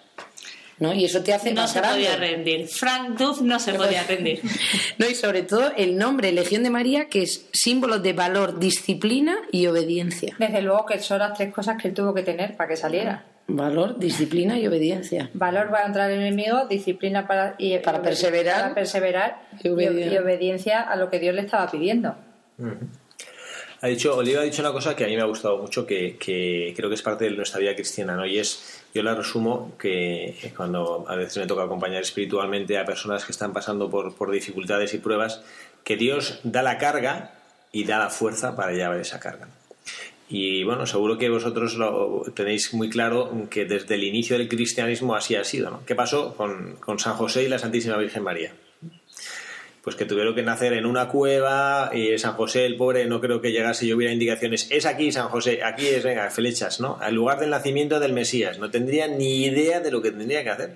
¿No? 0.82 0.94
Y 0.94 1.06
eso 1.06 1.24
te 1.24 1.32
hace 1.34 1.54
no 1.54 1.62
más 1.62 1.72
se 1.72 1.80
grande. 1.80 2.04
podía 2.04 2.16
rendir. 2.18 2.68
Frank 2.68 3.18
Duff 3.18 3.42
no 3.42 3.60
se 3.60 3.74
podía 3.74 4.04
rendir. 4.04 4.42
no, 4.98 5.08
y 5.08 5.16
sobre 5.16 5.44
todo 5.44 5.72
el 5.78 5.96
nombre 5.96 6.32
Legión 6.32 6.64
de 6.64 6.72
María, 6.72 7.06
que 7.06 7.22
es 7.22 7.48
símbolo 7.54 8.00
de 8.00 8.14
valor, 8.14 8.60
disciplina 8.60 9.38
y 9.52 9.68
obediencia. 9.68 10.36
Desde 10.40 10.62
luego 10.62 10.86
que 10.88 11.00
son 11.00 11.20
las 11.20 11.38
tres 11.38 11.54
cosas 11.54 11.80
que 11.82 11.88
él 11.88 11.94
tuvo 11.94 12.14
que 12.14 12.24
tener 12.24 12.58
para 12.58 12.68
que 12.68 12.76
saliera. 12.76 13.26
Valor, 13.48 14.00
disciplina 14.00 14.58
y 14.58 14.66
obediencia. 14.66 15.30
Valor 15.34 15.70
para 15.70 15.86
entrar 15.86 16.10
el 16.10 16.20
enemigo, 16.20 16.66
disciplina 16.68 17.28
para, 17.28 17.56
y, 17.60 17.78
para 17.80 18.02
perseverar, 18.02 18.62
para 18.62 18.76
perseverar 18.76 19.42
y, 19.64 19.70
obediencia. 19.70 20.14
y, 20.14 20.18
obediencia 20.18 20.82
a 20.82 20.96
lo 20.96 21.10
que 21.12 21.20
Dios 21.20 21.36
le 21.36 21.42
estaba 21.42 21.70
pidiendo. 21.70 22.16
Uh 22.58 22.64
-huh. 22.66 22.78
Ha 23.84 23.88
dicho, 23.88 24.16
Oliva 24.16 24.42
ha 24.42 24.44
dicho 24.44 24.62
una 24.62 24.72
cosa 24.72 24.96
que 24.96 25.04
a 25.04 25.08
mí 25.08 25.16
me 25.16 25.24
ha 25.24 25.26
gustado 25.26 25.58
mucho, 25.58 25.88
que, 25.88 26.16
que, 26.18 26.72
creo 26.76 26.88
que 26.88 26.96
es 26.96 27.02
parte 27.02 27.26
de 27.26 27.32
nuestra 27.32 27.60
vida 27.60 27.74
cristiana, 27.74 28.16
¿no? 28.16 28.28
Y 28.28 28.38
es, 28.38 28.81
yo 28.94 29.04
la 29.04 29.16
resumo, 29.16 29.74
que 29.80 30.54
cuando 30.56 31.06
a 31.08 31.16
veces 31.16 31.38
me 31.38 31.48
toca 31.48 31.64
acompañar 31.64 32.02
espiritualmente 32.02 32.78
a 32.78 32.86
personas 32.86 33.26
que 33.26 33.32
están 33.32 33.54
pasando 33.54 33.90
por, 33.90 34.16
por 34.16 34.32
dificultades 34.32 34.94
y 34.94 34.98
pruebas, 34.98 35.42
que 35.84 35.98
Dios 35.98 36.40
da 36.44 36.62
la 36.62 36.78
carga 36.78 37.34
y 37.72 37.86
da 37.86 38.00
la 38.00 38.10
fuerza 38.10 38.56
para 38.56 38.74
llevar 38.74 39.00
esa 39.00 39.20
carga. 39.20 39.48
Y 40.30 40.64
bueno, 40.64 40.86
seguro 40.86 41.18
que 41.18 41.30
vosotros 41.30 41.76
lo 41.76 42.24
tenéis 42.34 42.74
muy 42.74 42.90
claro 42.90 43.30
que 43.50 43.66
desde 43.66 43.96
el 43.96 44.06
inicio 44.06 44.38
del 44.38 44.48
cristianismo 44.48 45.14
así 45.14 45.36
ha 45.36 45.44
sido, 45.44 45.70
¿no? 45.70 45.86
¿Qué 45.86 45.94
pasó 45.94 46.36
con, 46.36 46.78
con 46.80 47.00
San 47.00 47.16
José 47.16 47.44
y 47.44 47.50
la 47.50 47.60
Santísima 47.60 47.98
Virgen 47.98 48.24
María? 48.24 48.54
Pues 49.84 49.96
que 49.96 50.06
tuvieron 50.06 50.36
que 50.36 50.44
nacer 50.44 50.74
en 50.74 50.86
una 50.86 51.08
cueva 51.08 51.90
y 51.94 52.18
San 52.20 52.34
José, 52.34 52.66
el 52.66 52.78
pobre, 52.78 53.06
no 53.06 53.20
creo 53.20 53.42
que 53.42 53.52
llegase 53.52 53.86
y 53.86 53.94
hubiera 53.94 54.14
indicaciones, 54.14 54.68
es 54.70 54.86
aquí 54.86 55.12
San 55.12 55.30
José, 55.30 55.64
aquí 55.64 55.88
es, 55.88 56.04
venga, 56.04 56.30
flechas, 56.30 56.80
¿no? 56.80 56.98
Al 57.02 57.16
lugar 57.16 57.40
del 57.40 57.50
nacimiento 57.50 58.00
del 58.00 58.14
Mesías, 58.14 58.60
no 58.60 58.70
tendría 58.70 59.08
ni 59.08 59.46
idea 59.46 59.80
de 59.80 59.92
lo 59.92 60.02
que 60.02 60.12
tendría 60.12 60.44
que 60.44 60.50
hacer. 60.50 60.76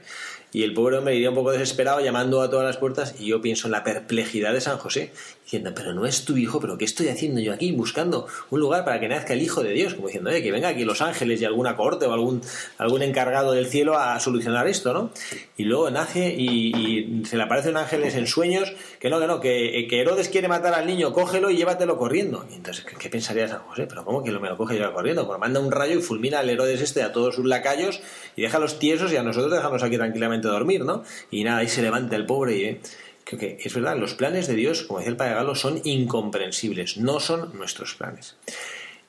Y 0.55 0.63
el 0.63 0.73
pobre 0.73 0.97
hombre 0.97 1.13
iría 1.13 1.31
un 1.31 1.35
poco 1.35 1.51
desesperado 1.51 1.99
llamando 1.99 2.41
a 2.41 2.49
todas 2.49 2.65
las 2.65 2.77
puertas 2.77 3.15
y 3.19 3.25
yo 3.25 3.41
pienso 3.41 3.67
en 3.67 3.73
la 3.73 3.83
perplejidad 3.83 4.53
de 4.53 4.61
San 4.61 4.77
José, 4.77 5.11
diciendo, 5.43 5.73
pero 5.75 5.93
no 5.93 6.05
es 6.05 6.23
tu 6.23 6.37
hijo, 6.37 6.61
pero 6.61 6.77
¿qué 6.77 6.85
estoy 6.85 7.09
haciendo 7.09 7.41
yo 7.41 7.51
aquí 7.51 7.73
buscando 7.73 8.25
un 8.51 8.61
lugar 8.61 8.85
para 8.85 9.01
que 9.01 9.09
nazca 9.09 9.33
el 9.33 9.41
Hijo 9.41 9.63
de 9.63 9.73
Dios? 9.73 9.95
Como 9.95 10.07
diciendo, 10.07 10.29
oye, 10.29 10.41
que 10.41 10.53
venga 10.53 10.69
aquí 10.69 10.85
los 10.85 11.01
ángeles 11.01 11.41
y 11.41 11.45
alguna 11.45 11.75
corte 11.75 12.05
o 12.05 12.13
algún, 12.13 12.41
algún 12.77 13.01
encargado 13.01 13.51
del 13.51 13.67
cielo 13.67 13.97
a 13.97 14.17
solucionar 14.21 14.65
esto, 14.67 14.93
¿no? 14.93 15.11
Y 15.57 15.65
luego 15.65 15.91
nace 15.91 16.33
y, 16.33 17.23
se 17.25 17.35
le 17.35 17.43
aparecen 17.43 17.75
ángeles 17.75 18.15
en 18.15 18.25
sueños, 18.25 18.73
que 19.01 19.09
no, 19.09 19.19
que 19.19 19.27
no, 19.27 19.41
que, 19.41 19.87
que, 19.89 19.99
Herodes 19.99 20.29
quiere 20.29 20.47
matar 20.47 20.73
al 20.73 20.87
niño, 20.87 21.11
cógelo 21.11 21.49
y 21.49 21.57
llévatelo 21.57 21.97
corriendo. 21.97 22.45
Y 22.49 22.55
entonces, 22.55 22.85
¿qué, 22.85 23.09
pensaría 23.09 23.49
San 23.49 23.59
José? 23.59 23.87
Pero 23.87 24.05
¿cómo 24.05 24.23
que 24.23 24.31
lo 24.31 24.39
me 24.39 24.47
lo 24.47 24.55
coge 24.55 24.75
y 24.75 24.77
lleva 24.77 24.93
corriendo? 24.93 25.27
Pues 25.27 25.37
manda 25.37 25.59
un 25.59 25.71
rayo 25.71 25.99
y 25.99 26.01
fulmina 26.01 26.39
al 26.39 26.49
Herodes 26.49 26.79
este 26.79 27.03
a 27.03 27.11
todos 27.11 27.35
sus 27.35 27.45
lacayos 27.45 27.99
y 28.37 28.43
deja 28.43 28.57
los 28.57 28.79
tiesos 28.79 29.11
y 29.11 29.17
a 29.17 29.23
nosotros 29.23 29.51
dejamos 29.51 29.83
aquí 29.83 29.97
tranquilamente 29.97 30.44
dormir, 30.49 30.83
¿no? 30.83 31.03
Y 31.31 31.43
nada, 31.43 31.59
ahí 31.59 31.67
se 31.67 31.81
levanta 31.81 32.15
el 32.15 32.25
pobre 32.25 32.55
y... 32.55 32.65
¿eh? 32.65 32.81
que, 33.25 33.57
es 33.59 33.73
verdad, 33.73 33.97
los 33.97 34.13
planes 34.13 34.47
de 34.47 34.53
Dios, 34.53 34.83
como 34.83 34.99
decía 34.99 35.11
el 35.11 35.17
Padre 35.17 35.33
Galo, 35.33 35.55
son 35.55 35.81
incomprensibles, 35.83 36.97
no 36.97 37.19
son 37.19 37.57
nuestros 37.57 37.95
planes. 37.95 38.35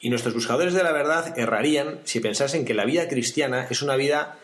Y 0.01 0.11
nuestros 0.11 0.35
buscadores 0.35 0.75
de 0.75 0.83
la 0.83 0.93
verdad 0.93 1.39
errarían 1.39 2.01
si 2.05 2.21
pensasen 2.21 2.65
que 2.65 2.75
la 2.75 2.85
vida 2.85 3.09
cristiana 3.09 3.67
es 3.71 3.83
una 3.83 3.97
vida 3.97 4.39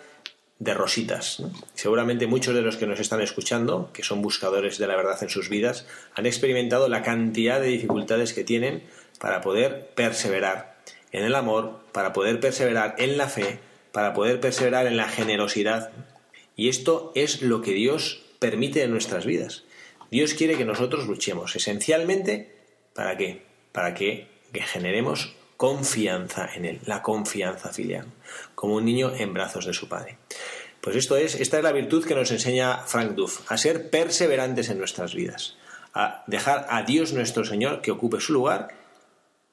de 0.59 0.75
rositas. 0.75 1.43
Seguramente 1.75 2.27
muchos 2.27 2.55
de 2.55 2.63
los 2.63 2.77
que 2.77 2.87
nos 2.87 3.01
están 3.01 3.21
escuchando, 3.21 3.91
que 3.93 4.03
son 4.03 4.23
buscadores 4.23 4.79
de 4.79 4.87
la 4.87 4.97
verdad 4.97 5.21
en 5.23 5.29
sus 5.29 5.49
vidas, 5.49 5.87
han 6.15 6.27
experimentado 6.27 6.89
la 6.89 7.03
cantidad 7.03 7.61
de 7.61 7.67
dificultades 7.69 8.33
que 8.33 8.45
tienen 8.45 8.83
para 9.19 9.41
poder 9.41 9.91
perseverar 9.95 10.77
en 11.11 11.25
el 11.25 11.35
amor, 11.35 11.81
para 11.93 12.13
poder 12.13 12.41
perseverar 12.41 12.95
en 12.99 13.19
la 13.19 13.29
fe, 13.29 13.59
para 13.91 14.15
poder 14.15 14.41
perseverar 14.41 14.87
en 14.87 14.97
la 14.97 15.09
generosidad. 15.09 15.91
Y 16.57 16.69
esto 16.69 17.13
es 17.15 17.43
lo 17.43 17.63
que 17.63 17.73
Dios 17.73 18.23
permite 18.39 18.83
en 18.83 18.91
nuestras 18.91 19.25
vidas. 19.25 19.65
Dios 20.11 20.35
quiere 20.35 20.57
que 20.57 20.65
nosotros 20.65 21.07
luchemos, 21.07 21.57
esencialmente, 21.57 22.55
¿para 22.95 23.17
qué? 23.17 23.43
Para 23.73 23.95
que, 23.95 24.29
generemos 24.53 25.35
confianza 25.57 26.51
en 26.55 26.67
Él, 26.67 26.81
la 26.85 27.01
confianza 27.01 27.71
filial, 27.71 28.07
como 28.55 28.75
un 28.75 28.85
niño 28.85 29.15
en 29.15 29.33
brazos 29.33 29.65
de 29.65 29.73
su 29.73 29.89
padre. 29.89 30.19
Pues 30.83 30.97
esto 30.97 31.17
es, 31.17 31.37
esta 31.37 31.59
es 31.59 31.65
la 31.65 31.73
virtud 31.73 32.05
que 32.05 32.15
nos 32.15 32.31
enseña 32.31 32.79
Frank 32.79 33.13
Duff, 33.13 33.51
a 33.51 33.57
ser 33.57 33.89
perseverantes 33.89 34.69
en 34.69 34.79
nuestras 34.79 35.15
vidas, 35.15 35.57
a 35.95 36.25
dejar 36.27 36.67
a 36.69 36.83
Dios 36.83 37.13
nuestro 37.13 37.45
Señor 37.45 37.81
que 37.81 37.93
ocupe 37.93 38.21
su 38.21 38.33
lugar 38.33 38.69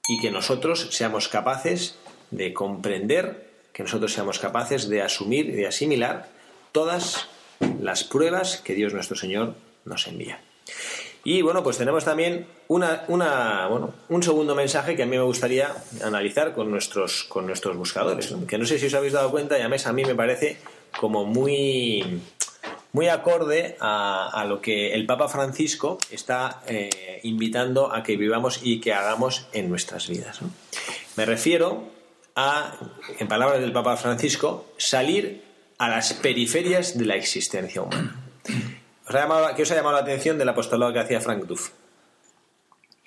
y 0.08 0.20
que 0.20 0.32
nosotros 0.32 0.90
seamos 0.92 1.30
capaces 1.30 1.96
de 2.32 2.54
comprender, 2.54 3.48
que 3.72 3.84
nosotros 3.84 4.12
seamos 4.12 4.40
capaces 4.40 4.90
de 4.90 5.04
asumir 5.04 5.46
y 5.50 5.54
de 5.54 5.68
asimilar 5.68 6.39
todas 6.72 7.28
las 7.82 8.04
pruebas 8.04 8.58
que 8.58 8.74
Dios 8.74 8.94
nuestro 8.94 9.16
Señor 9.16 9.56
nos 9.86 10.08
envía. 10.08 10.40
Y 11.24 11.42
bueno, 11.42 11.64
pues 11.64 11.78
tenemos 11.78 12.06
también 12.06 12.48
una, 12.70 13.04
una, 13.08 13.68
bueno, 13.68 13.94
un 14.08 14.24
segundo 14.24 14.56
mensaje 14.56 14.96
que 14.96 15.04
a 15.04 15.06
mí 15.06 15.18
me 15.18 15.24
gustaría 15.24 15.76
analizar 16.04 16.54
con 16.54 16.72
nuestros, 16.72 17.26
con 17.26 17.46
nuestros 17.46 17.76
buscadores, 17.76 18.34
que 18.48 18.58
no 18.58 18.66
sé 18.66 18.80
si 18.80 18.86
os 18.86 18.94
habéis 18.94 19.14
dado 19.14 19.30
cuenta, 19.30 19.60
y 19.60 19.62
a 19.62 19.94
mí 19.94 20.06
me 20.06 20.16
parece 20.16 20.58
como 20.98 21.26
muy, 21.26 22.22
muy 22.94 23.08
acorde 23.10 23.76
a, 23.80 24.30
a 24.30 24.46
lo 24.46 24.62
que 24.62 24.94
el 24.94 25.06
Papa 25.06 25.28
Francisco 25.28 25.98
está 26.10 26.62
eh, 26.68 27.20
invitando 27.24 27.94
a 27.94 28.02
que 28.02 28.16
vivamos 28.16 28.62
y 28.64 28.80
que 28.80 28.94
hagamos 28.94 29.48
en 29.52 29.70
nuestras 29.70 30.08
vidas. 30.08 30.42
¿no? 30.42 30.50
Me 31.18 31.26
refiero 31.26 31.84
a, 32.36 32.76
en 33.20 33.28
palabras 33.28 33.60
del 33.60 33.74
Papa 33.74 33.98
Francisco, 33.98 34.68
salir 34.78 35.49
a 35.80 35.88
las 35.88 36.14
periferias 36.14 36.98
de 36.98 37.06
la 37.06 37.16
existencia 37.16 37.82
humana. 37.82 38.16
¿Os 39.08 39.16
ha 39.16 39.22
llamado, 39.22 39.56
¿Qué 39.56 39.64
os 39.64 39.72
ha 39.72 39.76
llamado 39.76 39.96
la 39.96 40.02
atención 40.02 40.38
del 40.38 40.50
apostolado 40.50 40.94
que 40.94 41.00
hacía 41.00 41.22
Frank 41.22 41.46
Duff? 41.46 41.70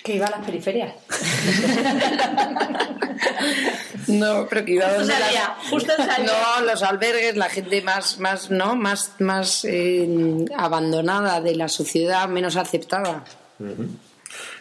Que 0.03 0.17
iba 0.17 0.27
a 0.27 0.31
las 0.31 0.45
periferias. 0.45 0.95
no, 4.09 4.49
pero 4.49 4.65
que 4.65 4.73
iba 4.73 4.87
justo 4.87 4.99
donde 4.99 5.13
salía, 5.13 5.55
las... 5.57 5.69
justo 5.69 5.93
salía. 5.97 6.33
No, 6.33 6.67
los 6.67 6.83
albergues, 6.83 7.37
la 7.37 7.49
gente 7.49 7.83
más, 7.83 8.19
más, 8.19 8.51
no, 8.51 8.75
más, 8.75 9.13
más 9.21 9.65
eh, 9.65 10.45
abandonada 10.57 11.41
de 11.41 11.55
la 11.55 11.69
sociedad, 11.69 12.29
menos 12.29 12.57
aceptada. 12.57 13.23
Uh 13.61 13.65
-huh. 13.65 13.89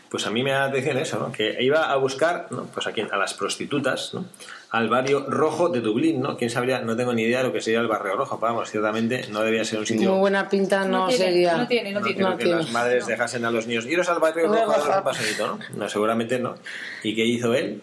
pues 0.09 0.27
a 0.27 0.29
mí 0.29 0.43
me 0.43 0.51
da 0.51 0.65
atención 0.65 0.99
eso, 0.99 1.17
¿no? 1.17 1.31
Que 1.31 1.57
iba 1.63 1.89
a 1.89 1.95
buscar, 1.95 2.45
¿no? 2.51 2.65
Pues 2.65 2.85
a, 2.85 2.91
quién, 2.91 3.11
a 3.11 3.17
las 3.17 3.33
prostitutas, 3.33 4.13
¿no? 4.13 4.25
Al 4.71 4.87
barrio 4.87 5.25
rojo 5.27 5.67
de 5.67 5.81
Dublín, 5.81 6.21
¿no? 6.21 6.37
¿Quién 6.37 6.49
sabría? 6.49 6.79
No 6.79 6.95
tengo 6.95 7.13
ni 7.13 7.23
idea 7.23 7.39
de 7.39 7.43
lo 7.45 7.53
que 7.53 7.59
sería 7.59 7.81
el 7.81 7.87
barrio 7.87 8.15
rojo, 8.15 8.39
pero 8.39 8.53
vamos, 8.53 8.71
ciertamente 8.71 9.27
no 9.29 9.41
debía 9.41 9.65
ser 9.65 9.79
un 9.79 9.85
sitio... 9.85 10.11
Muy 10.11 10.19
buena 10.19 10.47
pinta 10.47 10.85
no, 10.85 10.99
No 10.99 11.07
tiene, 11.07 11.25
sería. 11.25 11.57
no 11.57 11.67
tiene, 11.67 11.91
no 11.91 12.01
tiene. 12.01 12.21
No 12.21 12.37
que 12.37 12.45
tiene. 12.45 12.59
las 12.61 12.71
madres 12.71 13.05
dejasen 13.05 13.43
a 13.43 13.51
los 13.51 13.67
niños 13.67 13.85
iros 13.85 14.07
al 14.07 14.19
barrio 14.19 14.47
rojo 14.47 14.71
a 14.71 14.77
daros 14.77 14.97
un 14.97 15.03
paseíto, 15.03 15.47
¿no? 15.47 15.59
No, 15.75 15.89
seguramente 15.89 16.39
no. 16.39 16.55
¿Y 17.03 17.13
qué 17.13 17.25
hizo 17.25 17.53
él? 17.53 17.81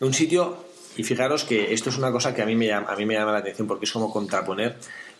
Un 0.00 0.14
sitio, 0.14 0.64
y 0.96 1.04
fijaros 1.04 1.44
que 1.44 1.74
esto 1.74 1.90
es 1.90 1.98
una 1.98 2.10
cosa 2.10 2.34
que 2.34 2.40
a 2.40 2.46
mí 2.46 2.56
me 2.56 2.66
llama, 2.66 2.90
a 2.90 2.96
mí 2.96 3.04
me 3.04 3.14
llama 3.14 3.32
la 3.32 3.38
atención 3.38 3.68
porque 3.68 3.84
es 3.84 3.92
como 3.92 4.10
contraponer 4.10 4.76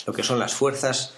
lo 0.06 0.12
que 0.12 0.22
son 0.22 0.38
las 0.38 0.54
fuerzas 0.54 1.14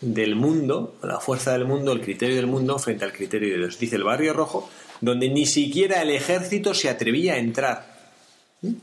del 0.00 0.36
mundo, 0.36 0.94
la 1.02 1.20
fuerza 1.20 1.52
del 1.52 1.64
mundo, 1.64 1.92
el 1.92 2.00
criterio 2.00 2.36
del 2.36 2.46
mundo 2.46 2.78
frente 2.78 3.04
al 3.04 3.12
criterio 3.12 3.52
de 3.52 3.58
Dios. 3.58 3.78
Dice 3.78 3.96
el 3.96 4.04
barrio 4.04 4.32
rojo, 4.32 4.68
donde 5.00 5.28
ni 5.28 5.46
siquiera 5.46 6.02
el 6.02 6.10
ejército 6.10 6.74
se 6.74 6.88
atrevía 6.88 7.34
a 7.34 7.38
entrar. 7.38 7.97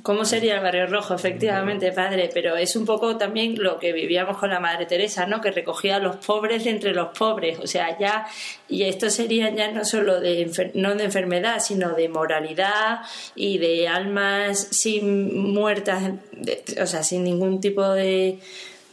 ¿Cómo 0.03 0.23
sería 0.23 0.55
el 0.55 0.63
barrio 0.63 0.87
rojo? 0.87 1.15
Efectivamente, 1.15 1.91
padre, 1.91 2.29
pero 2.33 2.55
es 2.55 2.77
un 2.77 2.85
poco 2.85 3.17
también 3.17 3.61
lo 3.61 3.77
que 3.77 3.91
vivíamos 3.91 4.37
con 4.37 4.49
la 4.49 4.61
Madre 4.61 4.85
Teresa, 4.85 5.25
¿no? 5.25 5.41
Que 5.41 5.51
recogía 5.51 5.97
a 5.97 5.99
los 5.99 6.15
pobres 6.25 6.63
de 6.63 6.69
entre 6.69 6.93
los 6.93 7.09
pobres, 7.09 7.59
o 7.59 7.67
sea, 7.67 7.99
ya, 7.99 8.25
y 8.69 8.83
esto 8.83 9.09
sería 9.09 9.49
ya 9.53 9.69
no 9.71 9.83
solo 9.83 10.21
de, 10.21 10.49
no 10.75 10.95
de 10.95 11.03
enfermedad, 11.03 11.59
sino 11.59 11.89
de 11.93 12.07
moralidad 12.07 12.99
y 13.35 13.57
de 13.57 13.89
almas 13.89 14.65
sin 14.71 15.51
muertas, 15.53 16.03
de- 16.31 16.63
o 16.81 16.85
sea, 16.87 17.03
sin 17.03 17.25
ningún 17.25 17.59
tipo 17.59 17.85
de, 17.89 18.39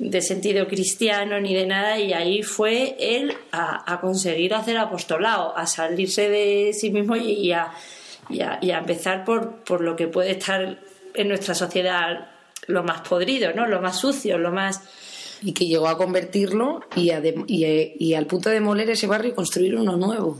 de 0.01 0.21
sentido 0.21 0.67
cristiano 0.67 1.39
ni 1.39 1.55
de 1.55 1.65
nada, 1.67 2.01
y 2.01 2.13
ahí 2.13 2.43
fue 2.43 2.97
él 2.99 3.33
a, 3.53 3.93
a 3.93 4.01
conseguir 4.01 4.53
hacer 4.53 4.77
apostolado, 4.79 5.57
a 5.57 5.65
salirse 5.69 6.29
de 6.29 6.73
sí 6.73 6.91
mismo 6.91 7.15
y 7.15 7.53
a 7.53 7.71
y 8.33 8.41
a, 8.41 8.59
y 8.61 8.71
a 8.71 8.79
empezar 8.79 9.25
por, 9.25 9.57
por 9.65 9.81
lo 9.83 9.95
que 9.97 10.09
puede 10.09 10.31
estar 10.33 10.79
en 11.15 11.29
nuestra 11.29 11.55
sociedad 11.55 12.29
lo 12.69 12.83
más 12.85 13.01
podrido, 13.03 13.53
¿no? 13.53 13.67
Lo 13.67 13.81
más 13.81 13.99
sucio, 13.99 14.39
lo 14.39 14.51
más... 14.51 14.81
Y 15.43 15.53
que 15.53 15.67
llegó 15.67 15.89
a 15.89 15.99
convertirlo 15.99 16.83
y, 16.95 17.11
a 17.11 17.21
de- 17.21 17.45
y, 17.49 17.95
y 17.99 18.15
al 18.15 18.27
punto 18.27 18.49
de 18.49 18.57
demoler 18.57 18.89
ese 18.91 19.07
barrio 19.09 19.33
y 19.33 19.35
construir 19.35 19.75
uno 19.77 19.97
nuevo. 19.97 20.39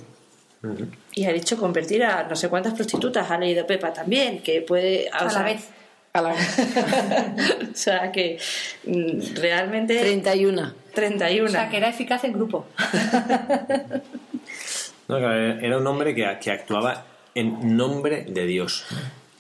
Y 1.13 1.25
ha 1.25 1.33
dicho 1.33 1.57
convertir 1.59 2.05
a 2.05 2.23
no 2.29 2.37
sé 2.37 2.49
cuántas 2.49 2.75
prostitutas, 2.75 3.29
ha 3.31 3.37
leído 3.37 3.67
Pepa 3.67 3.93
también, 3.93 4.41
que 4.43 4.63
puede... 4.63 5.11
o 5.13 5.17
A 5.17 5.25
la 5.25 5.31
sea, 5.31 5.43
vez. 5.43 5.69
A 6.13 6.23
la 6.23 6.31
o 7.73 7.75
sea, 7.75 8.13
que 8.13 8.39
mm, 8.87 9.35
realmente... 9.41 9.99
31. 9.99 10.73
31. 10.95 11.47
O 11.47 11.49
sea, 11.49 11.69
que 11.69 11.77
era 11.79 11.89
eficaz 11.89 12.23
en 12.25 12.33
grupo. 12.33 12.67
No, 15.09 15.19
era 15.19 15.77
un 15.79 15.87
hombre 15.87 16.15
que, 16.15 16.39
que 16.41 16.51
actuaba 16.51 17.05
en 17.35 17.77
nombre 17.77 18.25
de 18.29 18.47
Dios, 18.47 18.85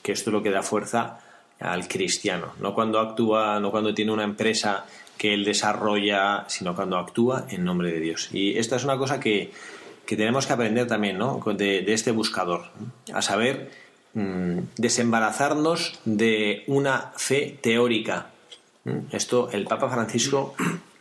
que 0.02 0.12
esto 0.12 0.30
es 0.30 0.34
lo 0.34 0.42
que 0.42 0.50
da 0.50 0.62
fuerza 0.62 1.18
al 1.60 1.86
cristiano, 1.88 2.52
no 2.60 2.74
cuando 2.74 2.98
actúa, 2.98 3.60
no 3.60 3.70
cuando 3.70 3.94
tiene 3.94 4.12
una 4.12 4.24
empresa 4.24 4.84
que 5.16 5.34
él 5.34 5.44
desarrolla, 5.44 6.44
sino 6.48 6.74
cuando 6.74 6.98
actúa 6.98 7.46
en 7.48 7.64
nombre 7.64 7.92
de 7.92 8.00
Dios. 8.00 8.30
Y 8.32 8.58
esta 8.58 8.76
es 8.76 8.84
una 8.84 8.98
cosa 8.98 9.20
que, 9.20 9.52
que 10.04 10.16
tenemos 10.16 10.46
que 10.46 10.52
aprender 10.52 10.88
también 10.88 11.18
¿no? 11.18 11.40
de, 11.46 11.82
de 11.82 11.92
este 11.92 12.10
buscador, 12.10 12.66
a 13.12 13.22
saber 13.22 13.70
mm, 14.14 14.58
desembarazarnos 14.76 16.00
de 16.04 16.64
una 16.66 17.12
fe 17.16 17.56
teórica. 17.60 18.30
Esto 19.12 19.48
el 19.52 19.64
Papa 19.64 19.88
Francisco 19.88 20.54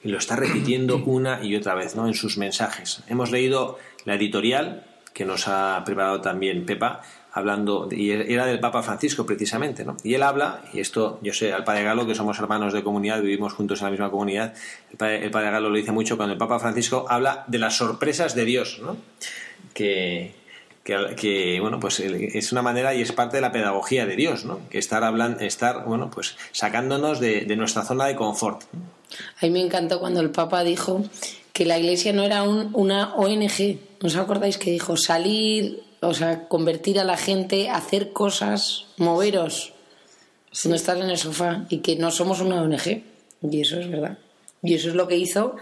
lo 0.04 0.18
está 0.20 0.36
repitiendo 0.36 0.98
una 0.98 1.44
y 1.44 1.56
otra 1.56 1.74
vez 1.74 1.96
¿no? 1.96 2.08
en 2.08 2.14
sus 2.14 2.38
mensajes. 2.38 3.02
Hemos 3.08 3.32
leído 3.32 3.80
la 4.06 4.16
editorial 4.16 4.86
que 5.22 5.26
nos 5.26 5.48
ha 5.48 5.84
preparado 5.86 6.20
también 6.20 6.66
Pepa, 6.66 7.02
hablando, 7.32 7.88
y 7.92 8.10
era 8.10 8.48
del 8.48 8.60
Papa 8.60 8.82
Francisco 8.82 9.24
precisamente, 9.24 9.86
¿no? 9.86 9.96
Y 10.04 10.16
él 10.16 10.24
habla, 10.24 10.62
y 10.74 10.80
esto 10.80 11.20
yo 11.22 11.32
sé, 11.32 11.54
al 11.54 11.64
Padre 11.64 11.84
Galo, 11.84 12.08
que 12.08 12.16
somos 12.16 12.40
hermanos 12.40 12.74
de 12.74 12.82
comunidad, 12.82 13.22
vivimos 13.22 13.54
juntos 13.54 13.80
en 13.82 13.86
la 13.86 13.92
misma 13.92 14.10
comunidad, 14.10 14.56
el 14.90 14.98
Padre, 14.98 15.24
el 15.26 15.30
Padre 15.30 15.52
Galo 15.52 15.70
lo 15.70 15.76
dice 15.76 15.92
mucho 15.92 16.18
cuando 16.18 16.34
el 16.34 16.40
Papa 16.40 16.58
Francisco 16.58 17.06
habla 17.08 17.44
de 17.46 17.60
las 17.60 17.78
sorpresas 17.78 18.34
de 18.34 18.46
Dios, 18.46 18.80
¿no? 18.82 18.98
Que, 19.76 20.34
que, 20.84 21.16
que, 21.16 21.60
bueno, 21.62 21.80
pues 21.80 22.00
es 22.00 22.52
una 22.52 22.64
manera 22.64 22.96
y 22.96 23.02
es 23.04 23.12
parte 23.12 23.38
de 23.38 23.42
la 23.42 23.52
pedagogía 23.52 24.08
de 24.08 24.16
Dios, 24.16 24.44
¿no? 24.44 24.60
Que 24.72 24.80
estar 24.80 25.04
hablando, 25.04 25.40
estar, 25.42 25.86
bueno, 25.86 26.10
pues 26.10 26.36
sacándonos 26.52 27.20
de, 27.20 27.42
de 27.46 27.56
nuestra 27.56 27.84
zona 27.84 28.08
de 28.08 28.16
confort. 28.16 28.64
A 29.42 29.46
mí 29.46 29.52
me 29.52 29.62
encantó 29.62 30.00
cuando 30.00 30.20
el 30.20 30.32
Papa 30.32 30.64
dijo 30.64 31.04
que 31.54 31.66
la 31.66 31.78
Iglesia 31.78 32.12
no 32.12 32.24
era 32.24 32.42
un- 32.44 32.72
una 32.74 33.14
ONG. 33.16 33.78
¿No 34.02 34.08
os 34.08 34.16
acordáis 34.16 34.58
que 34.58 34.72
dijo 34.72 34.98
salir, 34.98 35.84
o 36.02 36.14
sea, 36.14 36.48
convertir 36.48 37.00
a 37.00 37.04
la 37.04 37.18
gente, 37.18 37.70
hacer 37.70 38.12
cosas, 38.12 38.88
moveros, 38.98 39.74
no 40.66 40.76
estar 40.76 40.98
en 40.98 41.10
el 41.10 41.18
sofá 41.18 41.66
y 41.70 41.80
que 41.80 41.96
no 41.96 42.10
somos 42.10 42.42
una 42.42 42.62
ONG? 42.62 43.04
Y 43.44 43.62
eso 43.62 43.80
es 43.80 43.90
verdad. 43.90 44.18
Y 44.64 44.74
eso 44.74 44.90
es 44.90 44.96
lo 44.96 45.08
que 45.08 45.18
hizo 45.18 45.56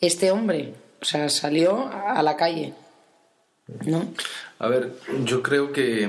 este 0.00 0.30
hombre. 0.30 0.74
O 1.02 1.04
sea, 1.04 1.28
salió 1.28 1.90
a 1.92 2.22
la 2.22 2.36
calle. 2.36 2.72
¿No? 3.84 4.06
A 4.58 4.68
ver, 4.68 4.92
yo 5.24 5.42
creo 5.42 5.72
que 5.72 6.08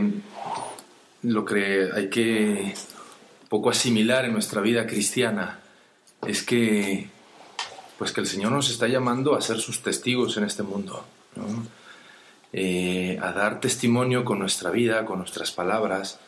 lo 1.23 1.45
que 1.45 1.89
hay 1.93 2.09
que 2.09 2.75
poco 3.49 3.69
asimilar 3.69 4.25
en 4.25 4.33
nuestra 4.33 4.61
vida 4.61 4.85
cristiana 4.85 5.59
es 6.27 6.43
que 6.43 7.09
pues 7.97 8.11
que 8.11 8.21
el 8.21 8.27
Señor 8.27 8.51
nos 8.51 8.69
está 8.69 8.87
llamando 8.87 9.35
a 9.35 9.41
ser 9.41 9.57
sus 9.59 9.81
testigos 9.81 10.35
en 10.37 10.43
este 10.43 10.63
mundo, 10.63 11.05
Eh, 12.57 13.19
a 13.21 13.33
dar 13.33 13.59
testimonio 13.59 14.23
con 14.23 14.39
nuestra 14.39 14.69
vida, 14.69 15.03
con 15.05 15.19
nuestras 15.19 15.51
palabras, 15.51 16.19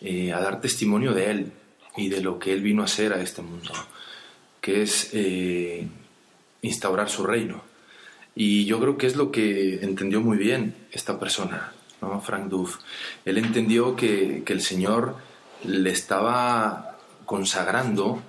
eh, 0.00 0.32
a 0.32 0.40
dar 0.40 0.60
testimonio 0.60 1.12
de 1.12 1.30
Él 1.30 1.52
y 1.96 2.08
de 2.08 2.20
lo 2.20 2.38
que 2.38 2.52
Él 2.52 2.62
vino 2.62 2.82
a 2.82 2.84
hacer 2.84 3.12
a 3.12 3.20
este 3.20 3.42
mundo, 3.42 3.72
que 4.60 4.82
es 4.82 5.10
eh, 5.12 5.88
instaurar 6.62 7.10
su 7.10 7.26
reino. 7.26 7.64
Y 8.36 8.64
yo 8.66 8.78
creo 8.78 8.96
que 8.96 9.08
es 9.08 9.16
lo 9.16 9.32
que 9.32 9.80
entendió 9.82 10.20
muy 10.20 10.36
bien 10.36 10.76
esta 10.92 11.18
persona. 11.18 11.72
Frank 12.22 12.48
Duff. 12.48 12.78
Él 13.24 13.38
entendió 13.38 13.96
que, 13.96 14.44
que 14.44 14.52
el 14.52 14.60
Señor 14.60 15.16
le 15.64 15.90
estaba 15.90 16.98
consagrando, 17.24 18.22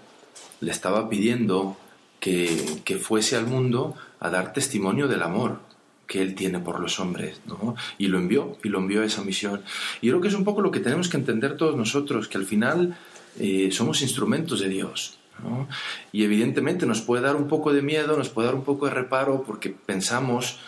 le 0.61 0.71
estaba 0.71 1.07
pidiendo 1.07 1.77
que, 2.19 2.81
que 2.83 2.97
fuese 2.97 3.35
al 3.35 3.45
mundo 3.45 3.95
a 4.19 4.31
dar 4.31 4.53
testimonio 4.53 5.07
del 5.07 5.21
amor 5.21 5.66
que 6.07 6.21
Él 6.21 6.35
tiene 6.35 6.59
por 6.59 6.79
los 6.79 6.99
hombres, 6.99 7.41
¿no? 7.45 7.75
Y 7.97 8.07
lo 8.07 8.17
envió, 8.17 8.57
y 8.63 8.69
lo 8.69 8.79
envió 8.79 9.01
a 9.01 9.05
esa 9.05 9.23
misión. 9.23 9.61
Y 10.01 10.07
creo 10.07 10.21
que 10.21 10.29
es 10.29 10.33
un 10.33 10.45
poco 10.45 10.61
lo 10.61 10.71
que 10.71 10.79
tenemos 10.79 11.09
que 11.09 11.17
entender 11.17 11.57
todos 11.57 11.75
nosotros, 11.75 12.27
que 12.27 12.37
al 12.37 12.45
final 12.45 12.97
eh, 13.39 13.69
somos 13.71 14.01
instrumentos 14.01 14.61
de 14.61 14.69
Dios, 14.69 15.19
¿no? 15.43 15.67
Y 16.11 16.23
evidentemente 16.23 16.85
nos 16.85 17.01
puede 17.01 17.23
dar 17.23 17.35
un 17.35 17.47
poco 17.47 17.73
de 17.73 17.81
miedo, 17.81 18.17
nos 18.17 18.29
puede 18.29 18.47
dar 18.47 18.55
un 18.55 18.63
poco 18.63 18.87
de 18.87 18.93
reparo 18.93 19.43
porque 19.45 19.69
pensamos, 19.69 20.59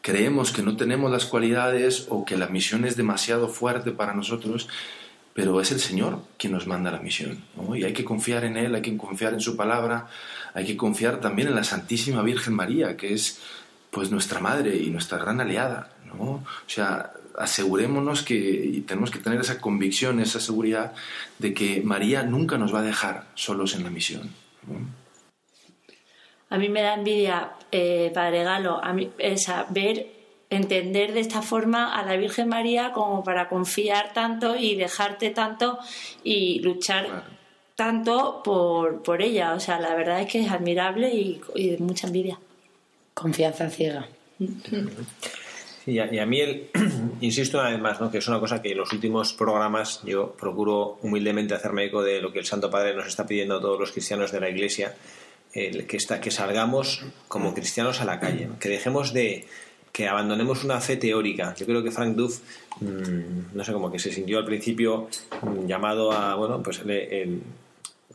creemos 0.00 0.50
que 0.50 0.62
no 0.62 0.76
tenemos 0.76 1.10
las 1.10 1.26
cualidades 1.26 2.06
o 2.08 2.24
que 2.24 2.36
la 2.36 2.48
misión 2.48 2.84
es 2.84 2.96
demasiado 2.96 3.48
fuerte 3.48 3.92
para 3.92 4.14
nosotros, 4.14 4.68
pero 5.34 5.60
es 5.60 5.70
el 5.70 5.80
Señor 5.80 6.22
quien 6.38 6.54
nos 6.54 6.66
manda 6.66 6.90
la 6.90 7.00
misión. 7.00 7.44
¿no? 7.54 7.76
Y 7.76 7.84
hay 7.84 7.92
que 7.92 8.04
confiar 8.04 8.44
en 8.44 8.56
Él, 8.56 8.74
hay 8.74 8.82
que 8.82 8.96
confiar 8.96 9.34
en 9.34 9.40
su 9.40 9.54
palabra, 9.54 10.08
hay 10.54 10.64
que 10.64 10.78
confiar 10.78 11.20
también 11.20 11.48
en 11.48 11.54
la 11.54 11.64
Santísima 11.64 12.22
Virgen 12.22 12.54
María, 12.54 12.96
que 12.96 13.12
es 13.12 13.40
pues 13.96 14.10
nuestra 14.10 14.40
madre 14.40 14.76
y 14.76 14.90
nuestra 14.90 15.16
gran 15.16 15.40
aliada. 15.40 15.88
¿no? 16.04 16.22
O 16.22 16.44
sea, 16.66 17.14
asegurémonos 17.38 18.22
que 18.22 18.34
y 18.34 18.82
tenemos 18.82 19.10
que 19.10 19.20
tener 19.20 19.40
esa 19.40 19.58
convicción, 19.58 20.20
esa 20.20 20.38
seguridad 20.38 20.92
de 21.38 21.54
que 21.54 21.80
María 21.82 22.22
nunca 22.22 22.58
nos 22.58 22.74
va 22.74 22.80
a 22.80 22.82
dejar 22.82 23.24
solos 23.36 23.74
en 23.74 23.84
la 23.84 23.88
misión. 23.88 24.34
¿no? 24.66 24.86
A 26.50 26.58
mí 26.58 26.68
me 26.68 26.82
da 26.82 26.92
envidia, 26.92 27.52
eh, 27.72 28.10
Padre 28.12 28.44
Galo, 28.44 28.84
a 28.84 28.92
mí, 28.92 29.10
esa, 29.16 29.64
ver, 29.70 30.08
entender 30.50 31.14
de 31.14 31.20
esta 31.20 31.40
forma 31.40 31.98
a 31.98 32.04
la 32.04 32.18
Virgen 32.18 32.48
María 32.50 32.92
como 32.92 33.24
para 33.24 33.48
confiar 33.48 34.12
tanto 34.12 34.56
y 34.56 34.74
dejarte 34.74 35.30
tanto 35.30 35.78
y 36.22 36.60
luchar 36.60 37.06
Claro. 37.06 37.22
tanto 37.76 38.42
por, 38.44 39.02
por 39.02 39.22
ella. 39.22 39.54
O 39.54 39.60
sea, 39.60 39.80
la 39.80 39.94
verdad 39.94 40.20
es 40.20 40.30
que 40.30 40.40
es 40.40 40.50
admirable 40.50 41.14
y, 41.14 41.40
y 41.54 41.70
de 41.70 41.78
mucha 41.78 42.08
envidia. 42.08 42.38
Confianza 43.16 43.70
ciega. 43.70 44.06
Y 45.86 45.98
a, 46.00 46.12
y 46.12 46.18
a 46.18 46.26
mí, 46.26 46.38
el, 46.38 46.68
insisto 47.22 47.58
una 47.58 47.70
vez 47.70 47.80
más, 47.80 47.98
¿no? 47.98 48.10
que 48.10 48.18
es 48.18 48.28
una 48.28 48.38
cosa 48.38 48.60
que 48.60 48.72
en 48.72 48.76
los 48.76 48.92
últimos 48.92 49.32
programas 49.32 50.02
yo 50.04 50.32
procuro 50.32 50.98
humildemente 51.00 51.54
hacerme 51.54 51.86
eco 51.86 52.02
de 52.02 52.20
lo 52.20 52.30
que 52.30 52.40
el 52.40 52.44
Santo 52.44 52.70
Padre 52.70 52.94
nos 52.94 53.06
está 53.06 53.26
pidiendo 53.26 53.56
a 53.56 53.60
todos 53.62 53.80
los 53.80 53.90
cristianos 53.92 54.32
de 54.32 54.40
la 54.40 54.50
Iglesia, 54.50 54.94
el 55.54 55.86
que, 55.86 55.96
está, 55.96 56.20
que 56.20 56.30
salgamos 56.30 57.06
como 57.26 57.54
cristianos 57.54 58.02
a 58.02 58.04
la 58.04 58.20
calle, 58.20 58.50
que 58.60 58.68
dejemos 58.68 59.14
de 59.14 59.46
que 59.92 60.06
abandonemos 60.08 60.62
una 60.62 60.78
fe 60.82 60.98
teórica. 60.98 61.54
Yo 61.54 61.64
creo 61.64 61.82
que 61.82 61.90
Frank 61.90 62.16
Duff, 62.16 62.40
mmm, 62.80 63.54
no 63.54 63.64
sé, 63.64 63.72
como 63.72 63.90
que 63.90 63.98
se 63.98 64.12
sintió 64.12 64.36
al 64.36 64.44
principio 64.44 65.08
mmm, 65.40 65.66
llamado 65.66 66.12
a, 66.12 66.34
bueno, 66.34 66.62
pues 66.62 66.82
el, 66.84 67.40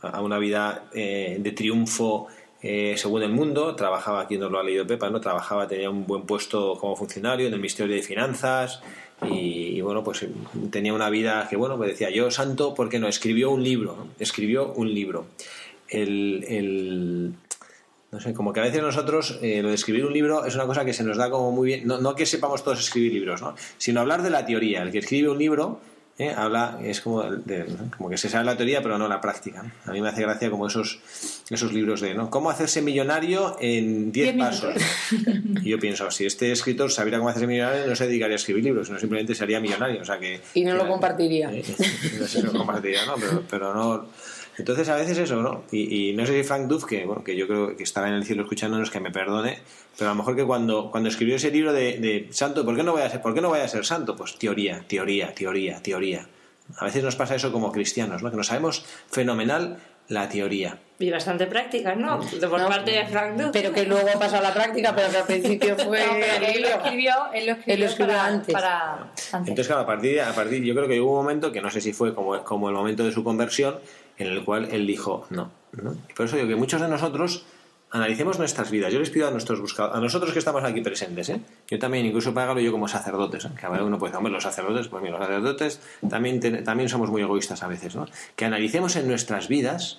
a 0.00 0.20
una 0.20 0.38
vida 0.38 0.84
eh, 0.94 1.38
de 1.40 1.50
triunfo 1.50 2.28
eh, 2.62 2.94
según 2.96 3.22
el 3.22 3.32
mundo, 3.32 3.74
trabajaba, 3.74 4.20
aquí 4.22 4.38
nos 4.38 4.50
lo 4.50 4.58
ha 4.58 4.62
leído 4.62 4.86
Pepa, 4.86 5.10
¿no? 5.10 5.20
Trabajaba, 5.20 5.66
tenía 5.66 5.90
un 5.90 6.06
buen 6.06 6.22
puesto 6.22 6.76
como 6.78 6.96
funcionario 6.96 7.46
en 7.46 7.52
el 7.52 7.58
Ministerio 7.58 7.94
de 7.94 8.02
Finanzas 8.02 8.80
y, 9.22 9.80
bueno, 9.80 10.02
pues 10.02 10.26
tenía 10.70 10.94
una 10.94 11.10
vida 11.10 11.46
que, 11.48 11.56
bueno, 11.56 11.76
pues 11.76 11.90
decía, 11.90 12.10
yo 12.10 12.30
santo, 12.30 12.74
¿por 12.74 12.88
qué 12.88 12.98
no? 12.98 13.08
Escribió 13.08 13.50
un 13.50 13.62
libro, 13.62 14.08
escribió 14.18 14.72
un 14.72 14.94
libro. 14.94 15.26
el, 15.88 17.34
no 18.12 18.20
sé, 18.20 18.34
como 18.34 18.52
que 18.52 18.60
a 18.60 18.64
veces 18.64 18.82
nosotros 18.82 19.38
eh, 19.40 19.62
lo 19.62 19.70
de 19.70 19.74
escribir 19.74 20.04
un 20.04 20.12
libro 20.12 20.44
es 20.44 20.54
una 20.54 20.66
cosa 20.66 20.84
que 20.84 20.92
se 20.92 21.02
nos 21.02 21.16
da 21.16 21.30
como 21.30 21.50
muy 21.50 21.66
bien, 21.66 21.86
no, 21.86 21.98
no 21.98 22.14
que 22.14 22.26
sepamos 22.26 22.62
todos 22.62 22.78
escribir 22.78 23.10
libros, 23.14 23.40
¿no? 23.40 23.54
sino 23.78 24.02
hablar 24.02 24.22
de 24.22 24.28
la 24.28 24.44
teoría. 24.44 24.82
El 24.82 24.92
que 24.92 24.98
escribe 24.98 25.30
un 25.30 25.38
libro 25.38 25.80
¿eh? 26.18 26.32
habla, 26.36 26.78
es 26.82 27.00
como, 27.00 27.24
como 27.96 28.10
que 28.10 28.16
se 28.16 28.28
sabe 28.28 28.44
la 28.44 28.56
teoría 28.56 28.82
pero 28.82 28.98
no 28.98 29.08
la 29.08 29.20
práctica. 29.20 29.72
A 29.84 29.92
mí 29.92 30.00
me 30.00 30.08
hace 30.08 30.22
gracia 30.22 30.50
como 30.50 30.66
esos, 30.66 31.00
esos 31.50 31.72
libros 31.72 32.00
de 32.00 32.14
¿no? 32.14 32.30
cómo 32.30 32.50
hacerse 32.50 32.82
millonario 32.82 33.56
en 33.60 34.12
10 34.12 34.36
pasos. 34.36 34.74
Y 35.62 35.70
yo 35.70 35.78
pienso, 35.78 36.10
si 36.10 36.26
este 36.26 36.50
escritor 36.50 36.90
sabiera 36.90 37.18
cómo 37.18 37.30
hacerse 37.30 37.46
millonario 37.46 37.86
no 37.86 37.94
se 37.94 38.06
dedicaría 38.06 38.34
a 38.34 38.36
escribir 38.36 38.64
libros, 38.64 38.88
sino 38.88 38.98
simplemente 38.98 39.34
sería 39.34 39.60
millonario. 39.60 40.02
O 40.02 40.04
sea 40.04 40.18
que, 40.18 40.40
y 40.54 40.64
no 40.64 40.74
lo 40.74 40.88
compartiría. 40.88 41.52
Eh, 41.52 41.62
no 42.18 42.26
sé 42.26 42.40
si 42.40 42.42
lo 42.42 42.52
compartiría, 42.52 43.06
¿no? 43.06 43.14
Pero, 43.16 43.44
pero 43.48 43.74
no 43.74 44.08
entonces 44.58 44.88
a 44.88 44.96
veces 44.96 45.18
eso, 45.18 45.42
¿no? 45.42 45.64
Y, 45.72 46.12
no 46.14 46.26
sé 46.26 46.36
si 46.36 46.46
Frank 46.46 46.66
Duff, 46.66 46.84
que, 46.84 47.04
bueno, 47.06 47.24
que 47.24 47.36
yo 47.36 47.46
creo 47.46 47.76
que 47.76 47.82
estará 47.82 48.08
en 48.08 48.14
el 48.14 48.24
cielo 48.24 48.42
escuchándonos, 48.42 48.90
que 48.90 49.00
me 49.00 49.10
perdone, 49.10 49.60
pero 49.98 50.10
a 50.10 50.14
lo 50.14 50.18
mejor 50.18 50.36
que 50.36 50.44
cuando, 50.44 50.90
cuando 50.90 51.08
escribió 51.08 51.36
ese 51.36 51.50
libro 51.50 51.72
de, 51.72 52.28
santo, 52.30 52.64
¿por 52.64 52.76
qué, 52.76 52.82
no 52.82 52.92
voy 52.92 53.02
a 53.02 53.10
ser, 53.10 53.22
¿por 53.22 53.34
qué 53.34 53.40
no 53.40 53.48
voy 53.48 53.60
a 53.60 53.68
ser 53.68 53.84
santo? 53.84 54.16
Pues 54.16 54.38
teoría, 54.38 54.84
teoría, 54.86 55.34
teoría, 55.34 55.82
teoría. 55.82 56.26
A 56.78 56.84
veces 56.84 57.02
nos 57.02 57.16
pasa 57.16 57.34
eso 57.34 57.52
como 57.52 57.72
cristianos, 57.72 58.22
¿no? 58.22 58.30
Que 58.30 58.36
no 58.36 58.44
sabemos 58.44 58.84
fenomenal 59.10 59.78
la 60.08 60.28
teoría. 60.28 60.78
Y 60.98 61.10
bastante 61.10 61.46
práctica, 61.46 61.94
¿no? 61.94 62.20
Por 62.20 62.68
parte 62.68 62.92
de 62.92 63.06
Frank 63.06 63.36
Duff. 63.36 63.50
Pero 63.52 63.72
que 63.72 63.84
luego 63.84 64.08
pasó 64.18 64.36
a 64.36 64.40
la 64.40 64.54
práctica, 64.54 64.94
pero 64.94 65.10
que 65.10 65.16
al 65.16 65.24
principio 65.24 65.76
fue... 65.84 66.00
él, 66.54 66.62
lo 66.62 66.68
escribió, 66.68 67.14
él 67.34 67.46
lo 67.46 67.86
escribió, 67.86 68.20
antes. 68.20 68.54
Entonces, 69.32 69.66
claro, 69.66 69.82
a 69.82 69.86
partir, 69.86 70.20
a 70.20 70.32
partir, 70.32 70.62
yo 70.62 70.74
creo 70.74 70.86
que 70.86 71.00
hubo 71.00 71.10
un 71.10 71.16
momento 71.16 71.50
que 71.50 71.60
no 71.60 71.70
sé 71.70 71.80
si 71.80 71.92
fue 71.92 72.14
como, 72.14 72.42
como 72.44 72.68
el 72.68 72.74
momento 72.74 73.04
de 73.04 73.10
su 73.10 73.24
conversión, 73.24 73.78
en 74.18 74.26
el 74.26 74.44
cual 74.44 74.68
él 74.70 74.86
dijo 74.86 75.26
no. 75.30 75.50
¿no? 75.72 75.96
Por 76.16 76.26
eso 76.26 76.36
digo 76.36 76.48
que 76.48 76.56
muchos 76.56 76.80
de 76.80 76.88
nosotros 76.88 77.44
analicemos 77.92 78.38
nuestras 78.38 78.70
vidas. 78.70 78.92
Yo 78.92 78.98
les 78.98 79.10
pido 79.10 79.28
a 79.28 79.30
nuestros 79.30 79.60
buscadores, 79.60 79.96
a 79.96 80.00
nosotros 80.00 80.32
que 80.32 80.38
estamos 80.38 80.64
aquí 80.64 80.80
presentes, 80.80 81.28
¿eh? 81.28 81.40
yo 81.68 81.78
también, 81.78 82.06
incluso 82.06 82.32
págalo 82.32 82.58
yo 82.60 82.72
como 82.72 82.88
sacerdotes, 82.88 83.44
¿eh? 83.44 83.50
que 83.58 83.66
a 83.66 83.68
ver, 83.68 83.82
uno 83.82 83.98
puede 83.98 84.10
decir, 84.10 84.18
hombre, 84.18 84.32
los 84.32 84.42
sacerdotes, 84.42 84.88
pues 84.88 85.02
mira, 85.02 85.18
los 85.18 85.26
sacerdotes 85.26 85.80
también, 86.08 86.64
también 86.64 86.88
somos 86.88 87.10
muy 87.10 87.20
egoístas 87.20 87.62
a 87.62 87.68
veces, 87.68 87.94
¿no? 87.94 88.06
que 88.34 88.46
analicemos 88.46 88.96
en 88.96 89.06
nuestras 89.06 89.48
vidas 89.48 89.98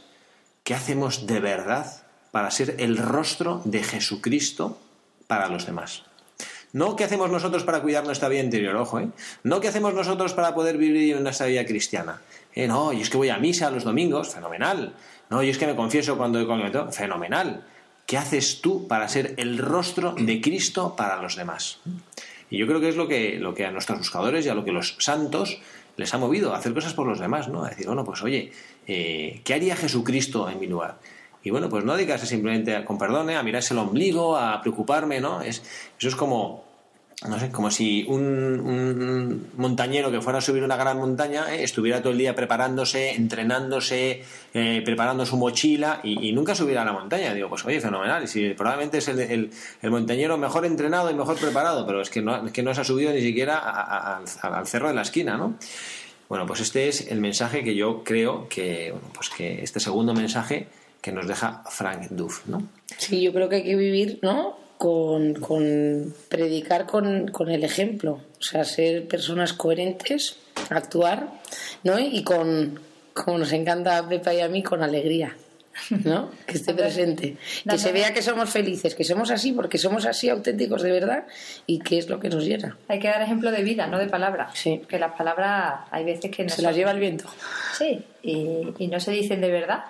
qué 0.63 0.73
hacemos 0.73 1.27
de 1.27 1.39
verdad 1.39 2.03
para 2.31 2.49
ser 2.49 2.75
el 2.79 2.97
rostro 2.97 3.61
de 3.63 3.83
Jesucristo 3.83 4.79
para 5.27 5.47
los 5.47 5.67
demás. 5.67 6.03
No 6.71 6.95
qué 6.95 7.03
hacemos 7.03 7.29
nosotros 7.29 7.63
para 7.63 7.83
cuidar 7.83 8.03
nuestra 8.03 8.29
vida 8.29 8.41
interior, 8.41 8.75
ojo, 8.75 8.99
¿eh? 8.99 9.07
No 9.43 9.61
qué 9.61 9.67
hacemos 9.67 9.93
nosotros 9.93 10.33
para 10.33 10.55
poder 10.55 10.79
vivir 10.79 11.21
nuestra 11.21 11.45
vida 11.45 11.63
cristiana. 11.65 12.21
Eh, 12.55 12.67
no, 12.67 12.93
y 12.93 13.01
es 13.01 13.09
que 13.09 13.17
voy 13.17 13.29
a 13.29 13.37
misa 13.37 13.71
los 13.71 13.83
domingos, 13.83 14.29
fenomenal. 14.29 14.93
No, 15.29 15.41
y 15.41 15.49
es 15.49 15.57
que 15.57 15.67
me 15.67 15.75
confieso 15.75 16.17
cuando 16.17 16.39
he 16.39 16.91
fenomenal. 16.91 17.65
¿Qué 18.05 18.17
haces 18.17 18.61
tú 18.61 18.87
para 18.87 19.07
ser 19.07 19.33
el 19.37 19.57
rostro 19.57 20.13
de 20.17 20.41
Cristo 20.41 20.95
para 20.95 21.21
los 21.21 21.35
demás? 21.35 21.79
Y 22.49 22.57
yo 22.57 22.67
creo 22.67 22.79
que 22.79 22.89
es 22.89 22.95
lo 22.95 23.07
que, 23.07 23.39
lo 23.39 23.53
que 23.53 23.65
a 23.65 23.71
nuestros 23.71 23.97
buscadores 23.97 24.45
y 24.45 24.49
a 24.49 24.55
lo 24.55 24.63
que 24.63 24.71
los 24.71 24.95
santos 24.99 25.59
les 25.95 26.13
ha 26.13 26.17
movido, 26.17 26.53
a 26.53 26.57
hacer 26.57 26.73
cosas 26.73 26.93
por 26.93 27.07
los 27.07 27.19
demás, 27.19 27.47
¿no? 27.47 27.63
A 27.63 27.69
decir, 27.69 27.87
bueno, 27.87 28.03
pues 28.03 28.21
oye, 28.23 28.51
eh, 28.87 29.41
¿qué 29.43 29.53
haría 29.53 29.75
Jesucristo 29.75 30.49
en 30.49 30.59
mi 30.59 30.67
lugar? 30.67 30.99
Y 31.43 31.49
bueno, 31.49 31.69
pues 31.69 31.83
no 31.83 31.95
dedicarse 31.95 32.25
simplemente 32.25 32.83
con 32.85 32.97
perdone, 32.97 33.35
a 33.35 33.43
mirarse 33.43 33.73
el 33.73 33.79
ombligo, 33.79 34.37
a 34.37 34.61
preocuparme, 34.61 35.19
¿no? 35.19 35.41
Es, 35.41 35.61
eso 35.97 36.07
es 36.07 36.15
como, 36.15 36.63
no 37.27 37.39
sé, 37.39 37.49
como 37.51 37.71
si 37.71 38.05
un, 38.07 39.47
montañero 39.57 40.11
que 40.11 40.21
fuera 40.21 40.39
a 40.39 40.41
subir 40.41 40.63
una 40.63 40.75
gran 40.75 40.97
montaña 40.97 41.53
eh, 41.53 41.63
estuviera 41.63 42.01
todo 42.01 42.11
el 42.11 42.17
día 42.17 42.35
preparándose, 42.35 43.11
entrenándose, 43.11 44.23
eh, 44.53 44.81
preparando 44.83 45.25
su 45.25 45.37
mochila 45.37 46.01
y, 46.03 46.31
nunca 46.33 46.55
subiera 46.55 46.81
a 46.81 46.85
la 46.85 46.93
montaña. 46.93 47.33
Digo, 47.33 47.49
pues 47.49 47.65
oye, 47.65 47.79
fenomenal. 47.79 48.23
Y 48.23 48.27
si 48.27 48.49
probablemente 48.49 48.97
es 48.97 49.07
el, 49.07 49.51
el, 49.81 49.91
montañero 49.91 50.37
mejor 50.37 50.65
entrenado 50.65 51.09
y 51.11 51.13
mejor 51.13 51.37
preparado, 51.37 51.85
pero 51.85 52.01
es 52.01 52.09
que 52.09 52.21
no, 52.21 52.45
es 52.45 52.51
que 52.51 52.63
no 52.63 52.73
se 52.73 52.81
ha 52.81 52.83
subido 52.83 53.11
ni 53.13 53.21
siquiera 53.21 53.57
al 53.57 54.67
cerro 54.67 54.87
de 54.87 54.93
la 54.93 55.03
esquina, 55.03 55.37
¿no? 55.37 55.55
Bueno, 56.29 56.47
pues 56.47 56.61
este 56.61 56.87
es 56.87 57.11
el 57.11 57.21
mensaje 57.21 57.63
que 57.63 57.75
yo 57.75 58.03
creo 58.03 58.47
que, 58.49 58.93
pues 59.13 59.29
que 59.29 59.61
este 59.61 59.79
segundo 59.79 60.13
mensaje 60.13 60.67
que 61.01 61.11
nos 61.11 61.27
deja 61.27 61.63
Frank 61.69 62.07
Duff, 62.09 62.47
¿no? 62.47 62.63
Sí, 62.97 63.21
yo 63.21 63.33
creo 63.33 63.49
que 63.49 63.57
hay 63.57 63.63
que 63.63 63.75
vivir, 63.75 64.19
¿no? 64.21 64.62
Con, 64.83 65.35
con 65.35 66.13
predicar 66.27 66.85
con, 66.85 67.29
con, 67.29 67.49
el 67.49 67.63
ejemplo, 67.63 68.19
o 68.37 68.43
sea, 68.43 68.65
ser 68.65 69.07
personas 69.07 69.53
coherentes, 69.53 70.35
actuar, 70.69 71.29
¿no? 71.85 71.97
Y 71.99 72.21
con, 72.25 72.81
como 73.13 73.37
nos 73.37 73.53
encanta 73.53 73.97
a 73.97 74.09
Pepa 74.09 74.33
y 74.33 74.41
a 74.41 74.49
mí, 74.49 74.61
con 74.61 74.83
alegría, 74.83 75.37
¿no? 76.03 76.31
Que 76.45 76.57
esté 76.57 76.73
presente, 76.73 77.37
que 77.63 77.77
se 77.77 77.93
vea 77.93 78.13
que 78.13 78.21
somos 78.21 78.49
felices, 78.49 78.93
que 78.93 79.05
somos 79.05 79.31
así, 79.31 79.53
porque 79.53 79.77
somos 79.77 80.05
así 80.05 80.27
auténticos 80.27 80.81
de 80.81 80.91
verdad 80.91 81.27
y 81.65 81.79
que 81.79 81.97
es 81.97 82.09
lo 82.09 82.19
que 82.19 82.27
nos 82.27 82.43
llena. 82.43 82.75
Hay 82.89 82.99
que 82.99 83.07
dar 83.07 83.21
ejemplo 83.21 83.51
de 83.51 83.63
vida, 83.63 83.87
no 83.87 83.99
de 83.99 84.07
palabras. 84.07 84.51
Sí. 84.53 84.81
Que 84.85 84.99
las 84.99 85.13
palabras 85.13 85.87
hay 85.91 86.03
veces 86.03 86.29
que 86.29 86.43
no 86.43 86.49
se 86.49 86.61
las 86.61 86.75
lleva 86.75 86.91
el 86.91 86.99
viento. 86.99 87.29
Sí, 87.77 88.03
y, 88.21 88.73
y 88.79 88.87
no 88.89 88.99
se 88.99 89.11
dicen 89.11 89.39
de 89.39 89.49
verdad. 89.49 89.85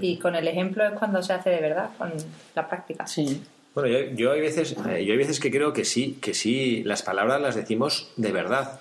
Y 0.00 0.18
con 0.18 0.36
el 0.36 0.46
ejemplo 0.46 0.86
es 0.86 0.92
cuando 0.92 1.20
se 1.20 1.32
hace 1.32 1.50
de 1.50 1.60
verdad, 1.60 1.90
con 1.98 2.12
la 2.54 2.68
práctica. 2.68 3.08
Sí. 3.08 3.42
Bueno, 3.76 3.94
yo, 4.14 4.32
hay 4.32 4.40
veces, 4.40 4.74
eh, 4.88 5.04
yo 5.04 5.12
hay 5.12 5.18
veces 5.18 5.38
que 5.38 5.50
creo 5.50 5.74
que 5.74 5.84
sí, 5.84 6.16
que 6.22 6.32
sí, 6.32 6.82
las 6.84 7.02
palabras 7.02 7.42
las 7.42 7.54
decimos 7.54 8.10
de 8.16 8.32
verdad, 8.32 8.80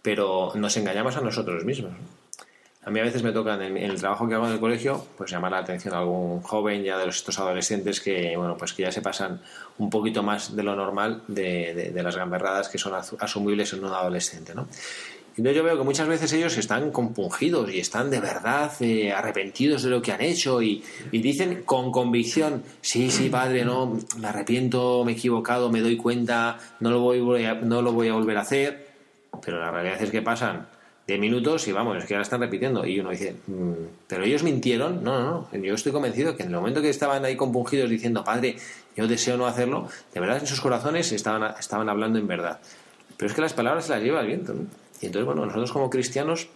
pero 0.00 0.52
nos 0.54 0.76
engañamos 0.76 1.16
a 1.16 1.22
nosotros 1.22 1.64
mismos. 1.64 1.90
A 2.84 2.90
mí 2.90 3.00
a 3.00 3.02
veces 3.02 3.24
me 3.24 3.32
toca 3.32 3.54
en 3.54 3.76
el, 3.76 3.98
trabajo 3.98 4.28
que 4.28 4.36
hago 4.36 4.46
en 4.46 4.52
el 4.52 4.60
colegio, 4.60 5.04
pues 5.16 5.32
llamar 5.32 5.50
la 5.50 5.58
atención 5.58 5.92
a 5.92 5.98
algún 5.98 6.40
joven 6.40 6.84
ya 6.84 6.98
de 6.98 7.08
estos 7.08 7.36
adolescentes 7.40 8.00
que, 8.00 8.36
bueno, 8.36 8.56
pues 8.56 8.72
que 8.74 8.82
ya 8.84 8.92
se 8.92 9.02
pasan 9.02 9.42
un 9.78 9.90
poquito 9.90 10.22
más 10.22 10.54
de 10.54 10.62
lo 10.62 10.76
normal 10.76 11.24
de, 11.26 11.90
de 11.92 12.02
las 12.04 12.14
gamberradas 12.14 12.68
que 12.68 12.78
son 12.78 12.94
asumibles 12.94 13.72
en 13.72 13.84
un 13.84 13.92
adolescente, 13.92 14.54
¿no? 14.54 14.68
Entonces 15.38 15.56
yo 15.56 15.62
veo 15.62 15.78
que 15.78 15.84
muchas 15.84 16.08
veces 16.08 16.32
ellos 16.32 16.58
están 16.58 16.90
compungidos 16.90 17.72
y 17.72 17.78
están 17.78 18.10
de 18.10 18.18
verdad 18.18 18.72
eh, 18.80 19.12
arrepentidos 19.12 19.84
de 19.84 19.90
lo 19.90 20.02
que 20.02 20.10
han 20.10 20.20
hecho 20.20 20.60
y, 20.60 20.82
dicen 21.12 21.62
con 21.64 21.92
convicción, 21.92 22.64
sí, 22.80 23.08
sí, 23.12 23.28
padre, 23.28 23.64
no, 23.64 23.98
me 24.18 24.26
arrepiento, 24.26 25.04
me 25.04 25.12
he 25.12 25.14
equivocado, 25.14 25.70
me 25.70 25.80
doy 25.80 25.96
cuenta, 25.96 26.58
no 26.80 26.90
lo 26.90 26.98
voy, 26.98 27.44
a, 27.44 27.54
no 27.54 27.82
lo 27.82 27.92
voy 27.92 28.08
a 28.08 28.14
volver 28.14 28.36
a 28.36 28.40
hacer, 28.40 28.88
pero 29.40 29.60
la 29.60 29.70
realidad 29.70 30.02
es 30.02 30.10
que 30.10 30.22
pasan 30.22 30.66
de 31.06 31.18
minutos 31.18 31.68
y 31.68 31.72
vamos, 31.72 31.96
es 31.98 32.04
que 32.04 32.14
ahora 32.14 32.22
están 32.22 32.40
repitiendo 32.40 32.84
y 32.84 32.98
uno 32.98 33.10
dice, 33.10 33.36
mm, 33.46 33.72
pero 34.08 34.24
ellos 34.24 34.42
mintieron, 34.42 35.04
no, 35.04 35.20
no, 35.20 35.48
no, 35.52 35.58
yo 35.62 35.74
estoy 35.74 35.92
convencido 35.92 36.36
que 36.36 36.42
en 36.42 36.48
el 36.48 36.56
momento 36.56 36.82
que 36.82 36.90
estaban 36.90 37.24
ahí 37.24 37.36
compungidos 37.36 37.88
diciendo, 37.88 38.24
padre, 38.24 38.56
yo 38.96 39.06
deseo 39.06 39.36
no 39.36 39.46
hacerlo, 39.46 39.88
de 40.12 40.18
verdad 40.18 40.38
en 40.38 40.48
sus 40.48 40.60
corazones 40.60 41.12
estaban, 41.12 41.54
estaban 41.60 41.88
hablando 41.88 42.18
en 42.18 42.26
verdad. 42.26 42.58
Pero 43.16 43.28
es 43.28 43.34
que 43.34 43.40
las 43.40 43.52
palabras 43.52 43.86
se 43.86 43.92
las 43.92 44.02
lleva 44.02 44.20
el 44.20 44.26
viento. 44.26 44.54
¿no? 44.54 44.66
Y 45.00 45.06
entonces, 45.06 45.26
bueno, 45.26 45.46
nosotros 45.46 45.72
como 45.72 45.90
cristianos, 45.90 46.48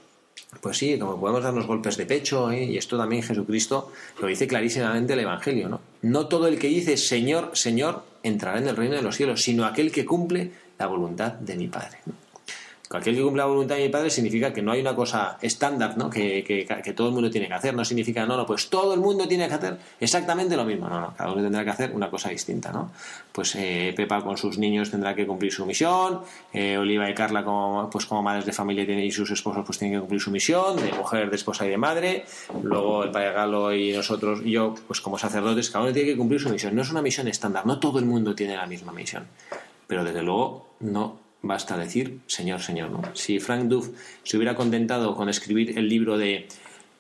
pues 0.61 0.79
sí, 0.79 0.99
como 0.99 1.19
podemos 1.21 1.43
darnos 1.43 1.67
golpes 1.67 1.97
de 1.97 2.07
pecho, 2.07 2.51
¿eh? 2.51 2.65
y 2.65 2.77
esto 2.77 2.97
también 2.99 3.23
Jesucristo 3.23 3.93
lo 4.21 4.27
dice 4.27 4.47
clarísimamente 4.47 5.13
el 5.13 5.21
Evangelio, 5.21 5.69
¿no? 5.69 5.81
No 6.03 6.27
todo 6.27 6.49
el 6.49 6.59
que 6.59 6.69
dice 6.69 6.97
Señor, 6.97 7.51
Señor, 7.55 8.05
entrará 8.23 8.59
en 8.59 8.69
el 8.69 8.77
reino 8.77 8.95
de 8.95 9.03
los 9.03 9.17
cielos, 9.17 9.43
sino 9.43 9.65
aquel 9.65 9.93
que 9.93 10.05
cumple 10.05 10.53
la 10.79 10.87
voluntad 10.87 11.33
de 11.33 11.57
mi 11.57 11.69
Padre. 11.69 11.99
Cualquier 12.93 13.17
que 13.17 13.23
cumpla 13.23 13.45
la 13.45 13.49
voluntad 13.49 13.77
de 13.77 13.85
mi 13.85 13.89
padre 13.89 14.11
significa 14.11 14.53
que 14.53 14.61
no 14.61 14.71
hay 14.71 14.83
una 14.83 14.95
cosa 14.95 15.39
estándar, 15.41 15.97
¿no? 15.97 16.11
Que, 16.11 16.45
que, 16.45 16.93
todo 16.93 17.09
el 17.09 17.15
mundo 17.15 17.31
tiene 17.31 17.49
que 17.49 17.55
hacer. 17.55 17.75
No 17.75 17.87
significa, 17.87 18.27
no, 18.27 18.37
no, 18.37 18.45
pues 18.45 18.69
todo 18.69 18.93
el 18.93 19.01
mundo 19.01 19.27
tiene 19.27 19.49
que 19.49 19.55
hacer 19.55 19.79
exactamente 19.99 20.59
lo 20.59 20.67
mismo. 20.67 20.91
No, 20.91 21.01
no, 21.01 21.15
cada 21.17 21.33
uno 21.33 21.41
tendrá 21.41 21.65
que 21.65 21.71
hacer 21.71 21.93
una 21.95 22.11
cosa 22.11 22.29
distinta, 22.29 22.71
¿no? 22.71 22.91
Pues 23.33 23.55
eh, 23.55 23.95
Pepa 23.97 24.21
con 24.21 24.37
sus 24.37 24.59
niños 24.59 24.91
tendrá 24.91 25.15
que 25.15 25.27
cumplir 25.27 25.51
su 25.51 25.65
misión, 25.65 26.21
eh, 26.53 26.77
Oliva 26.77 27.09
y 27.09 27.15
Carla 27.15 27.43
como, 27.43 27.89
pues 27.89 28.05
como 28.05 28.23
madres 28.23 28.45
de 28.45 28.53
familia 28.53 28.85
y 28.85 29.11
sus 29.11 29.31
esposos 29.31 29.65
pues 29.65 29.79
tienen 29.79 29.97
que 29.97 30.01
cumplir 30.01 30.21
su 30.21 30.31
misión, 30.31 30.77
de 30.77 30.93
mujer, 30.93 31.31
de 31.31 31.37
esposa 31.37 31.65
y 31.65 31.71
de 31.71 31.79
madre. 31.79 32.27
Luego 32.63 33.05
el 33.05 33.11
padre 33.11 33.33
Galo 33.33 33.73
y 33.73 33.95
nosotros, 33.95 34.43
yo, 34.45 34.75
pues 34.87 35.01
como 35.01 35.17
sacerdotes, 35.17 35.71
cada 35.71 35.85
uno 35.85 35.95
tiene 35.95 36.11
que 36.11 36.17
cumplir 36.19 36.43
su 36.43 36.51
misión. 36.51 36.75
No 36.77 36.83
es 36.83 36.91
una 36.91 37.01
misión 37.01 37.27
estándar, 37.27 37.65
no 37.65 37.81
todo 37.81 37.99
el 37.99 38.05
mundo 38.05 38.35
tiene 38.35 38.55
la 38.55 38.67
misma 38.67 38.93
misión. 38.93 39.25
Pero 39.87 40.05
desde 40.05 40.23
luego 40.23 40.75
no 40.81 41.22
basta 41.43 41.77
decir 41.77 42.21
Señor, 42.27 42.61
Señor. 42.61 42.91
¿no? 42.91 43.03
Si 43.15 43.39
Frank 43.41 43.65
Duff 43.65 43.89
se 44.23 44.37
hubiera 44.37 44.55
contentado 44.55 45.15
con 45.15 45.29
escribir 45.29 45.77
el 45.79 45.89
libro 45.89 46.17
de 46.17 46.49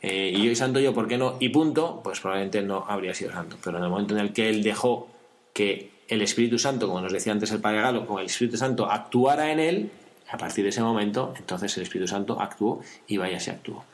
eh, 0.04 0.32
y 0.36 0.44
yo 0.44 0.50
y 0.50 0.56
santo 0.56 0.80
yo, 0.80 0.92
¿por 0.92 1.06
qué 1.06 1.16
no? 1.16 1.36
Y 1.38 1.50
punto, 1.50 2.00
pues 2.02 2.18
probablemente 2.20 2.60
no 2.62 2.84
habría 2.88 3.14
sido 3.14 3.30
santo. 3.32 3.56
Pero 3.62 3.78
en 3.78 3.84
el 3.84 3.90
momento 3.90 4.14
en 4.14 4.20
el 4.20 4.32
que 4.32 4.48
él 4.50 4.62
dejó 4.64 5.08
que 5.52 5.90
el 6.08 6.22
Espíritu 6.22 6.58
Santo, 6.58 6.88
como 6.88 7.00
nos 7.00 7.12
decía 7.12 7.32
antes 7.32 7.52
el 7.52 7.60
Padre 7.60 7.82
Galo, 7.82 8.04
con 8.06 8.18
el 8.18 8.26
Espíritu 8.26 8.56
Santo 8.56 8.90
actuara 8.90 9.52
en 9.52 9.60
él, 9.60 9.90
a 10.28 10.36
partir 10.36 10.64
de 10.64 10.70
ese 10.70 10.82
momento, 10.82 11.32
entonces 11.38 11.76
el 11.76 11.84
Espíritu 11.84 12.08
Santo 12.08 12.40
actuó 12.40 12.80
y 13.06 13.16
vaya 13.16 13.38
se 13.38 13.52
actuó. 13.52 13.84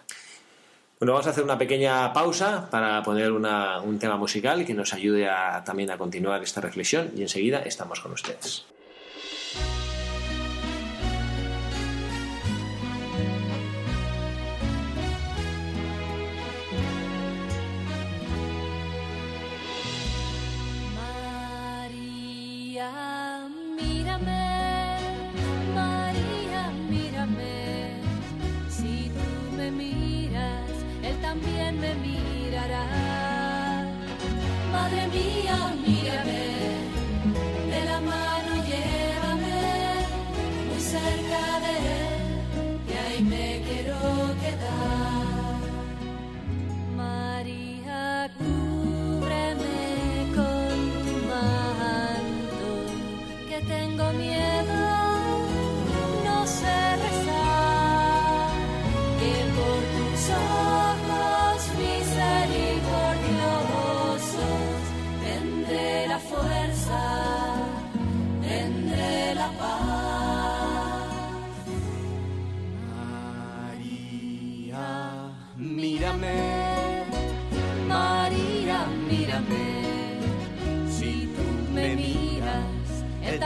Bueno, 0.99 1.13
vamos 1.13 1.27
a 1.27 1.31
hacer 1.31 1.45
una 1.45 1.59
pequeña 1.59 2.13
pausa 2.13 2.69
para 2.71 3.03
poner 3.03 3.31
una- 3.31 3.81
un 3.83 3.99
tema 3.99 4.17
musical 4.17 4.65
que 4.65 4.73
nos 4.75 4.95
ayude 4.95 5.29
a- 5.29 5.63
también 5.63 5.91
a 5.91 5.99
continuar 5.99 6.43
esta 6.43 6.61
reflexión 6.63 7.11
y 7.17 7.23
enseguida 7.23 7.59
estamos 7.61 8.01
con 8.01 8.13
ustedes. 8.13 8.65
Él 29.71 31.17
también 31.21 31.79
me 31.79 31.95
mirará. 31.97 32.87
Madre 34.73 35.03
mía, 35.09 35.57
mírame, 35.87 36.45
de 37.73 37.81
la 37.85 38.01
mano 38.01 38.53
llévame 38.69 39.61
muy 40.69 40.81
cerca 40.81 41.43
de 41.65 41.73
Él, 42.01 42.08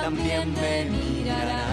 también 0.02 0.52
me 0.60 0.84
mirará. 0.96 1.64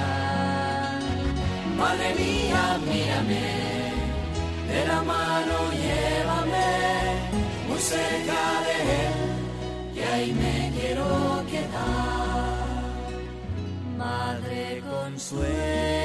Madre 1.79 2.09
mía, 2.13 2.63
mírame, 2.87 3.45
de 4.71 4.79
la 4.87 5.01
mano 5.01 5.55
llévame 5.83 6.71
muy 7.67 7.79
cerca 7.79 8.41
de 8.67 8.77
él, 9.01 9.17
y 9.95 9.99
ahí 10.11 10.31
me 10.41 10.55
quiero 10.77 11.07
quedar. 11.51 13.09
Madre, 13.97 14.83
consuélame 14.91 15.98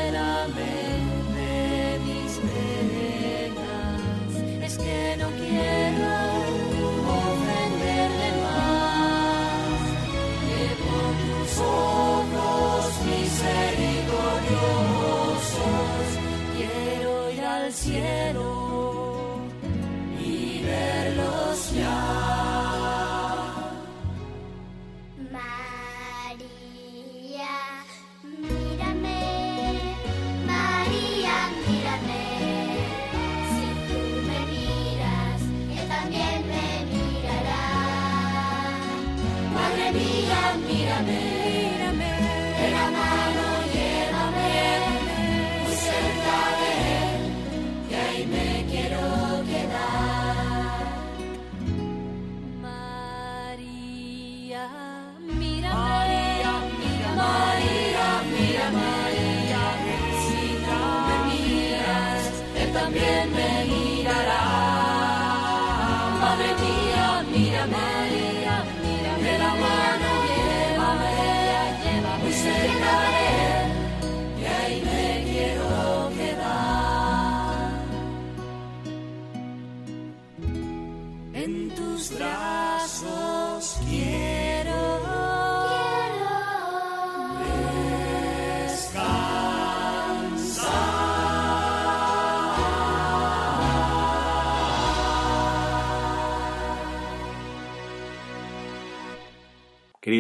mírame, 41.03 41.44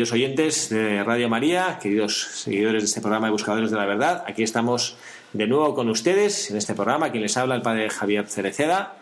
Queridos 0.05 0.21
oyentes 0.21 0.69
de 0.69 1.03
Radio 1.03 1.31
María, 1.31 1.79
queridos 1.81 2.29
seguidores 2.35 2.83
de 2.83 2.87
este 2.89 3.01
programa 3.01 3.29
de 3.29 3.31
Buscadores 3.33 3.71
de 3.71 3.79
la 3.79 3.87
Verdad, 3.87 4.23
aquí 4.27 4.43
estamos 4.43 4.97
de 5.33 5.47
nuevo 5.47 5.75
con 5.75 5.89
ustedes 5.89 6.51
en 6.51 6.59
este 6.59 6.75
programa. 6.75 7.11
Quien 7.11 7.23
les 7.23 7.35
habla, 7.39 7.55
el 7.55 7.63
padre 7.63 7.89
Javier 7.89 8.27
Cereceda. 8.27 8.97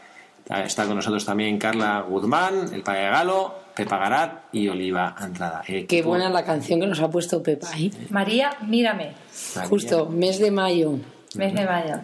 Está 0.64 0.86
con 0.86 0.94
nosotros 0.94 1.24
también 1.24 1.58
Carla 1.58 2.06
Guzmán, 2.08 2.72
el 2.72 2.84
padre 2.84 3.10
Galo, 3.10 3.52
Pepa 3.74 3.98
Garat 3.98 4.44
y 4.52 4.68
Oliva 4.68 5.16
Andrada. 5.18 5.64
Eh, 5.66 5.86
Qué 5.86 6.02
buena 6.02 6.30
la 6.30 6.44
canción 6.44 6.78
que 6.78 6.86
nos 6.86 7.00
ha 7.00 7.10
puesto 7.10 7.42
Pepa 7.42 7.70
ahí. 7.72 7.92
María, 8.10 8.50
mírame, 8.68 9.10
María. 9.56 9.68
Justo, 9.68 10.06
mes 10.08 10.38
de 10.38 10.52
mayo, 10.52 11.00
mes 11.34 11.52
de 11.52 11.64
mayo, 11.64 11.96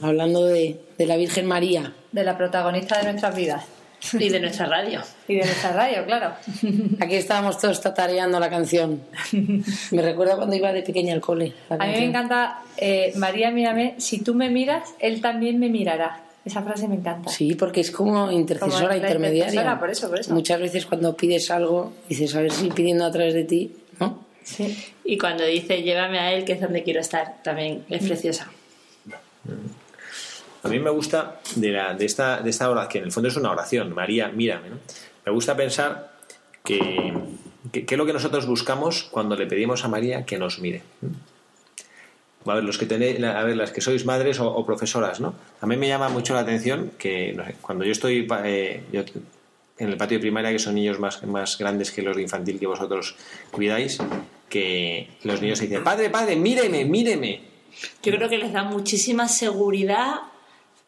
hablando 0.00 0.46
de, 0.46 0.80
de 0.96 1.04
la 1.04 1.16
Virgen 1.18 1.44
María. 1.44 1.92
de 2.12 2.24
la 2.24 2.38
protagonista 2.38 2.96
de 2.96 3.12
nuestras 3.12 3.36
vidas 3.36 3.66
Y 4.18 4.28
de 4.28 4.40
nuestra 4.40 4.66
radio. 4.66 5.00
y 5.26 5.34
de 5.36 5.44
nuestra 5.44 5.72
radio, 5.72 6.04
claro. 6.06 6.32
Aquí 7.00 7.14
estábamos 7.16 7.58
todos 7.58 7.80
tatareando 7.80 8.38
la 8.40 8.48
canción. 8.50 9.00
Me 9.90 10.02
recuerda 10.02 10.36
cuando 10.36 10.54
iba 10.56 10.72
de 10.72 10.82
pequeña 10.82 11.14
al 11.14 11.20
cole. 11.20 11.52
A 11.70 11.76
mí 11.76 11.92
me 11.92 12.04
encanta, 12.04 12.62
eh, 12.76 13.12
María, 13.16 13.50
mírame, 13.50 13.94
si 13.98 14.20
tú 14.22 14.34
me 14.34 14.50
miras, 14.50 14.88
Él 14.98 15.20
también 15.20 15.58
me 15.58 15.68
mirará. 15.68 16.22
Esa 16.44 16.62
frase 16.62 16.88
me 16.88 16.94
encanta. 16.94 17.28
Sí, 17.30 17.54
porque 17.54 17.80
es 17.82 17.90
como 17.90 18.30
intercesora, 18.30 18.74
Como 18.76 18.88
la 18.88 18.96
intermediaria. 18.96 19.48
intercesora, 19.52 19.78
por 19.78 19.90
eso, 19.90 20.08
por 20.08 20.20
eso. 20.20 20.32
Muchas 20.32 20.60
veces 20.60 20.86
cuando 20.86 21.14
pides 21.14 21.50
algo, 21.50 21.92
dices, 22.08 22.34
a 22.34 22.40
ver 22.40 22.52
si 22.52 22.70
pidiendo 22.70 23.04
a 23.04 23.10
través 23.10 23.34
de 23.34 23.44
ti, 23.44 23.76
¿no? 24.00 24.24
Sí. 24.44 24.74
Y 25.04 25.18
cuando 25.18 25.44
dice 25.44 25.82
llévame 25.82 26.18
a 26.18 26.32
él, 26.32 26.44
que 26.46 26.52
es 26.54 26.60
donde 26.60 26.82
quiero 26.82 27.00
estar, 27.00 27.34
también 27.42 27.84
es 27.90 28.02
preciosa. 28.06 28.50
A 30.62 30.68
mí 30.68 30.78
me 30.80 30.90
gusta 30.90 31.40
de, 31.56 31.70
la- 31.70 31.94
de 31.94 32.04
esta, 32.04 32.40
de 32.40 32.50
esta 32.50 32.68
oración, 32.70 32.88
que 32.92 32.98
en 32.98 33.04
el 33.04 33.12
fondo 33.12 33.28
es 33.28 33.36
una 33.36 33.50
oración, 33.52 33.94
María, 33.94 34.28
mírame. 34.28 34.70
¿no? 34.70 34.76
Me 35.26 35.32
gusta 35.32 35.56
pensar 35.56 36.12
que, 36.64 37.12
es 37.72 37.96
lo 37.98 38.06
que 38.06 38.12
nosotros 38.12 38.46
buscamos 38.46 39.04
cuando 39.04 39.36
le 39.36 39.46
pedimos 39.46 39.84
a 39.84 39.88
María 39.88 40.24
que 40.24 40.38
nos 40.38 40.58
mire. 40.58 40.82
A 42.46 42.54
ver, 42.54 42.64
los 42.64 42.78
que 42.78 42.86
tenéis, 42.86 43.22
a 43.22 43.42
ver, 43.42 43.56
las 43.56 43.72
que 43.72 43.80
sois 43.80 44.04
madres 44.06 44.40
o, 44.40 44.64
profesoras, 44.64 45.20
¿no? 45.20 45.34
A 45.60 45.66
mí 45.66 45.76
me 45.76 45.86
llama 45.86 46.08
mucho 46.08 46.32
la 46.34 46.40
atención 46.40 46.92
que 46.98 47.36
cuando 47.60 47.84
yo 47.84 47.92
estoy 47.92 48.26
eh, 48.44 48.82
yo- 48.92 49.02
en 49.78 49.88
el 49.88 49.96
patio 49.96 50.16
de 50.18 50.22
primaria, 50.22 50.50
que 50.50 50.58
son 50.58 50.74
niños 50.74 50.98
más, 50.98 51.22
más 51.24 51.58
grandes 51.58 51.90
que 51.92 52.00
los 52.02 52.16
de 52.16 52.22
infantil 52.22 52.58
que 52.58 52.66
vosotros 52.66 53.16
cuidáis, 53.50 53.98
que 54.48 55.08
los 55.24 55.40
niños 55.42 55.58
se 55.58 55.66
dicen, 55.66 55.84
padre, 55.84 56.10
padre, 56.10 56.36
míreme, 56.36 56.84
míreme. 56.84 57.42
Yo 58.02 58.12
creo 58.16 58.28
que 58.28 58.38
les 58.38 58.52
da 58.52 58.64
muchísima 58.64 59.28
seguridad 59.28 60.14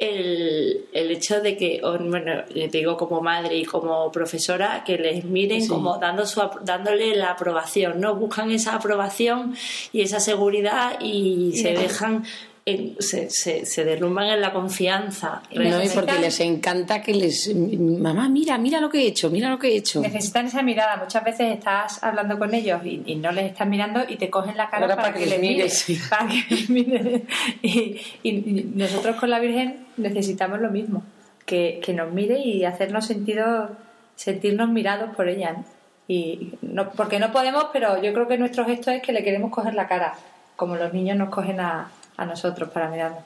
el, 0.00 0.86
el 0.92 1.10
hecho 1.10 1.40
de 1.42 1.56
que, 1.58 1.80
bueno, 1.82 2.42
le 2.54 2.68
digo 2.68 2.96
como 2.96 3.20
madre 3.20 3.56
y 3.56 3.64
como 3.66 4.10
profesora, 4.10 4.82
que 4.84 4.96
les 4.96 5.24
miren 5.24 5.60
Sí. 5.62 5.68
como 5.68 5.98
dando 5.98 6.24
su, 6.26 6.40
dándole 6.62 7.14
la 7.14 7.32
aprobación, 7.32 8.00
¿no? 8.00 8.14
Buscan 8.14 8.50
esa 8.50 8.74
aprobación 8.76 9.54
y 9.92 10.00
esa 10.00 10.18
seguridad 10.18 10.98
y 11.00 11.52
se 11.54 11.74
dejan 11.74 12.24
en- 12.70 12.96
se, 13.00 13.28
se, 13.30 13.66
se 13.66 13.84
derrumban 13.84 14.26
en 14.28 14.40
la 14.40 14.52
confianza. 14.52 15.42
No, 15.54 15.82
y 15.82 15.88
porque 15.88 16.18
les 16.18 16.40
encanta 16.40 17.02
que 17.02 17.14
les... 17.14 17.54
Mamá, 17.54 18.28
mira, 18.28 18.56
mira 18.58 18.80
lo 18.80 18.88
que 18.88 19.02
he 19.02 19.06
hecho, 19.06 19.30
mira 19.30 19.48
lo 19.50 19.58
que 19.58 19.68
he 19.68 19.76
hecho. 19.76 20.00
Necesitan 20.00 20.46
esa 20.46 20.62
mirada. 20.62 20.96
Muchas 20.96 21.22
veces 21.24 21.52
estás 21.54 22.02
hablando 22.02 22.38
con 22.38 22.54
ellos 22.54 22.80
y, 22.84 23.02
y 23.06 23.16
no 23.16 23.32
les 23.32 23.46
estás 23.52 23.66
mirando 23.68 24.00
y 24.08 24.16
te 24.16 24.30
cogen 24.30 24.56
la 24.56 24.70
cara 24.70 24.88
para, 24.88 24.96
para 25.02 25.12
que, 25.14 25.20
que 25.24 25.26
les 25.30 25.40
mires. 25.40 25.88
mires. 25.88 26.08
Para 26.10 26.28
que 26.28 26.54
les 26.54 26.70
mires. 26.70 27.22
Y, 27.62 28.00
y 28.22 28.32
nosotros 28.74 29.16
con 29.16 29.30
la 29.30 29.38
Virgen 29.38 29.86
necesitamos 29.96 30.60
lo 30.60 30.70
mismo. 30.70 31.02
Que, 31.46 31.80
que 31.84 31.92
nos 31.92 32.12
mire 32.12 32.38
y 32.38 32.64
hacernos 32.64 33.06
sentido, 33.06 33.70
sentirnos 34.14 34.68
mirados 34.68 35.14
por 35.16 35.28
ella. 35.28 35.52
¿no? 35.52 35.64
Y 36.06 36.52
no, 36.62 36.90
porque 36.90 37.18
no 37.18 37.32
podemos, 37.32 37.66
pero 37.72 38.02
yo 38.02 38.12
creo 38.12 38.28
que 38.28 38.36
nuestro 38.38 38.64
gesto 38.64 38.90
es 38.90 39.02
que 39.02 39.12
le 39.12 39.22
queremos 39.24 39.50
coger 39.50 39.74
la 39.74 39.86
cara, 39.88 40.14
como 40.56 40.76
los 40.76 40.92
niños 40.92 41.16
nos 41.16 41.28
cogen 41.30 41.60
a, 41.60 41.90
a 42.20 42.26
nosotros 42.26 42.68
para 42.68 42.90
mirarnos. 42.90 43.22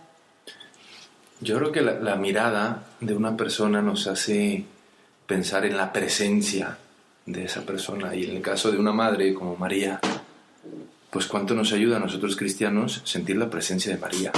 Yo 1.40 1.58
creo 1.58 1.72
que 1.72 1.82
la, 1.82 2.14
mirada 2.14 2.84
de 3.00 3.14
una 3.14 3.36
persona 3.36 3.82
nos 3.82 4.06
hace 4.06 4.64
pensar 5.26 5.66
en 5.66 5.76
la 5.76 5.92
presencia 5.92 6.78
de 7.26 7.44
esa 7.44 7.62
persona. 7.62 8.14
Y 8.14 8.24
en 8.24 8.36
el 8.36 8.40
caso 8.40 8.70
de 8.70 8.78
una 8.78 8.92
madre 8.92 9.34
como 9.34 9.56
María, 9.56 9.98
pues 11.10 11.26
cuánto 11.26 11.54
nos 11.54 11.72
ayuda 11.72 11.96
a 11.96 12.00
nosotros 12.00 12.36
cristianos 12.36 13.02
sentir 13.04 13.36
la 13.36 13.50
presencia 13.50 13.92
de 13.92 14.00
María. 14.00 14.30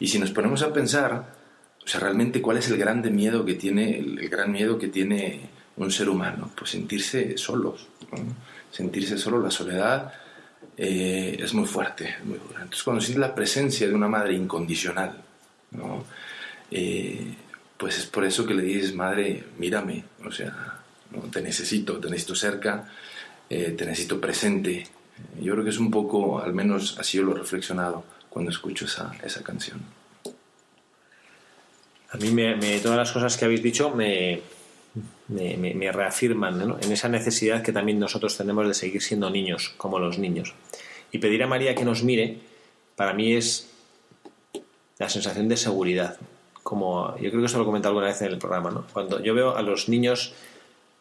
Y 0.00 0.08
si 0.08 0.18
nos 0.18 0.30
ponemos 0.30 0.62
a 0.62 0.72
pensar, 0.72 1.26
o 1.84 1.86
sea, 1.86 2.00
realmente 2.00 2.40
cuál 2.40 2.56
es 2.56 2.70
el 2.70 2.78
grande 2.78 3.10
miedo 3.10 3.44
que 3.44 3.54
tiene, 3.54 3.98
el, 3.98 4.26
gran 4.30 4.50
miedo 4.50 4.78
que 4.78 4.88
tiene 4.88 5.50
un 5.76 5.90
ser 5.90 6.08
humano, 6.08 6.50
pues 6.56 6.70
sentirse 6.70 7.36
solos, 7.36 7.88
sentirse 8.72 9.18
solo, 9.18 9.38
la 9.38 9.50
soledad 9.50 10.14
eh, 10.78 11.36
es 11.40 11.52
muy 11.54 11.66
fuerte, 11.66 12.16
muy 12.24 12.38
dura. 12.38 12.60
Entonces 12.62 12.82
cuando 12.82 13.00
sientes 13.02 13.20
la 13.20 13.34
presencia 13.34 13.86
de 13.88 13.94
una 13.94 14.08
madre 14.08 14.34
incondicional, 14.34 15.20
¿no? 15.72 16.04
Eh, 16.70 17.34
pues 17.76 17.98
es 17.98 18.06
por 18.06 18.24
eso 18.24 18.46
que 18.46 18.54
le 18.54 18.62
dices, 18.62 18.94
madre, 18.94 19.44
mírame, 19.58 20.04
o 20.24 20.30
sea, 20.32 20.80
te 21.32 21.42
necesito, 21.42 21.98
te 21.98 22.08
necesito 22.10 22.34
cerca, 22.34 22.88
eh, 23.50 23.74
te 23.76 23.84
necesito 23.86 24.20
presente. 24.20 24.86
Yo 25.40 25.52
creo 25.52 25.64
que 25.64 25.70
es 25.70 25.78
un 25.78 25.90
poco, 25.90 26.40
al 26.40 26.54
menos 26.54 26.96
así 26.98 27.18
yo 27.18 27.24
lo 27.24 27.34
he 27.34 27.38
reflexionado 27.38 28.04
cuando 28.28 28.50
escucho 28.50 28.84
esa, 28.86 29.12
esa 29.22 29.42
canción. 29.42 29.80
A 32.10 32.16
mí 32.16 32.30
me- 32.30 32.78
todas 32.80 32.96
las 32.98 33.12
cosas 33.12 33.36
que 33.36 33.44
habéis 33.44 33.62
dicho 33.62 33.90
me, 33.90 34.40
me, 35.28 35.56
me- 35.56 35.74
me 35.74 35.92
reafirman 35.92 36.58
¿no? 36.68 36.78
en 36.80 36.90
esa 36.92 37.08
necesidad 37.08 37.62
que 37.62 37.72
también 37.72 37.98
nosotros 37.98 38.36
tenemos 38.36 38.66
de 38.66 38.74
seguir 38.74 39.02
siendo 39.02 39.30
niños, 39.30 39.74
como 39.76 39.98
los 39.98 40.18
niños. 40.18 40.54
Y 41.12 41.18
pedir 41.18 41.42
a 41.42 41.46
María 41.46 41.74
que 41.74 41.84
nos 41.84 42.02
mire, 42.02 42.38
para 42.96 43.12
mí 43.14 43.32
es 43.34 43.68
la 44.98 45.08
sensación 45.08 45.48
de 45.48 45.56
seguridad. 45.56 46.16
Como 46.62 47.14
yo 47.18 47.30
creo 47.30 47.40
que 47.40 47.46
esto 47.46 47.58
lo 47.58 47.64
he 47.64 47.66
comentado 47.66 47.92
alguna 47.92 48.08
vez 48.08 48.20
en 48.22 48.28
el 48.32 48.38
programa, 48.38 48.70
¿no? 48.70 48.86
Cuando 48.92 49.22
yo 49.22 49.34
veo 49.34 49.56
a 49.56 49.62
los 49.62 49.88
niños, 49.88 50.34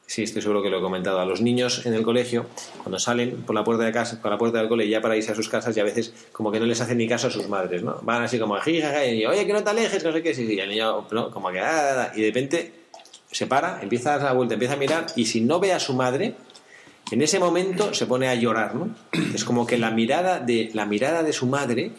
sí, 0.05 0.23
estoy 0.23 0.41
seguro 0.41 0.61
que 0.63 0.69
lo 0.69 0.78
he 0.78 0.82
comentado, 0.82 1.19
a 1.19 1.25
los 1.25 1.41
niños 1.41 1.86
en 1.86 1.93
el 1.93 2.03
colegio, 2.03 2.45
cuando 2.84 2.99
salen 2.99 3.41
por 3.43 3.53
la 3.55 3.63
puerta 3.65 3.84
de 3.84 3.91
casa, 3.91 4.21
por 4.21 4.32
la 4.32 4.38
puerta 4.38 4.59
del 4.59 4.69
cole 4.69 4.88
ya 4.88 5.01
para 5.01 5.17
irse 5.17 5.32
a 5.32 5.36
sus 5.36 5.49
casas 5.49 5.75
y 5.75 5.80
a 5.82 5.84
veces 5.84 6.13
como 6.32 6.51
que 6.51 6.59
no 6.59 6.65
les 6.65 6.80
hacen 6.80 6.97
ni 6.97 7.07
caso 7.07 7.28
a 7.28 7.32
sus 7.32 7.49
madres, 7.49 7.84
¿no? 7.84 7.99
Van 8.03 8.23
así 8.23 8.39
como 8.39 8.55
jijaja 8.57 9.05
y 9.07 9.25
oye, 9.25 9.45
que 9.45 9.51
no 9.51 9.63
te 9.63 9.69
alejes, 9.71 10.03
no 10.05 10.13
sé 10.13 10.21
qué, 10.23 10.34
sí, 10.34 10.45
y 10.53 10.59
el 10.59 10.69
niño 10.69 11.05
como 11.34 11.51
que 11.51 11.59
ah, 11.59 12.13
y 12.15 12.21
de 12.21 12.28
repente 12.28 12.71
se 13.38 13.45
para, 13.45 13.83
empieza 13.83 14.15
a 14.15 14.17
dar 14.17 14.25
la 14.29 14.33
vuelta, 14.33 14.55
empieza 14.55 14.73
a 14.73 14.77
mirar 14.77 15.05
y 15.15 15.27
si 15.27 15.41
no 15.41 15.59
ve 15.59 15.71
a 15.71 15.79
su 15.79 15.93
madre, 15.93 16.33
en 17.11 17.21
ese 17.21 17.38
momento 17.38 17.93
se 17.93 18.07
pone 18.07 18.29
a 18.29 18.33
llorar, 18.33 18.73
¿no? 18.73 18.89
Es 19.35 19.45
como 19.45 19.67
que 19.67 19.77
la 19.77 19.91
mirada 19.91 20.39
de, 20.39 20.71
la 20.73 20.88
mirada 20.88 21.21
de 21.21 21.33
su 21.33 21.45
madre 21.45 21.91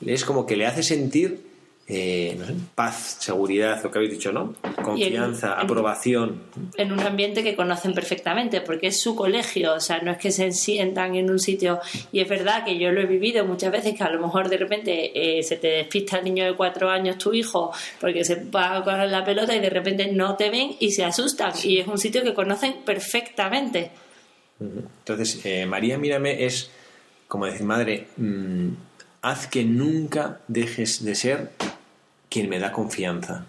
es 0.00 0.24
como 0.24 0.46
que 0.46 0.56
le 0.56 0.66
hace 0.66 0.82
sentir 0.82 1.42
eh, 1.90 2.36
no 2.38 2.44
sé, 2.46 2.52
paz, 2.74 3.16
seguridad, 3.18 3.82
lo 3.82 3.90
que 3.90 3.98
habéis 3.98 4.12
dicho, 4.12 4.30
¿no? 4.30 4.54
Confianza, 4.82 5.54
en- 5.54 5.64
aprobación. 5.64 6.42
en 6.76 6.92
un 6.92 7.00
ambiente 7.00 7.42
que 7.42 7.56
conocen 7.56 7.94
perfectamente, 7.94 8.60
porque 8.60 8.88
es 8.88 9.00
su 9.00 9.16
colegio, 9.16 9.72
o 9.74 9.80
sea, 9.80 10.00
no 10.00 10.10
es 10.10 10.18
que 10.18 10.30
se 10.30 10.52
sientan 10.52 11.14
en 11.14 11.30
un 11.30 11.38
sitio, 11.38 11.80
y 12.12 12.20
es 12.20 12.28
verdad 12.28 12.64
que 12.64 12.78
yo 12.78 12.92
lo 12.92 13.00
he 13.00 13.06
vivido 13.06 13.44
muchas 13.46 13.72
veces, 13.72 13.96
que 13.96 14.04
a 14.04 14.10
lo 14.10 14.20
mejor 14.20 14.50
de 14.50 14.58
repente 14.58 15.38
eh, 15.38 15.42
se 15.42 15.56
te 15.56 15.68
despista 15.68 16.18
el 16.18 16.24
niño 16.24 16.44
de 16.44 16.54
cuatro 16.54 16.90
años, 16.90 17.16
tu 17.16 17.32
hijo, 17.32 17.72
porque 18.00 18.22
se 18.22 18.44
va 18.44 18.76
a 18.76 18.84
coger 18.84 19.08
la 19.10 19.24
pelota 19.24 19.56
y 19.56 19.60
de 19.60 19.70
repente 19.70 20.12
no 20.12 20.36
te 20.36 20.50
ven 20.50 20.76
y 20.78 20.90
se 20.92 21.04
asustan, 21.04 21.52
y 21.64 21.78
es 21.78 21.86
un 21.88 21.96
sitio 21.98 22.22
que 22.22 22.34
conocen 22.34 22.74
perfectamente. 22.84 23.90
Entonces, 24.60 25.40
eh, 25.44 25.64
María, 25.66 25.96
mírame, 25.98 26.44
es 26.44 26.70
como 27.28 27.46
decir, 27.46 27.62
madre, 27.64 28.08
mm, 28.16 28.68
haz 29.22 29.46
que 29.46 29.64
nunca 29.64 30.40
dejes 30.48 31.04
de 31.04 31.14
ser 31.14 31.50
quien 32.28 32.48
me 32.48 32.58
da 32.58 32.72
confianza, 32.72 33.46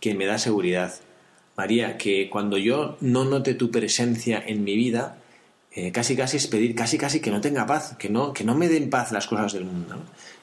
quien 0.00 0.16
me 0.18 0.26
da 0.26 0.38
seguridad. 0.38 0.94
María, 1.56 1.98
que 1.98 2.30
cuando 2.30 2.56
yo 2.56 2.96
no 3.00 3.24
note 3.24 3.54
tu 3.54 3.70
presencia 3.70 4.42
en 4.46 4.64
mi 4.64 4.76
vida, 4.76 5.18
eh, 5.72 5.92
casi 5.92 6.16
casi 6.16 6.36
es 6.36 6.46
pedir, 6.46 6.74
casi 6.74 6.98
casi 6.98 7.20
que 7.20 7.30
no 7.30 7.40
tenga 7.40 7.66
paz, 7.66 7.96
que 7.98 8.08
no, 8.08 8.32
que 8.32 8.44
no 8.44 8.54
me 8.54 8.68
den 8.68 8.90
paz 8.90 9.12
las 9.12 9.26
cosas 9.26 9.52
del 9.52 9.64
mundo. 9.64 9.96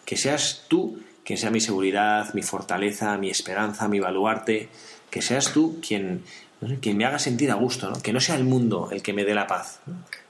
Que 0.06 0.18
seas 0.18 0.66
tú 0.68 1.00
quien 1.24 1.40
sea 1.40 1.50
mi 1.50 1.60
seguridad, 1.60 2.34
mi 2.34 2.44
fortaleza, 2.44 3.18
mi 3.18 3.30
esperanza, 3.30 3.88
mi 3.88 4.00
baluarte, 4.00 4.70
que 5.10 5.22
seas 5.22 5.52
tú 5.52 5.80
quien, 5.86 6.24
quien 6.82 6.98
me 6.98 7.06
haga 7.06 7.20
sentir 7.20 7.50
a 7.52 7.56
gusto, 7.56 7.94
que 8.04 8.14
no 8.14 8.20
sea 8.20 8.36
el 8.36 8.44
mundo 8.44 8.90
el 8.92 9.02
que 9.02 9.14
me 9.14 9.26
dé 9.26 9.34
la 9.34 9.48
paz. 9.48 9.80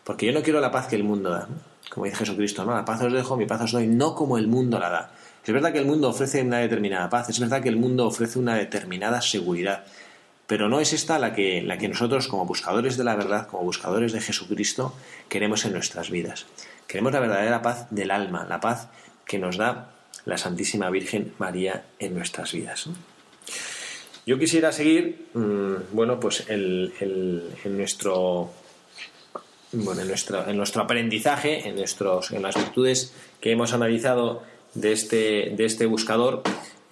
Porque 0.03 0.25
yo 0.25 0.31
no 0.31 0.41
quiero 0.41 0.61
la 0.61 0.71
paz 0.71 0.87
que 0.87 0.95
el 0.95 1.03
mundo 1.03 1.31
da. 1.31 1.49
Como 1.89 2.05
dice 2.05 2.17
Jesucristo, 2.17 2.63
¿no? 2.63 2.73
la 2.73 2.85
paz 2.85 3.01
os 3.01 3.11
dejo, 3.11 3.37
mi 3.37 3.45
paz 3.45 3.61
os 3.61 3.71
doy, 3.71 3.87
no 3.87 4.15
como 4.15 4.37
el 4.37 4.47
mundo 4.47 4.79
la 4.79 4.89
da. 4.89 5.11
Es 5.45 5.53
verdad 5.53 5.71
que 5.71 5.77
el 5.77 5.85
mundo 5.85 6.09
ofrece 6.09 6.41
una 6.41 6.57
determinada 6.57 7.07
paz, 7.07 7.29
es 7.29 7.39
verdad 7.39 7.61
que 7.61 7.69
el 7.69 7.77
mundo 7.77 8.07
ofrece 8.07 8.39
una 8.39 8.55
determinada 8.55 9.21
seguridad, 9.21 9.85
pero 10.47 10.69
no 10.69 10.79
es 10.79 10.91
esta 10.91 11.19
la 11.19 11.33
que, 11.33 11.61
la 11.61 11.77
que 11.77 11.87
nosotros 11.87 12.27
como 12.27 12.47
buscadores 12.47 12.97
de 12.97 13.03
la 13.03 13.15
verdad, 13.15 13.47
como 13.47 13.63
buscadores 13.63 14.11
de 14.11 14.21
Jesucristo, 14.21 14.95
queremos 15.29 15.63
en 15.65 15.73
nuestras 15.73 16.09
vidas. 16.09 16.47
Queremos 16.87 17.13
la 17.13 17.19
verdadera 17.19 17.61
paz 17.61 17.85
del 17.91 18.09
alma, 18.09 18.47
la 18.49 18.59
paz 18.59 18.87
que 19.25 19.37
nos 19.37 19.57
da 19.57 19.91
la 20.25 20.39
Santísima 20.39 20.89
Virgen 20.89 21.33
María 21.37 21.85
en 21.99 22.15
nuestras 22.15 22.51
vidas. 22.51 22.89
Yo 24.25 24.39
quisiera 24.39 24.71
seguir, 24.71 25.27
mmm, 25.35 25.75
bueno, 25.91 26.19
pues 26.19 26.45
en 26.47 27.43
nuestro 27.65 28.51
bueno, 29.71 30.01
en 30.01 30.07
nuestro, 30.07 30.47
en 30.47 30.57
nuestro 30.57 30.81
aprendizaje, 30.81 31.67
en, 31.67 31.75
nuestros, 31.75 32.31
en 32.31 32.41
las 32.41 32.55
virtudes 32.55 33.13
que 33.41 33.51
hemos 33.51 33.73
analizado 33.73 34.43
de 34.75 34.91
este, 34.91 35.53
de 35.55 35.65
este 35.65 35.87
buscador, 35.87 36.43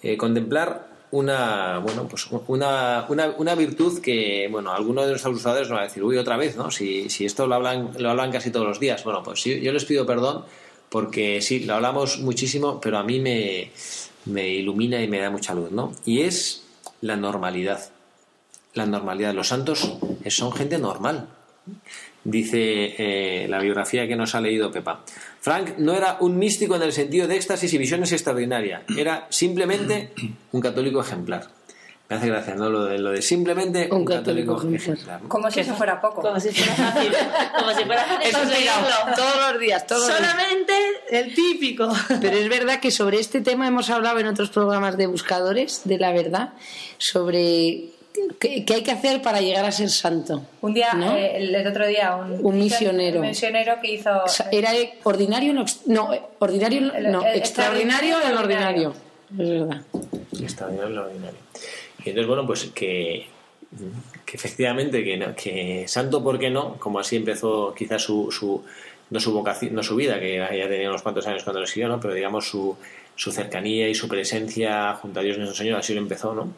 eh, 0.02 0.16
contemplar 0.16 0.92
una, 1.12 1.78
bueno, 1.78 2.08
pues 2.08 2.26
una, 2.48 3.06
una, 3.08 3.34
una, 3.38 3.54
virtud 3.54 4.00
que, 4.00 4.48
bueno, 4.50 4.72
algunos 4.72 5.04
de 5.04 5.10
nuestros 5.10 5.34
buscadores 5.34 5.68
nos 5.68 5.78
va 5.78 5.82
a 5.82 5.84
decir, 5.84 6.02
uy, 6.02 6.18
otra 6.18 6.36
vez, 6.36 6.56
¿no? 6.56 6.72
Si, 6.72 7.08
si 7.08 7.24
esto 7.24 7.46
lo 7.46 7.54
hablan, 7.54 7.92
lo 7.98 8.10
hablan 8.10 8.32
casi 8.32 8.50
todos 8.50 8.66
los 8.66 8.80
días. 8.80 9.04
Bueno, 9.04 9.22
pues 9.22 9.44
yo, 9.44 9.52
yo 9.52 9.72
les 9.72 9.84
pido 9.84 10.04
perdón 10.04 10.44
porque 10.88 11.40
sí, 11.40 11.60
lo 11.60 11.74
hablamos 11.74 12.18
muchísimo, 12.20 12.80
pero 12.80 12.98
a 12.98 13.02
mí 13.02 13.20
me, 13.20 13.70
me 14.26 14.48
ilumina 14.48 15.02
y 15.02 15.08
me 15.08 15.18
da 15.18 15.30
mucha 15.30 15.54
luz, 15.54 15.70
¿no? 15.70 15.92
Y 16.04 16.22
es 16.22 16.64
la 17.00 17.16
normalidad. 17.16 17.90
La 18.74 18.86
normalidad. 18.86 19.34
Los 19.34 19.48
santos 19.48 19.98
son 20.28 20.52
gente 20.52 20.78
normal. 20.78 21.28
Dice 22.24 22.94
eh, 22.96 23.46
la 23.48 23.60
biografía 23.60 24.08
que 24.08 24.16
nos 24.16 24.34
ha 24.34 24.40
leído 24.40 24.72
Pepa. 24.72 25.04
Frank 25.40 25.76
no 25.76 25.94
era 25.94 26.16
un 26.20 26.38
místico 26.38 26.76
en 26.76 26.82
el 26.82 26.92
sentido 26.92 27.28
de 27.28 27.36
éxtasis 27.36 27.72
y 27.74 27.78
visiones 27.78 28.12
extraordinarias, 28.12 28.82
era 28.96 29.26
simplemente 29.28 30.12
un 30.52 30.60
católico 30.62 31.02
ejemplar. 31.02 31.48
Me 32.08 32.16
hace 32.16 32.28
gracia, 32.28 32.54
¿no? 32.54 32.68
Lo 32.68 32.84
de, 32.84 32.98
lo 32.98 33.12
de 33.12 33.22
simplemente 33.22 33.88
Un 33.90 33.98
un, 33.98 34.04
católico 34.04 34.56
católico, 34.56 34.76
ejemplar. 34.76 35.20
Como 35.26 35.50
si 35.50 35.60
eso 35.60 35.74
fuera 35.74 36.00
poco. 36.00 36.20
Como 36.20 36.38
si 36.38 36.50
fuera 36.50 36.74
fácil, 36.74 37.12
como 37.58 37.70
si 37.70 37.84
fuera 37.84 38.04
fácil 38.04 38.28
Eso 38.28 38.42
es 38.42 38.58
tirado, 38.58 38.80
conseguirlo. 38.82 39.16
todos 39.16 39.52
los 39.52 39.60
días, 39.60 39.86
todos 39.86 40.08
los 40.08 40.18
días. 40.18 40.30
Solamente 40.30 40.72
el 41.10 41.34
típico. 41.34 41.90
Pero 42.20 42.36
es 42.36 42.48
verdad 42.50 42.80
que 42.80 42.90
sobre 42.90 43.20
este 43.20 43.40
tema 43.40 43.66
hemos 43.66 43.88
hablado 43.88 44.18
en 44.18 44.26
otros 44.26 44.50
programas 44.50 44.98
de 44.98 45.06
buscadores 45.06 45.82
de 45.84 45.98
la 45.98 46.12
verdad, 46.12 46.52
sobre 46.98 47.84
qué, 48.38 48.64
qué 48.64 48.74
hay 48.74 48.82
que 48.82 48.90
hacer 48.92 49.20
para 49.22 49.40
llegar 49.40 49.64
a 49.64 49.72
ser 49.72 49.90
santo. 49.90 50.42
Un 50.62 50.74
día, 50.74 50.94
¿no? 50.94 51.16
eh, 51.16 51.36
el, 51.38 51.66
otro 51.66 51.86
día, 51.86 52.16
un, 52.16 52.38
Un 52.44 52.58
misionero. 52.58 53.20
un 53.20 53.26
misionero 53.28 53.74
que 53.80 53.92
hizo. 53.92 54.10
O 54.24 54.28
sea, 54.28 54.48
Era 54.52 54.70
ordinario, 55.02 55.52
no, 55.52 55.64
ordinario, 56.38 56.78
en 56.78 56.86
lo- 56.88 56.94
El- 56.94 57.12
no, 57.12 57.26
el- 57.26 57.36
extraordinario 57.38 58.16
extraordinario. 58.18 58.88
ordinario. 58.90 58.94
Es 59.44 59.48
verdad. 59.68 59.82
extraordinario 60.40 60.88
en 60.88 60.94
lo 60.94 61.02
ordinario. 61.06 61.38
Y 62.04 62.08
entonces, 62.10 62.26
bueno, 62.28 62.46
pues 62.46 62.64
que, 62.74 63.26
que 64.24 64.36
efectivamente, 64.36 65.02
que, 65.02 65.16
no- 65.16 65.34
que 65.34 65.84
santo, 65.88 66.22
¿por 66.22 66.38
qué 66.38 66.50
no? 66.50 66.74
Como 66.78 66.98
así 67.00 67.16
empezó 67.16 67.74
quizás 67.74 68.02
su, 68.02 68.30
su, 68.30 68.62
no 69.10 69.20
su 69.20 69.32
vocación, 69.32 69.74
no 69.74 69.82
su 69.82 69.96
vida, 69.96 70.20
que 70.20 70.36
ya 70.36 70.68
tenía 70.68 70.88
unos 70.88 71.02
cuantos 71.02 71.26
años 71.26 71.42
cuando 71.42 71.60
lo 71.60 71.66
siguió, 71.66 71.88
¿no? 71.88 71.98
Pero 72.00 72.14
digamos 72.14 72.48
su, 72.48 72.76
su 73.16 73.32
cercanía 73.32 73.88
y 73.88 73.94
su 73.94 74.06
presencia 74.08 74.94
junto 74.94 75.20
a 75.20 75.22
Dios 75.22 75.36
nuestro 75.38 75.56
Señor, 75.56 75.78
así 75.78 75.94
lo 75.94 76.00
empezó, 76.00 76.34
¿no? 76.34 76.52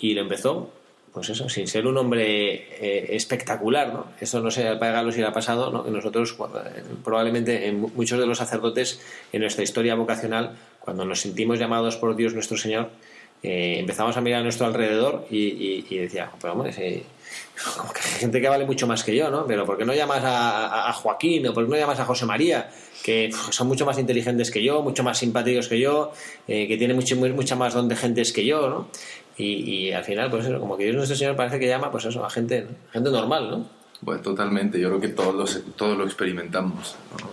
Y 0.00 0.14
lo 0.14 0.20
empezó, 0.22 0.70
pues 1.18 1.30
eso, 1.30 1.48
sin 1.48 1.68
ser 1.68 1.86
un 1.86 1.96
hombre 1.98 2.54
eh, 2.80 3.06
espectacular, 3.10 3.92
¿no? 3.92 4.06
Esto 4.20 4.40
no 4.40 4.50
sé 4.50 4.64
Padre 4.76 4.94
Galo 4.94 5.12
si 5.12 5.20
le 5.20 5.30
pasado, 5.32 5.70
¿no? 5.70 5.84
Nosotros, 5.84 6.32
eh, 6.32 6.82
probablemente 7.04 7.68
en 7.68 7.80
mu- 7.80 7.90
muchos 7.94 8.18
de 8.18 8.26
los 8.26 8.38
sacerdotes 8.38 9.00
en 9.32 9.40
nuestra 9.42 9.62
historia 9.62 9.94
vocacional, 9.94 10.56
cuando 10.80 11.04
nos 11.04 11.20
sentimos 11.20 11.58
llamados 11.58 11.96
por 11.96 12.16
Dios 12.16 12.34
nuestro 12.34 12.56
Señor, 12.56 12.90
eh, 13.42 13.76
empezamos 13.78 14.16
a 14.16 14.20
mirar 14.20 14.40
a 14.40 14.42
nuestro 14.42 14.66
alrededor 14.66 15.26
y, 15.30 15.36
y- 15.46 15.86
y 15.90 15.98
decía, 15.98 16.30
pero 16.40 16.54
hombre, 16.54 16.72
como 17.76 17.92
que 17.92 18.00
hay 18.00 18.18
gente 18.20 18.40
que 18.40 18.48
vale 18.48 18.64
mucho 18.64 18.86
más 18.86 19.04
que 19.04 19.14
yo, 19.14 19.30
¿no? 19.30 19.46
Pero 19.46 19.64
¿por 19.66 19.76
qué 19.78 19.84
no 19.84 19.94
llamas 19.94 20.22
a, 20.24 20.92
Joaquín 20.92 21.46
o 21.46 21.54
por 21.54 21.64
qué 21.64 21.70
no 21.70 21.76
llamas 21.76 22.00
a 22.00 22.04
José 22.04 22.24
María? 22.26 22.70
Que 23.02 23.30
son 23.50 23.68
mucho 23.68 23.86
más 23.86 23.96
inteligentes 23.98 24.50
que 24.50 24.62
yo, 24.62 24.82
mucho 24.82 25.02
más 25.04 25.18
simpáticos 25.18 25.68
que 25.68 25.78
yo, 25.78 26.12
que 26.66 26.76
tienen 26.76 26.96
mucho, 26.96 27.14
mucha 27.16 27.54
más 27.54 27.72
don 27.74 27.88
de 27.88 27.94
gentes 27.96 28.32
que 28.32 28.44
yo, 28.44 28.68
¿no? 28.68 28.88
Y, 29.38 29.44
y 29.88 29.92
al 29.92 30.04
final, 30.04 30.30
pues 30.30 30.46
eso, 30.46 30.58
como 30.60 30.76
que 30.76 30.84
Dios 30.84 30.96
nuestro 30.96 31.16
Señor 31.16 31.36
parece 31.36 31.58
que 31.60 31.68
llama, 31.68 31.90
pues 31.90 32.04
eso, 32.04 32.24
a 32.24 32.28
gente, 32.30 32.66
gente 32.92 33.10
normal, 33.10 33.50
¿no? 33.50 33.66
Bueno, 34.00 34.20
totalmente. 34.20 34.78
Yo 34.80 34.88
creo 34.88 35.00
que 35.00 35.08
todos, 35.08 35.34
los- 35.34 35.62
todos 35.76 35.96
lo 35.96 36.04
experimentamos. 36.04 36.96
¿no? 37.20 37.28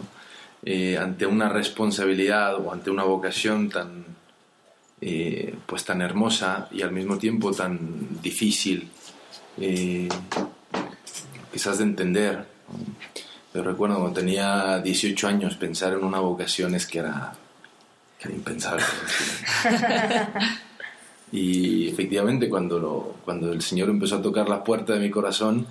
Eh, 0.63 0.97
ante 0.97 1.25
una 1.25 1.49
responsabilidad 1.49 2.55
o 2.55 2.71
ante 2.71 2.89
una 2.91 3.03
vocación 3.03 3.69
tan, 3.69 4.05
eh, 5.01 5.55
pues 5.65 5.83
tan 5.83 6.01
hermosa 6.01 6.67
y 6.71 6.81
al 6.81 6.91
mismo 6.91 7.17
tiempo 7.17 7.51
tan 7.51 8.21
difícil, 8.21 8.89
eh, 9.59 10.07
quizás 11.51 11.77
de 11.79 11.83
entender. 11.83 12.45
Yo 13.53 13.63
recuerdo 13.63 13.99
cuando 13.99 14.19
tenía 14.19 14.79
18 14.79 15.27
años 15.27 15.55
pensar 15.55 15.93
en 15.93 16.03
una 16.03 16.19
vocación 16.19 16.73
es 16.75 16.85
que 16.87 16.99
era, 16.99 17.33
que 18.19 18.27
era 18.27 18.35
impensable. 18.35 18.83
Y 21.35 21.87
efectivamente 21.89 22.47
cuando, 22.49 22.79
lo- 22.79 23.15
cuando 23.25 23.51
el 23.51 23.61
Señor 23.61 23.89
empezó 23.89 24.15
a 24.15 24.21
tocar 24.21 24.47
la 24.47 24.63
puerta 24.63 24.93
de 24.93 24.99
mi 24.99 25.09
corazón, 25.11 25.65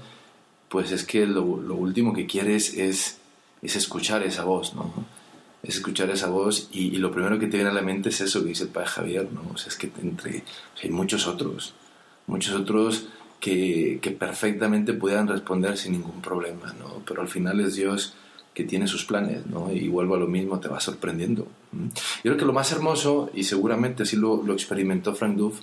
pues 0.68 0.92
es 0.92 1.04
que 1.04 1.26
lo, 1.26 1.56
lo 1.60 1.74
último 1.74 2.12
que 2.12 2.26
quieres 2.26 2.74
es, 2.76 3.18
es 3.62 3.76
escuchar 3.76 4.22
esa 4.22 4.44
voz, 4.44 4.74
¿no? 4.74 4.92
Es 5.62 5.76
escuchar 5.76 6.10
esa 6.10 6.28
voz 6.28 6.68
y, 6.72 6.88
y 6.94 6.96
lo 6.98 7.10
primero 7.10 7.38
que 7.38 7.46
te 7.46 7.56
viene 7.56 7.70
a 7.70 7.74
la 7.74 7.80
mente 7.80 8.10
es 8.10 8.20
eso 8.20 8.42
que 8.42 8.48
dice 8.50 8.64
el 8.64 8.68
Padre 8.70 8.88
Javier, 8.88 9.28
¿no? 9.32 9.42
O 9.54 9.56
sea, 9.56 9.68
es 9.68 9.76
que 9.76 9.90
entre, 10.02 10.30
o 10.38 10.76
sea, 10.78 10.84
hay 10.84 10.90
muchos 10.90 11.26
otros, 11.26 11.72
muchos 12.26 12.54
otros 12.54 13.06
que, 13.40 13.98
que 14.02 14.10
perfectamente 14.10 14.92
puedan 14.92 15.28
responder 15.28 15.78
sin 15.78 15.92
ningún 15.92 16.20
problema, 16.20 16.74
¿no? 16.78 17.00
Pero 17.06 17.22
al 17.22 17.28
final 17.28 17.60
es 17.60 17.74
Dios 17.76 18.14
que 18.54 18.64
tiene 18.64 18.86
sus 18.86 19.04
planes, 19.04 19.44
¿no? 19.46 19.72
Y 19.72 19.88
vuelvo 19.88 20.14
a 20.14 20.18
lo 20.18 20.28
mismo, 20.28 20.60
te 20.60 20.68
va 20.68 20.78
sorprendiendo. 20.78 21.48
Yo 21.72 22.22
creo 22.22 22.36
que 22.36 22.44
lo 22.44 22.52
más 22.52 22.70
hermoso, 22.70 23.30
y 23.34 23.42
seguramente 23.42 24.04
así 24.04 24.16
lo, 24.16 24.42
lo 24.42 24.52
experimentó 24.52 25.14
Frank 25.14 25.36
Duff, 25.36 25.60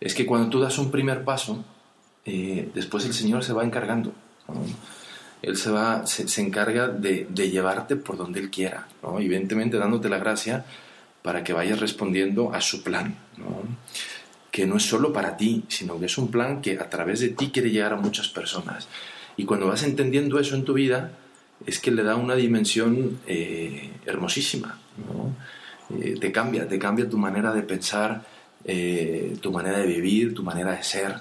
es 0.00 0.14
que 0.14 0.24
cuando 0.24 0.48
tú 0.48 0.58
das 0.58 0.78
un 0.78 0.90
primer 0.90 1.22
paso, 1.22 1.62
eh, 2.24 2.70
después 2.74 3.04
el 3.04 3.12
Señor 3.12 3.44
se 3.44 3.52
va 3.52 3.62
encargando. 3.62 4.14
¿no? 4.48 4.62
Él 5.42 5.56
se, 5.58 5.70
va, 5.70 6.06
se, 6.06 6.28
se 6.28 6.40
encarga 6.40 6.88
de, 6.88 7.26
de 7.28 7.50
llevarte 7.50 7.96
por 7.96 8.16
donde 8.16 8.40
Él 8.40 8.50
quiera, 8.50 8.88
¿no? 9.02 9.20
evidentemente 9.20 9.76
dándote 9.76 10.08
la 10.08 10.18
gracia 10.18 10.64
para 11.22 11.44
que 11.44 11.52
vayas 11.52 11.80
respondiendo 11.80 12.54
a 12.54 12.62
su 12.62 12.82
plan, 12.82 13.16
¿no? 13.36 13.62
que 14.50 14.66
no 14.66 14.78
es 14.78 14.82
solo 14.82 15.12
para 15.12 15.36
ti, 15.36 15.64
sino 15.68 16.00
que 16.00 16.06
es 16.06 16.18
un 16.18 16.30
plan 16.30 16.62
que 16.62 16.78
a 16.78 16.88
través 16.88 17.20
de 17.20 17.28
ti 17.28 17.50
quiere 17.50 17.70
llegar 17.70 17.92
a 17.92 17.96
muchas 17.96 18.28
personas. 18.28 18.88
Y 19.36 19.44
cuando 19.44 19.66
vas 19.66 19.82
entendiendo 19.82 20.38
eso 20.38 20.54
en 20.54 20.64
tu 20.64 20.72
vida, 20.74 21.12
es 21.66 21.78
que 21.78 21.90
le 21.90 22.02
da 22.02 22.16
una 22.16 22.34
dimensión 22.34 23.20
eh, 23.26 23.90
hermosísima. 24.06 24.78
¿no? 25.06 25.34
Eh, 25.98 26.16
te 26.20 26.30
cambia, 26.32 26.68
te 26.68 26.78
cambia 26.78 27.08
tu 27.08 27.18
manera 27.18 27.52
de 27.52 27.62
pensar, 27.62 28.22
eh, 28.64 29.36
tu 29.40 29.50
manera 29.52 29.78
de 29.78 29.86
vivir, 29.86 30.34
tu 30.34 30.42
manera 30.42 30.72
de 30.72 30.82
ser. 30.82 31.16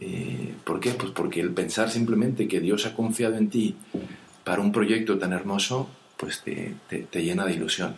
Eh, 0.00 0.54
¿Por 0.64 0.78
qué? 0.80 0.90
Pues 0.92 1.10
porque 1.12 1.40
el 1.40 1.50
pensar 1.50 1.90
simplemente 1.90 2.46
que 2.46 2.60
Dios 2.60 2.86
ha 2.86 2.94
confiado 2.94 3.36
en 3.36 3.50
ti 3.50 3.74
para 4.44 4.60
un 4.62 4.70
proyecto 4.72 5.18
tan 5.18 5.32
hermoso, 5.32 5.88
pues 6.16 6.40
te, 6.42 6.74
te- 6.88 7.02
te 7.02 7.22
llena 7.22 7.44
de 7.44 7.54
ilusión. 7.54 7.96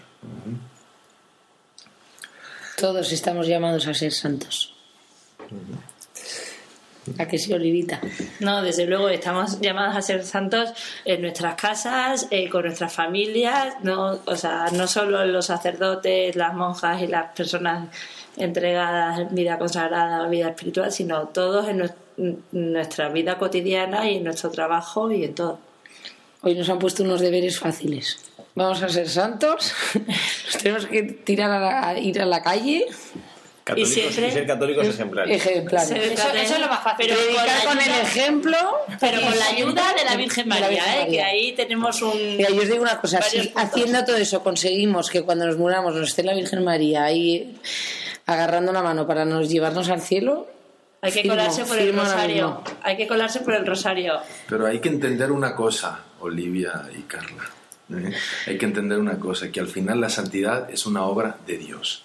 Todos 2.76 3.12
estamos 3.12 3.46
llamados 3.46 3.86
a 3.86 3.94
ser 3.94 4.12
santos. 4.12 4.74
¿A 7.18 7.26
que 7.26 7.38
sí, 7.38 7.52
Olivita? 7.52 8.00
No, 8.40 8.62
desde 8.62 8.86
luego 8.86 9.08
estamos 9.08 9.60
llamados 9.60 9.96
a 9.96 10.02
ser 10.02 10.24
santos 10.24 10.70
en 11.04 11.22
nuestras 11.22 11.54
casas, 11.54 12.26
eh, 12.30 12.48
con 12.50 12.64
nuestras 12.64 12.92
familias, 12.92 13.74
no, 13.82 14.20
o 14.26 14.36
sea, 14.36 14.66
no 14.72 14.86
solo 14.86 15.24
los 15.24 15.46
sacerdotes, 15.46 16.36
las 16.36 16.52
monjas 16.54 17.00
y 17.02 17.06
las 17.06 17.32
personas 17.34 17.88
entregadas 18.36 19.18
en 19.20 19.34
vida 19.34 19.58
consagrada 19.58 20.28
vida 20.28 20.48
espiritual, 20.50 20.92
sino 20.92 21.28
todos 21.28 21.66
en 21.68 21.90
nuestra 22.52 23.08
vida 23.08 23.38
cotidiana 23.38 24.08
y 24.10 24.16
en 24.18 24.24
nuestro 24.24 24.50
trabajo 24.50 25.10
y 25.10 25.24
en 25.24 25.34
todo. 25.34 25.58
Hoy 26.42 26.54
nos 26.54 26.68
han 26.68 26.78
puesto 26.78 27.02
unos 27.02 27.20
deberes 27.20 27.58
fáciles. 27.58 28.18
Vamos 28.54 28.82
a 28.82 28.88
ser 28.88 29.08
santos, 29.08 29.72
nos 29.94 30.56
tenemos 30.62 30.86
que 30.86 31.02
tirar 31.02 31.50
a, 31.50 31.60
la- 31.60 31.88
a 31.88 31.98
ir 31.98 32.20
a 32.20 32.26
la 32.26 32.42
calle. 32.42 32.86
Católicos, 33.70 33.90
y, 33.90 34.00
siempre- 34.00 34.30
ser 34.32 34.46
católicos 34.46 34.86
ejemplares. 34.86 35.36
Ejemplares. 35.46 35.88
Ser 35.88 35.98
Eso, 36.12 36.28
eso 36.28 36.54
es 36.54 36.60
lo 36.60 36.68
más 36.68 36.82
fácil. 36.84 37.06
Pero 37.08 37.16
con 37.16 37.24
Predicar 37.26 37.64
con 37.66 37.78
el 37.78 37.84
ayuda- 37.84 38.02
ejemplo. 38.02 38.56
Pero 39.00 39.20
con 39.22 39.38
la 39.38 39.46
ayuda 39.46 39.94
de 39.98 40.04
la 40.04 40.16
Virgen 40.16 40.48
De 40.48 40.54
la 40.54 40.60
María, 40.60 40.68
Virgen 40.84 40.92
¿eh? 40.94 40.98
María. 41.04 41.10
que 41.10 41.22
ahí 41.22 41.52
tenemos 41.52 42.02
un... 42.02 42.36
Mira, 42.36 42.50
yo 42.50 42.62
os 42.62 42.68
digo 42.68 42.82
una 42.82 43.00
cosa, 43.00 43.20
si 43.22 43.38
puntos. 43.38 43.62
haciendo 43.62 44.04
todo 44.04 44.16
eso 44.16 44.42
conseguimos 44.42 45.10
que 45.10 45.22
cuando 45.22 45.46
nos 45.46 45.56
muramos 45.56 45.94
nos 45.94 46.08
esté 46.08 46.22
la 46.22 46.34
Virgen 46.34 46.62
María 46.64 47.04
ahí 47.04 47.56
agarrando 48.26 48.72
la 48.72 48.82
mano 48.82 49.06
para 49.06 49.24
nos 49.24 49.48
llevarnos 49.48 49.88
al 49.88 50.00
cielo, 50.00 50.46
Hay 51.02 51.12
que 51.12 51.22
firmo, 51.22 51.32
colarse 51.36 51.64
por 51.64 51.78
el 51.78 51.96
rosario. 51.96 52.62
Hay 52.82 52.96
que 52.96 53.06
colarse 53.06 53.40
por 53.40 53.54
el 53.54 53.66
rosario. 53.66 54.20
Pero 54.48 54.66
hay 54.66 54.78
que 54.80 54.88
entender 54.88 55.32
una 55.32 55.54
cosa, 55.54 56.00
Olivia 56.20 56.82
y 56.96 57.02
Carla. 57.02 57.44
¿eh? 57.92 58.12
Hay 58.46 58.58
que 58.58 58.66
entender 58.66 58.98
una 58.98 59.18
cosa, 59.18 59.50
que 59.50 59.58
al 59.60 59.66
final 59.66 60.00
la 60.00 60.08
santidad 60.10 60.70
es 60.70 60.86
una 60.86 61.02
obra 61.04 61.38
de 61.46 61.56
Dios. 61.58 62.04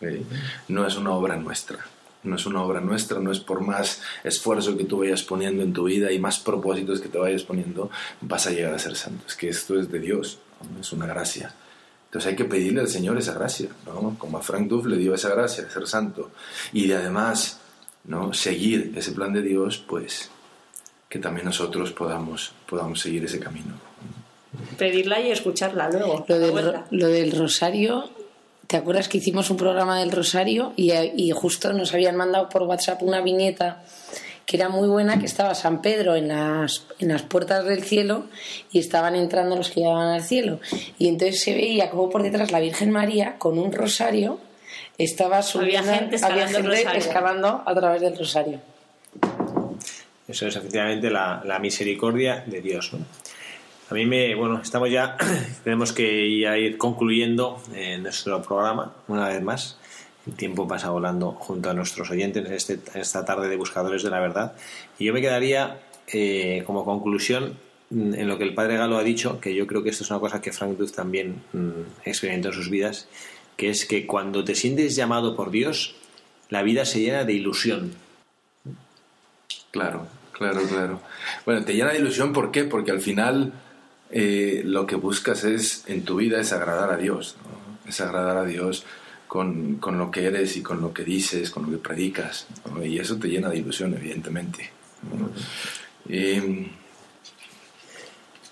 ¿Eh? 0.00 0.22
No 0.68 0.86
es 0.86 0.96
una 0.96 1.12
obra 1.12 1.36
nuestra. 1.36 1.78
No 2.22 2.36
es 2.36 2.44
una 2.44 2.62
obra 2.62 2.80
nuestra, 2.80 3.18
no 3.18 3.32
es 3.32 3.40
por 3.40 3.62
más 3.62 4.02
esfuerzo 4.24 4.76
que 4.76 4.84
tú 4.84 4.98
vayas 4.98 5.22
poniendo 5.22 5.62
en 5.62 5.72
tu 5.72 5.84
vida 5.84 6.12
y 6.12 6.18
más 6.18 6.38
propósitos 6.38 7.00
que 7.00 7.08
te 7.08 7.16
vayas 7.16 7.44
poniendo, 7.44 7.90
vas 8.20 8.46
a 8.46 8.50
llegar 8.50 8.74
a 8.74 8.78
ser 8.78 8.94
santo. 8.94 9.24
Es 9.26 9.34
que 9.36 9.48
esto 9.48 9.80
es 9.80 9.90
de 9.90 10.00
Dios, 10.00 10.38
¿no? 10.70 10.80
es 10.80 10.92
una 10.92 11.06
gracia. 11.06 11.54
Entonces 12.10 12.30
hay 12.30 12.36
que 12.36 12.44
pedirle 12.44 12.80
al 12.80 12.88
Señor 12.88 13.16
esa 13.16 13.32
gracia, 13.32 13.68
¿no? 13.86 14.16
Como 14.18 14.36
a 14.36 14.42
Frank 14.42 14.68
Duff 14.68 14.84
le 14.84 14.98
dio 14.98 15.14
esa 15.14 15.30
gracia 15.30 15.64
de 15.64 15.70
ser 15.70 15.86
santo. 15.86 16.30
Y 16.72 16.88
de 16.88 16.96
además, 16.96 17.60
¿no? 18.04 18.34
Seguir 18.34 18.92
ese 18.96 19.12
plan 19.12 19.32
de 19.32 19.42
Dios, 19.42 19.78
pues 19.78 20.28
que 21.08 21.18
también 21.18 21.46
nosotros 21.46 21.92
podamos, 21.92 22.52
podamos 22.68 23.00
seguir 23.00 23.24
ese 23.24 23.40
camino. 23.40 23.74
Pedirla 24.76 25.20
y 25.20 25.30
escucharla 25.30 25.88
luego. 25.88 26.24
Lo 26.28 26.38
del, 26.38 26.82
lo 26.90 27.06
del 27.06 27.38
rosario, 27.38 28.10
¿te 28.70 28.76
acuerdas 28.76 29.08
que 29.08 29.18
hicimos 29.18 29.50
un 29.50 29.56
programa 29.56 29.98
del 29.98 30.12
rosario 30.12 30.72
y, 30.76 30.92
y 30.92 31.32
justo 31.32 31.72
nos 31.72 31.92
habían 31.92 32.14
mandado 32.14 32.48
por 32.48 32.62
WhatsApp 32.62 33.02
una 33.02 33.20
viñeta 33.20 33.82
que 34.46 34.56
era 34.56 34.68
muy 34.68 34.86
buena, 34.86 35.18
que 35.18 35.26
estaba 35.26 35.56
San 35.56 35.82
Pedro 35.82 36.14
en 36.14 36.28
las, 36.28 36.86
en 37.00 37.08
las 37.08 37.22
puertas 37.22 37.64
del 37.64 37.82
cielo 37.82 38.26
y 38.70 38.78
estaban 38.78 39.16
entrando 39.16 39.56
los 39.56 39.70
que 39.70 39.80
llegaban 39.80 40.14
al 40.14 40.22
cielo. 40.22 40.60
Y 40.98 41.08
entonces 41.08 41.42
se 41.42 41.52
veía 41.52 41.90
como 41.90 42.10
por 42.10 42.22
detrás 42.22 42.52
la 42.52 42.60
Virgen 42.60 42.92
María 42.92 43.38
con 43.38 43.58
un 43.58 43.72
rosario 43.72 44.38
estaba 44.98 45.42
subiendo, 45.42 45.92
gente 45.92 46.14
escalando 46.14 46.58
el 46.58 46.64
gente 46.64 46.68
rosario. 46.68 47.00
escalando 47.00 47.62
a 47.66 47.74
través 47.74 48.00
del 48.02 48.16
rosario. 48.16 48.60
Eso 50.28 50.46
es 50.46 50.54
efectivamente 50.54 51.10
la, 51.10 51.42
la 51.44 51.58
misericordia 51.58 52.44
de 52.46 52.60
Dios. 52.60 52.92
¿no? 52.92 53.04
A 53.90 53.94
mí 53.94 54.06
me, 54.06 54.36
bueno, 54.36 54.60
estamos 54.62 54.88
ya, 54.88 55.16
tenemos 55.64 55.92
que 55.92 56.38
ya 56.38 56.56
ir 56.56 56.78
concluyendo 56.78 57.60
eh, 57.74 57.98
nuestro 57.98 58.40
programa 58.40 58.94
una 59.08 59.28
vez 59.28 59.42
más. 59.42 59.78
El 60.28 60.34
tiempo 60.34 60.68
pasa 60.68 60.90
volando 60.90 61.32
junto 61.32 61.70
a 61.70 61.74
nuestros 61.74 62.08
oyentes 62.10 62.46
en, 62.46 62.52
este, 62.52 62.78
esta 62.94 63.24
tarde 63.24 63.48
de 63.48 63.56
Buscadores 63.56 64.04
de 64.04 64.10
la 64.10 64.20
Verdad. 64.20 64.52
Y 64.96 65.06
yo 65.06 65.12
me 65.12 65.20
quedaría 65.20 65.80
eh, 66.06 66.62
como 66.66 66.84
conclusión 66.84 67.58
mm, 67.90 68.14
en 68.14 68.28
lo 68.28 68.38
que 68.38 68.44
el 68.44 68.54
padre 68.54 68.76
Galo 68.76 68.96
ha 68.96 69.02
dicho, 69.02 69.40
que 69.40 69.56
yo 69.56 69.66
creo 69.66 69.82
que 69.82 69.90
esto 69.90 70.04
es 70.04 70.10
una 70.10 70.20
cosa 70.20 70.40
que 70.40 70.52
Frank 70.52 70.78
Duff 70.78 70.92
también 70.92 71.42
mm, 71.52 72.04
experimentó 72.04 72.48
en 72.48 72.54
sus 72.54 72.70
vidas, 72.70 73.08
que 73.56 73.70
es 73.70 73.86
que 73.86 74.06
cuando 74.06 74.44
te 74.44 74.54
sientes 74.54 74.94
llamado 74.94 75.34
por 75.34 75.50
Dios, 75.50 75.96
la 76.48 76.62
vida 76.62 76.84
se 76.84 77.00
llena 77.00 77.24
de 77.24 77.32
ilusión. 77.32 77.92
Claro, 79.72 80.06
claro, 80.30 80.62
claro. 80.68 81.00
Bueno, 81.44 81.64
te 81.64 81.74
llena 81.74 81.90
de 81.90 81.98
ilusión, 81.98 82.32
¿por 82.32 82.52
qué? 82.52 82.62
Porque 82.62 82.92
al 82.92 83.00
final 83.00 83.52
eh, 84.12 84.62
lo 84.64 84.86
que 84.86 84.96
buscas 84.96 85.44
es 85.44 85.84
en 85.86 86.04
tu 86.04 86.16
vida 86.16 86.40
es 86.40 86.52
agradar 86.52 86.90
a 86.92 86.96
Dios, 86.96 87.36
¿no? 87.42 87.88
es 87.88 88.00
agradar 88.00 88.38
a 88.38 88.44
Dios 88.44 88.84
con, 89.28 89.76
con 89.76 89.98
lo 89.98 90.10
que 90.10 90.24
eres 90.24 90.56
y 90.56 90.62
con 90.62 90.80
lo 90.80 90.92
que 90.92 91.04
dices, 91.04 91.50
con 91.50 91.64
lo 91.64 91.70
que 91.70 91.78
predicas, 91.78 92.46
¿no? 92.72 92.84
y 92.84 92.98
eso 92.98 93.16
te 93.16 93.28
llena 93.28 93.48
de 93.48 93.58
ilusión, 93.58 93.94
evidentemente. 93.94 94.70
¿no? 95.16 95.30
Eh, 96.08 96.70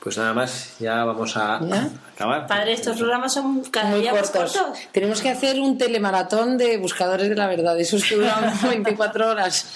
Pues 0.08 0.16
nada 0.16 0.32
más, 0.32 0.70
ya 0.78 1.04
vamos 1.04 1.36
a 1.36 1.60
¿Ya? 1.60 1.90
acabar. 2.14 2.46
Padre, 2.46 2.72
estos 2.72 2.96
programas 2.96 3.34
son 3.34 3.62
cada 3.64 3.90
Muy 3.90 4.00
día 4.00 4.14
más 4.14 4.30
cortos. 4.30 4.56
cortos. 4.56 4.78
Tenemos 4.90 5.20
que 5.20 5.28
hacer 5.28 5.60
un 5.60 5.76
telemaratón 5.76 6.56
de 6.56 6.78
buscadores 6.78 7.28
de 7.28 7.34
la 7.34 7.46
verdad. 7.46 7.78
Esos 7.78 8.02
que 8.04 8.14
duran 8.14 8.54
24 8.70 9.28
horas. 9.28 9.66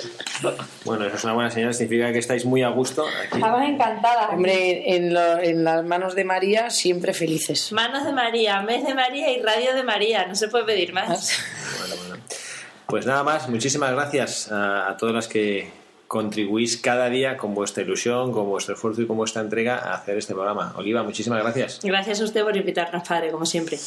Bueno, 0.86 1.04
eso 1.04 1.16
es 1.16 1.24
una 1.24 1.34
buena 1.34 1.50
señal, 1.50 1.74
significa 1.74 2.10
que 2.14 2.18
estáis 2.18 2.46
muy 2.46 2.62
a 2.62 2.70
gusto 2.70 3.04
aquí. 3.06 3.34
Estamos 3.34 3.62
encantadas. 3.68 4.30
Hombre, 4.30 4.96
en, 4.96 5.12
lo- 5.12 5.38
en 5.38 5.64
las 5.64 5.84
manos 5.84 6.14
de 6.14 6.24
María 6.24 6.70
siempre 6.70 7.12
felices. 7.12 7.70
Manos 7.70 8.06
de 8.06 8.12
María, 8.14 8.62
mes 8.62 8.86
de 8.86 8.94
María 8.94 9.30
y 9.36 9.42
radio 9.42 9.74
de 9.74 9.82
María. 9.82 10.24
No 10.26 10.34
se 10.34 10.48
puede 10.48 10.64
pedir 10.64 10.94
más. 10.94 11.38
Bueno, 11.78 11.94
bueno. 12.08 12.24
Pues 12.86 13.04
nada 13.04 13.22
más, 13.22 13.50
muchísimas 13.50 13.92
gracias 13.92 14.50
a, 14.50 14.88
a 14.88 14.96
todas 14.96 15.14
las 15.14 15.28
que 15.28 15.70
contribuís 16.12 16.76
cada 16.76 17.08
día 17.08 17.38
con 17.38 17.54
vuestra 17.54 17.82
ilusión, 17.82 18.32
con 18.32 18.44
vuestro 18.46 18.74
esfuerzo 18.74 19.00
y 19.00 19.06
con 19.06 19.16
vuestra 19.16 19.40
entrega 19.40 19.78
a 19.78 19.94
hacer 19.94 20.18
este 20.18 20.34
programa. 20.34 20.74
Oliva, 20.76 21.02
muchísimas 21.02 21.42
gracias. 21.42 21.80
Gracias 21.82 22.20
a 22.20 22.24
usted 22.24 22.42
por 22.44 22.54
invitarnos, 22.54 23.08
padre, 23.08 23.30
como 23.30 23.46
siempre. 23.46 23.78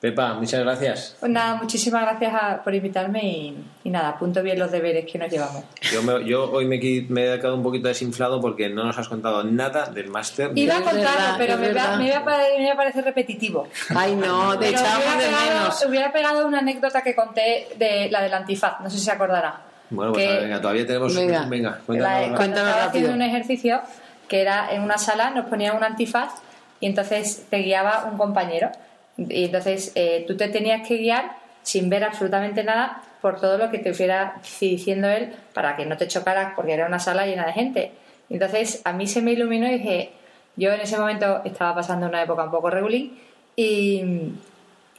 Pepa, 0.00 0.32
muchas 0.32 0.60
gracias. 0.60 1.16
Pues 1.20 1.30
nada, 1.30 1.56
muchísimas 1.56 2.02
gracias 2.02 2.32
a- 2.34 2.62
por 2.64 2.74
invitarme 2.74 3.22
y, 3.22 3.56
y 3.84 3.90
nada, 3.90 4.08
apunto 4.10 4.42
bien 4.42 4.58
los 4.58 4.70
deberes 4.72 5.04
que 5.10 5.18
nos 5.18 5.30
llevamos. 5.30 5.62
Yo, 5.92 6.02
me- 6.02 6.24
yo 6.26 6.50
hoy 6.50 6.64
me, 6.66 6.76
he- 6.76 7.04
me 7.10 7.34
he 7.34 7.36
quedado 7.38 7.54
un 7.56 7.62
poquito 7.62 7.88
desinflado 7.88 8.40
porque 8.40 8.70
no 8.70 8.84
nos 8.84 8.96
has 8.96 9.08
contado 9.08 9.44
nada 9.44 9.84
del 9.90 10.08
máster. 10.08 10.52
Iba 10.54 10.78
a 10.78 10.82
contarlo, 10.82 11.34
pero 11.36 11.58
me, 11.58 11.70
va- 11.74 11.96
me 11.98 12.06
iba 12.08 12.16
a 12.16 12.24
me 12.56 12.62
iba 12.64 12.72
a 12.72 12.76
parecer 12.76 13.04
repetitivo. 13.04 13.68
Ay, 13.94 14.16
no, 14.16 14.58
te 14.58 14.70
echamos 14.70 15.04
de 15.18 15.24
pegado, 15.26 15.58
menos. 15.60 15.84
hubiera 15.86 16.10
pegado 16.12 16.46
una 16.46 16.60
anécdota 16.60 17.02
que 17.02 17.14
conté 17.14 17.68
de 17.76 18.08
la 18.10 18.22
del 18.22 18.32
antifaz, 18.32 18.80
no 18.80 18.88
sé 18.88 18.96
si 18.98 19.04
se 19.04 19.10
acordará. 19.10 19.60
Bueno, 19.90 20.12
pues 20.12 20.24
Que- 20.24 20.30
a 20.30 20.34
ver, 20.34 20.42
venga, 20.44 20.60
todavía 20.60 20.86
tenemos... 20.86 21.14
Venga. 21.14 21.44
venga 21.48 21.70
La- 21.70 21.76
cuéntanos. 21.78 22.06
cuando 22.18 22.36
Cuéntanos 22.36 22.68
estaba 22.68 22.86
rápido. 22.86 22.88
haciendo 23.08 23.12
un 23.14 23.22
ejercicio 23.22 23.80
que 24.28 24.40
era 24.40 24.72
en 24.72 24.82
una 24.82 24.98
sala, 24.98 25.30
nos 25.30 25.46
ponían 25.46 25.76
un 25.76 25.84
antifaz 25.84 26.32
y 26.80 26.86
entonces 26.86 27.46
te 27.50 27.58
guiaba 27.58 28.08
un 28.10 28.16
compañero. 28.18 28.70
Y 29.16 29.44
entonces 29.44 29.92
eh, 29.94 30.24
tú 30.26 30.36
te 30.36 30.48
tenías 30.48 30.86
que 30.86 30.96
guiar 30.96 31.32
sin 31.62 31.88
ver 31.90 32.04
absolutamente 32.04 32.64
nada 32.64 33.02
por 33.20 33.40
todo 33.40 33.56
lo 33.58 33.70
que 33.70 33.78
te 33.78 33.94
fuera 33.94 34.34
diciendo 34.60 35.08
él 35.08 35.32
para 35.54 35.76
que 35.76 35.86
no 35.86 35.96
te 35.96 36.08
chocaras 36.08 36.52
porque 36.56 36.72
era 36.72 36.86
una 36.86 36.98
sala 36.98 37.26
llena 37.26 37.46
de 37.46 37.52
gente. 37.52 37.92
Y 38.28 38.34
entonces 38.34 38.80
a 38.84 38.92
mí 38.92 39.06
se 39.06 39.22
me 39.22 39.32
iluminó 39.32 39.66
y 39.68 39.78
dije, 39.78 40.12
yo 40.56 40.72
en 40.72 40.80
ese 40.80 40.98
momento 40.98 41.42
estaba 41.44 41.74
pasando 41.74 42.06
una 42.06 42.22
época 42.22 42.44
un 42.44 42.50
poco 42.50 42.70
regulín 42.70 43.18
y, 43.56 44.02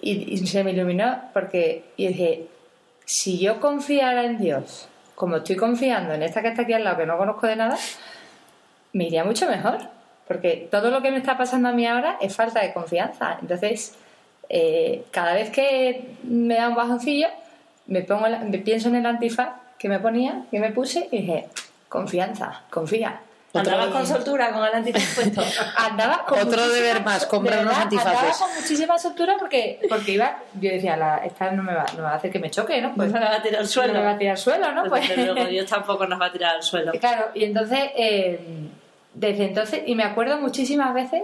y, 0.01 0.11
y 0.33 0.37
se 0.47 0.63
me 0.63 0.71
iluminó 0.71 1.19
porque 1.33 1.83
y 1.97 2.07
dije, 2.07 2.47
si 3.05 3.39
yo 3.39 3.59
confiara 3.59 4.23
en 4.25 4.37
Dios, 4.37 4.87
como 5.15 5.37
estoy 5.37 5.55
confiando 5.55 6.13
en 6.13 6.23
esta 6.23 6.41
que 6.41 6.49
está 6.49 6.63
aquí 6.63 6.73
al 6.73 6.83
lado, 6.83 6.97
que 6.97 7.05
no 7.05 7.17
conozco 7.17 7.47
de 7.47 7.55
nada, 7.55 7.77
me 8.93 9.05
iría 9.05 9.23
mucho 9.23 9.47
mejor. 9.49 9.77
Porque 10.27 10.67
todo 10.71 10.89
lo 10.89 11.01
que 11.03 11.11
me 11.11 11.17
está 11.17 11.37
pasando 11.37 11.69
a 11.69 11.71
mí 11.71 11.85
ahora 11.85 12.17
es 12.19 12.35
falta 12.35 12.61
de 12.61 12.73
confianza. 12.73 13.37
Entonces, 13.39 13.93
eh, 14.49 15.03
cada 15.11 15.33
vez 15.35 15.51
que 15.51 16.15
me 16.23 16.55
da 16.55 16.69
un 16.69 16.75
bajoncillo, 16.75 17.27
me, 17.85 18.01
pongo 18.01 18.27
la- 18.27 18.39
me 18.39 18.57
pienso 18.57 18.87
en 18.89 18.95
el 18.95 19.05
antifaz 19.05 19.49
que 19.77 19.87
me 19.87 19.99
ponía, 19.99 20.45
que 20.49 20.59
me 20.59 20.71
puse, 20.71 21.07
y 21.11 21.19
dije, 21.19 21.45
confianza, 21.89 22.61
confía. 22.71 23.19
Andabas 23.59 23.87
con 23.87 24.07
soltura, 24.07 24.51
con 24.51 24.63
el 24.65 24.73
antifaz 24.73 25.15
puesto. 25.15 25.41
Andaba 25.77 26.25
con 26.25 26.39
Otro 26.39 26.67
deber 26.69 27.03
más, 27.03 27.25
comprar 27.25 27.61
unos 27.63 27.75
antifaces. 27.77 28.13
Andaba 28.19 28.37
con 28.37 28.55
muchísima 28.55 28.97
soltura 28.99 29.35
porque, 29.39 29.79
porque 29.89 30.11
iba, 30.13 30.37
yo 30.59 30.69
decía, 30.71 30.95
la, 30.97 31.17
esta 31.17 31.51
no 31.51 31.63
me, 31.63 31.73
va, 31.73 31.85
no 31.93 31.97
me 31.97 32.01
va 32.03 32.11
a 32.11 32.15
hacer 32.15 32.31
que 32.31 32.39
me 32.39 32.49
choque, 32.49 32.81
¿no? 32.81 32.93
Pues 32.95 33.11
No 33.11 33.19
me 33.19 33.25
va 33.25 33.35
a 33.35 33.41
tirar 33.41 33.61
al 33.61 33.67
suelo. 33.67 33.93
No 33.93 33.99
me 33.99 34.05
va 34.05 34.11
a 34.11 34.17
tirar 34.17 34.31
al 34.31 34.37
suelo, 34.37 34.71
¿no? 34.71 34.83
Pues, 34.85 35.07
Pues, 35.07 35.17
luego, 35.27 35.45
Dios 35.49 35.65
tampoco 35.69 36.05
nos 36.07 36.19
va 36.19 36.25
a 36.27 36.31
tirar 36.31 36.55
al 36.55 36.63
suelo. 36.63 36.91
Claro, 36.93 37.25
y 37.33 37.43
entonces, 37.45 37.79
eh, 37.97 38.39
desde 39.13 39.45
entonces, 39.45 39.81
y 39.85 39.95
me 39.95 40.03
acuerdo 40.03 40.37
muchísimas 40.39 40.93
veces, 40.93 41.23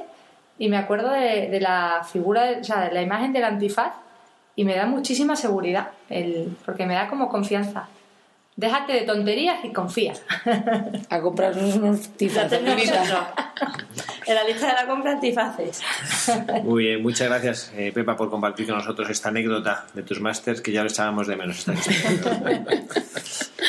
y 0.58 0.70
me 0.70 0.78
acuerdo 0.78 1.10
de, 1.12 1.48
de 1.50 1.60
la 1.60 2.02
figura, 2.10 2.44
de- 2.44 2.60
o 2.62 2.64
sea, 2.64 2.82
de 2.86 2.92
la 2.94 3.02
imagen 3.02 3.34
del 3.34 3.44
antifaz, 3.44 3.94
y 4.56 4.64
me 4.66 4.76
da 4.76 4.86
muchísima 4.86 5.36
seguridad, 5.36 5.90
el, 6.10 6.56
porque 6.66 6.86
me 6.86 6.94
da 6.94 7.08
como 7.08 7.30
confianza. 7.30 7.88
Déjate 8.56 8.94
de 8.94 9.02
tonterías 9.02 9.64
y 9.64 9.72
confía. 9.72 10.14
A 11.10 11.22
comprarnos 11.22 11.76
unos 11.76 12.10
tizas. 12.18 12.52
En 14.28 14.36
la 14.36 14.44
lista 14.44 14.68
de 14.68 14.74
la 14.74 14.86
compra 14.88 15.12
antifaces. 15.14 15.82
Muy 16.64 16.84
bien, 16.86 17.02
muchas 17.02 17.28
gracias, 17.28 17.72
eh, 17.76 17.92
Pepa, 17.94 18.16
por 18.16 18.30
compartir 18.30 18.68
con 18.68 18.78
nosotros 18.78 19.10
esta 19.10 19.30
anécdota 19.30 19.86
de 19.94 20.04
tus 20.04 20.20
másters 20.22 20.62
que 20.62 20.72
ya 20.72 20.84
lo 20.84 20.90
echábamos 20.90 21.28
de 21.28 21.36
menos. 21.36 21.66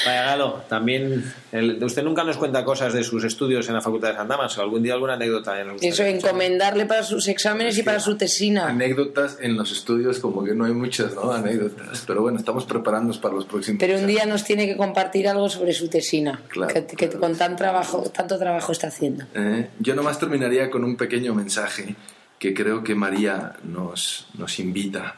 Vaya 0.05 0.23
Galo, 0.25 0.63
también 0.69 1.33
el- 1.53 1.83
usted 1.85 2.03
nunca 2.03 2.25
nos 2.25 2.37
cuenta 2.37 2.65
cosas 2.65 2.93
de 2.93 3.05
sus 3.05 3.23
estudios 3.25 3.69
en 3.69 3.75
la 3.75 3.81
Facultad 3.81 4.09
de 4.09 4.15
San 4.17 4.27
Damas 4.27 4.57
o 4.59 4.63
algún 4.63 4.83
día 4.83 4.95
alguna 4.95 5.13
anécdota. 5.15 5.55
Eso, 5.81 6.03
encomendarle 6.03 6.87
para 6.87 7.03
sus 7.05 7.29
exámenes 7.29 7.79
y 7.79 7.83
para 7.85 8.01
su 8.01 8.17
tesina. 8.17 8.67
Anécdotas 8.69 9.37
en 9.41 9.57
los 9.57 9.71
estudios, 9.71 10.19
como 10.19 10.43
que 10.43 10.55
no 10.55 10.65
hay 10.65 10.73
muchas, 10.73 11.15
¿no? 11.15 11.31
Anécdotas. 11.31 12.03
Pero 12.07 12.23
bueno, 12.23 12.39
estamos 12.39 12.65
preparándonos 12.65 13.19
para 13.19 13.35
los 13.35 13.45
próximos. 13.45 13.79
Pero 13.79 13.97
un 13.99 14.07
día 14.07 14.27
nos 14.27 14.43
tiene 14.45 14.67
que 14.67 14.77
compartir 14.77 15.29
algo 15.29 15.49
sobre 15.49 15.73
su 15.73 15.89
tesina, 15.89 16.41
Claro, 16.49 16.73
que, 16.75 16.85
que 16.87 16.97
claro. 17.09 17.21
con 17.21 17.37
tan 17.37 17.55
trabajo, 17.57 18.03
tanto 18.15 18.39
trabajo 18.39 18.73
está 18.73 18.89
haciendo. 18.89 19.25
Eh, 19.35 19.69
yo 19.79 19.95
nomás 19.95 20.19
terminaría 20.43 20.71
con 20.71 20.83
un 20.83 20.97
pequeño 20.97 21.35
mensaje 21.35 21.95
que 22.39 22.53
creo 22.53 22.83
que 22.83 22.97
María 22.97 23.55
nos, 23.63 24.27
nos 24.35 24.59
invita 24.59 25.15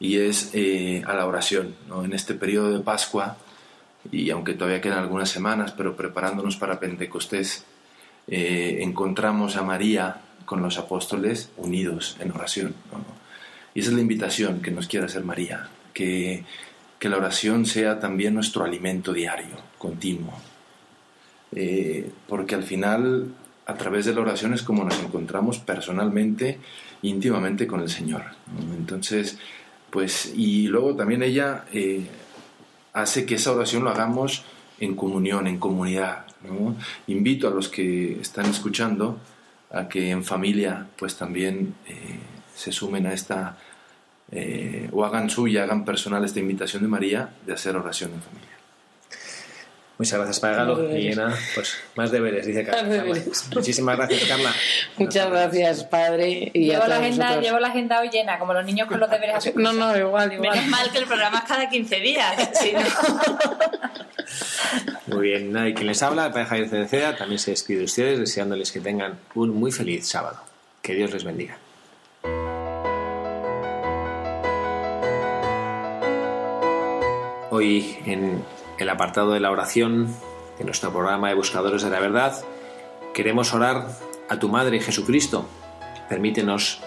y 0.00 0.16
es 0.18 0.50
eh, 0.54 1.02
a 1.06 1.12
la 1.14 1.26
oración. 1.26 1.74
¿no? 1.88 2.04
En 2.04 2.14
este 2.14 2.32
periodo 2.32 2.70
de 2.72 2.82
Pascua, 2.82 3.36
y 4.10 4.30
aunque 4.30 4.54
todavía 4.54 4.80
quedan 4.80 5.00
algunas 5.00 5.28
semanas, 5.28 5.72
pero 5.72 5.94
preparándonos 5.94 6.56
para 6.56 6.80
Pentecostés, 6.80 7.66
eh, 8.28 8.78
encontramos 8.80 9.56
a 9.56 9.62
María 9.62 10.22
con 10.46 10.62
los 10.62 10.78
apóstoles 10.78 11.50
unidos 11.58 12.16
en 12.20 12.30
oración. 12.30 12.74
¿no? 12.92 13.04
Y 13.74 13.80
esa 13.80 13.90
es 13.90 13.96
la 13.96 14.00
invitación 14.00 14.62
que 14.62 14.70
nos 14.70 14.86
quiere 14.86 15.04
hacer 15.04 15.22
María, 15.22 15.68
que, 15.92 16.44
que 16.98 17.10
la 17.10 17.18
oración 17.18 17.66
sea 17.66 18.00
también 18.00 18.32
nuestro 18.32 18.64
alimento 18.64 19.12
diario, 19.12 19.56
continuo. 19.76 20.32
Eh, 21.54 22.10
porque 22.26 22.54
al 22.54 22.62
final, 22.62 23.34
a 23.66 23.74
través 23.74 24.06
de 24.06 24.14
la 24.14 24.20
oración 24.20 24.54
es 24.54 24.62
como 24.62 24.84
nos 24.84 24.98
encontramos 25.00 25.58
personalmente, 25.58 26.58
íntimamente 27.02 27.66
con 27.66 27.80
el 27.80 27.88
Señor. 27.88 28.22
Entonces, 28.76 29.38
pues, 29.90 30.32
y 30.34 30.68
luego 30.68 30.94
también 30.94 31.22
ella 31.22 31.64
eh, 31.72 32.06
hace 32.92 33.26
que 33.26 33.34
esa 33.34 33.52
oración 33.52 33.84
lo 33.84 33.90
hagamos 33.90 34.44
en 34.78 34.94
comunión, 34.94 35.46
en 35.46 35.58
comunidad. 35.58 36.26
Invito 37.08 37.48
a 37.48 37.50
los 37.50 37.68
que 37.68 38.20
están 38.20 38.46
escuchando 38.46 39.18
a 39.70 39.88
que 39.88 40.10
en 40.10 40.22
familia, 40.22 40.86
pues 40.96 41.16
también 41.16 41.74
eh, 41.86 42.20
se 42.54 42.70
sumen 42.70 43.06
a 43.06 43.12
esta, 43.12 43.58
eh, 44.30 44.88
o 44.92 45.04
hagan 45.04 45.28
suya, 45.28 45.64
hagan 45.64 45.84
personal 45.84 46.24
esta 46.24 46.38
invitación 46.38 46.82
de 46.82 46.88
María 46.88 47.34
de 47.44 47.52
hacer 47.52 47.76
oración 47.76 48.12
en 48.12 48.22
familia. 48.22 48.55
Muchas 49.98 50.18
gracias, 50.18 50.40
Padre 50.40 50.56
Galo. 50.56 50.76
Más 50.76 50.90
deberes. 50.90 51.16
Y 51.16 51.54
pues 51.54 51.76
más 51.94 52.10
deberes, 52.10 52.46
dice 52.46 52.64
Carla. 52.64 52.82
Deberes. 52.82 53.48
Muchísimas 53.54 53.96
gracias, 53.96 54.24
Carla. 54.24 54.54
Muchas 54.98 55.30
gracias, 55.30 55.84
padre. 55.84 56.50
Y 56.52 56.70
a 56.70 56.74
Llevo 56.74 56.86
la, 56.86 56.96
agenda, 56.96 57.24
vosotros. 57.24 57.44
llevo 57.44 57.58
la 57.60 57.68
agenda 57.68 58.00
hoy 58.00 58.10
llena, 58.10 58.38
como 58.38 58.52
los 58.52 58.64
niños 58.66 58.88
con 58.88 59.00
los 59.00 59.10
deberes 59.10 59.36
a 59.36 59.40
su 59.40 59.58
No, 59.58 59.72
no, 59.72 59.96
igual, 59.96 60.32
igual. 60.34 60.50
Menos 60.50 60.66
mal 60.66 60.90
que 60.90 60.98
el 60.98 61.06
programa 61.06 61.38
es 61.38 61.44
cada 61.44 61.70
15 61.70 62.00
días. 62.00 62.50
Si 62.60 62.72
no... 62.72 62.80
Muy 65.16 65.28
bien, 65.28 65.52
nada, 65.52 65.68
y 65.68 65.74
quien 65.74 65.86
les 65.86 66.02
habla, 66.02 66.26
el 66.26 66.32
Padre 66.32 66.46
Javier 66.46 66.68
Cereceda, 66.68 67.16
también 67.16 67.38
se 67.38 67.52
despide 67.52 67.78
de 67.78 67.84
ustedes 67.84 68.18
deseándoles 68.18 68.72
que 68.72 68.80
tengan 68.80 69.18
un 69.34 69.50
muy 69.50 69.72
feliz 69.72 70.06
sábado. 70.08 70.40
Que 70.82 70.94
Dios 70.94 71.12
les 71.12 71.24
bendiga. 71.24 71.56
Hoy 77.50 77.96
en 78.04 78.42
el 78.78 78.88
apartado 78.90 79.32
de 79.32 79.40
la 79.40 79.50
oración 79.50 80.08
de 80.58 80.64
nuestro 80.64 80.92
programa 80.92 81.28
de 81.28 81.34
Buscadores 81.34 81.82
de 81.82 81.90
la 81.90 82.00
Verdad 82.00 82.44
queremos 83.14 83.54
orar 83.54 83.88
a 84.28 84.38
tu 84.38 84.48
Madre 84.48 84.80
Jesucristo. 84.80 85.46
Permítenos 86.08 86.80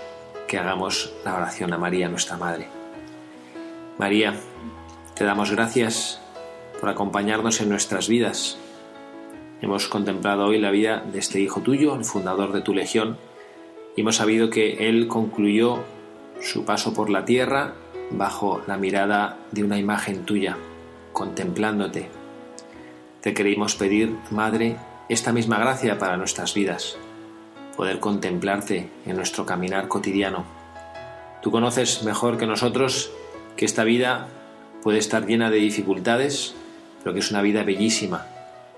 que 0.47 0.59
hagamos 0.59 1.13
la 1.25 1.35
oración 1.35 1.73
a 1.73 1.77
María, 1.77 2.07
nuestra 2.07 2.37
Madre. 2.37 2.67
María, 3.97 4.35
te 5.15 5.25
damos 5.25 5.51
gracias 5.51 6.21
por 6.79 6.89
acompañarnos 6.89 7.59
en 7.61 7.69
nuestras 7.69 8.07
vidas. 8.07 8.57
Hemos 9.61 9.87
contemplado 9.87 10.45
hoy 10.45 10.59
la 10.59 10.71
vida 10.71 11.03
de 11.11 11.19
este 11.19 11.39
hijo 11.39 11.61
tuyo, 11.61 11.95
el 11.95 12.05
fundador 12.05 12.53
de 12.53 12.61
tu 12.61 12.73
legión, 12.73 13.17
y 13.95 14.01
hemos 14.01 14.17
sabido 14.17 14.49
que 14.49 14.87
él 14.87 15.07
concluyó 15.07 15.83
su 16.39 16.63
paso 16.63 16.93
por 16.93 17.09
la 17.09 17.25
tierra 17.25 17.73
bajo 18.11 18.61
la 18.67 18.77
mirada 18.77 19.37
de 19.51 19.63
una 19.63 19.77
imagen 19.77 20.25
tuya, 20.25 20.57
contemplándote. 21.13 22.09
Te 23.21 23.33
queremos 23.33 23.75
pedir, 23.75 24.15
Madre, 24.31 24.77
esta 25.09 25.33
misma 25.33 25.57
gracia 25.57 25.99
para 25.99 26.17
nuestras 26.17 26.53
vidas, 26.53 26.97
poder 27.75 27.99
contemplarte 27.99 28.89
en 29.05 29.15
nuestro 29.15 29.45
caminar 29.45 29.87
cotidiano. 29.87 30.45
Tú 31.41 31.51
conoces 31.51 32.03
mejor 32.03 32.37
que 32.37 32.45
nosotros 32.45 33.11
que 33.55 33.65
esta 33.65 33.83
vida 33.83 34.27
puede 34.83 34.99
estar 34.99 35.25
llena 35.25 35.49
de 35.49 35.57
dificultades, 35.57 36.53
pero 37.03 37.13
que 37.13 37.19
es 37.19 37.31
una 37.31 37.41
vida 37.41 37.63
bellísima 37.63 38.27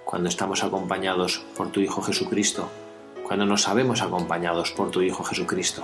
cuando 0.05 0.29
estamos 0.29 0.63
acompañados 0.63 1.45
por 1.55 1.71
tu 1.71 1.79
Hijo 1.79 2.01
Jesucristo, 2.01 2.69
cuando 3.23 3.45
nos 3.45 3.63
sabemos 3.63 4.01
acompañados 4.01 4.71
por 4.71 4.91
tu 4.91 5.01
Hijo 5.01 5.23
Jesucristo. 5.23 5.83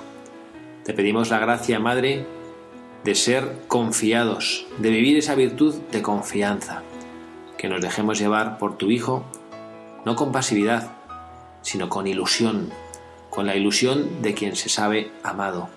Te 0.84 0.93
pedimos 0.93 1.30
la 1.30 1.39
gracia, 1.39 1.80
Madre, 1.80 2.26
de 3.04 3.16
ser 3.16 3.64
confiados, 3.68 4.68
de 4.78 4.89
vivir 4.89 5.18
esa 5.18 5.36
virtud 5.36 5.76
de 5.91 6.02
confianza, 6.02 6.84
que 7.58 7.70
nos 7.70 7.82
dejemos 7.82 8.20
llevar 8.20 8.58
por 8.58 8.78
tu 8.78 8.91
Hijo, 8.91 9.24
no 10.06 10.16
con 10.16 10.32
pasividad, 10.32 10.91
sino 11.62 11.89
con 11.89 12.08
ilusión, 12.08 12.70
con 13.30 13.45
la 13.45 13.56
ilusión 13.56 14.22
de 14.22 14.34
quien 14.34 14.56
se 14.56 14.70
sabe 14.70 15.12
amado. 15.24 15.70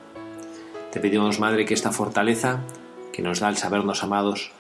Te 0.93 1.01
pedimos, 1.01 1.41
Madre, 1.41 1.65
que 1.65 1.75
esta 1.75 1.93
fortaleza 1.93 2.61
que 3.13 3.23
nos 3.23 3.41
da 3.41 3.49
el 3.49 3.57
sabernos 3.57 4.03
amados 4.03 4.53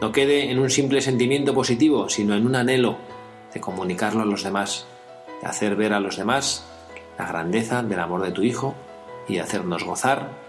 no 0.00 0.12
quede 0.12 0.50
en 0.50 0.58
un 0.58 0.70
simple 0.70 1.00
sentimiento 1.00 1.54
positivo, 1.54 2.08
sino 2.08 2.34
en 2.34 2.46
un 2.46 2.56
anhelo 2.56 2.98
de 3.52 3.60
comunicarlo 3.60 4.22
a 4.22 4.26
los 4.26 4.42
demás, 4.42 4.86
de 5.40 5.48
hacer 5.48 5.76
ver 5.76 5.92
a 5.92 6.00
los 6.00 6.16
demás 6.16 6.66
la 7.18 7.26
grandeza 7.26 7.82
del 7.82 8.00
amor 8.00 8.22
de 8.22 8.32
tu 8.32 8.42
Hijo 8.42 8.74
y 9.28 9.34
de 9.34 9.40
hacernos 9.40 9.84
gozar 9.84 10.43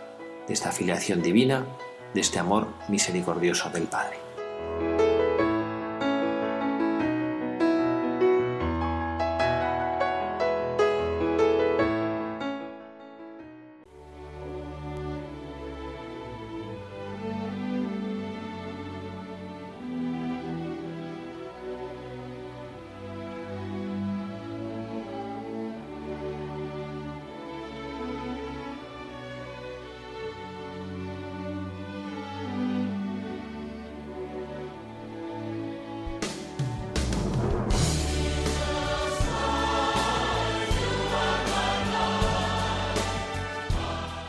de 0.47 0.53
esta 0.53 0.71
filiación 0.71 1.21
divina, 1.21 1.65
de 2.13 2.21
este 2.21 2.39
amor 2.39 2.67
misericordioso 2.87 3.69
del 3.69 3.83
Padre. 3.83 4.24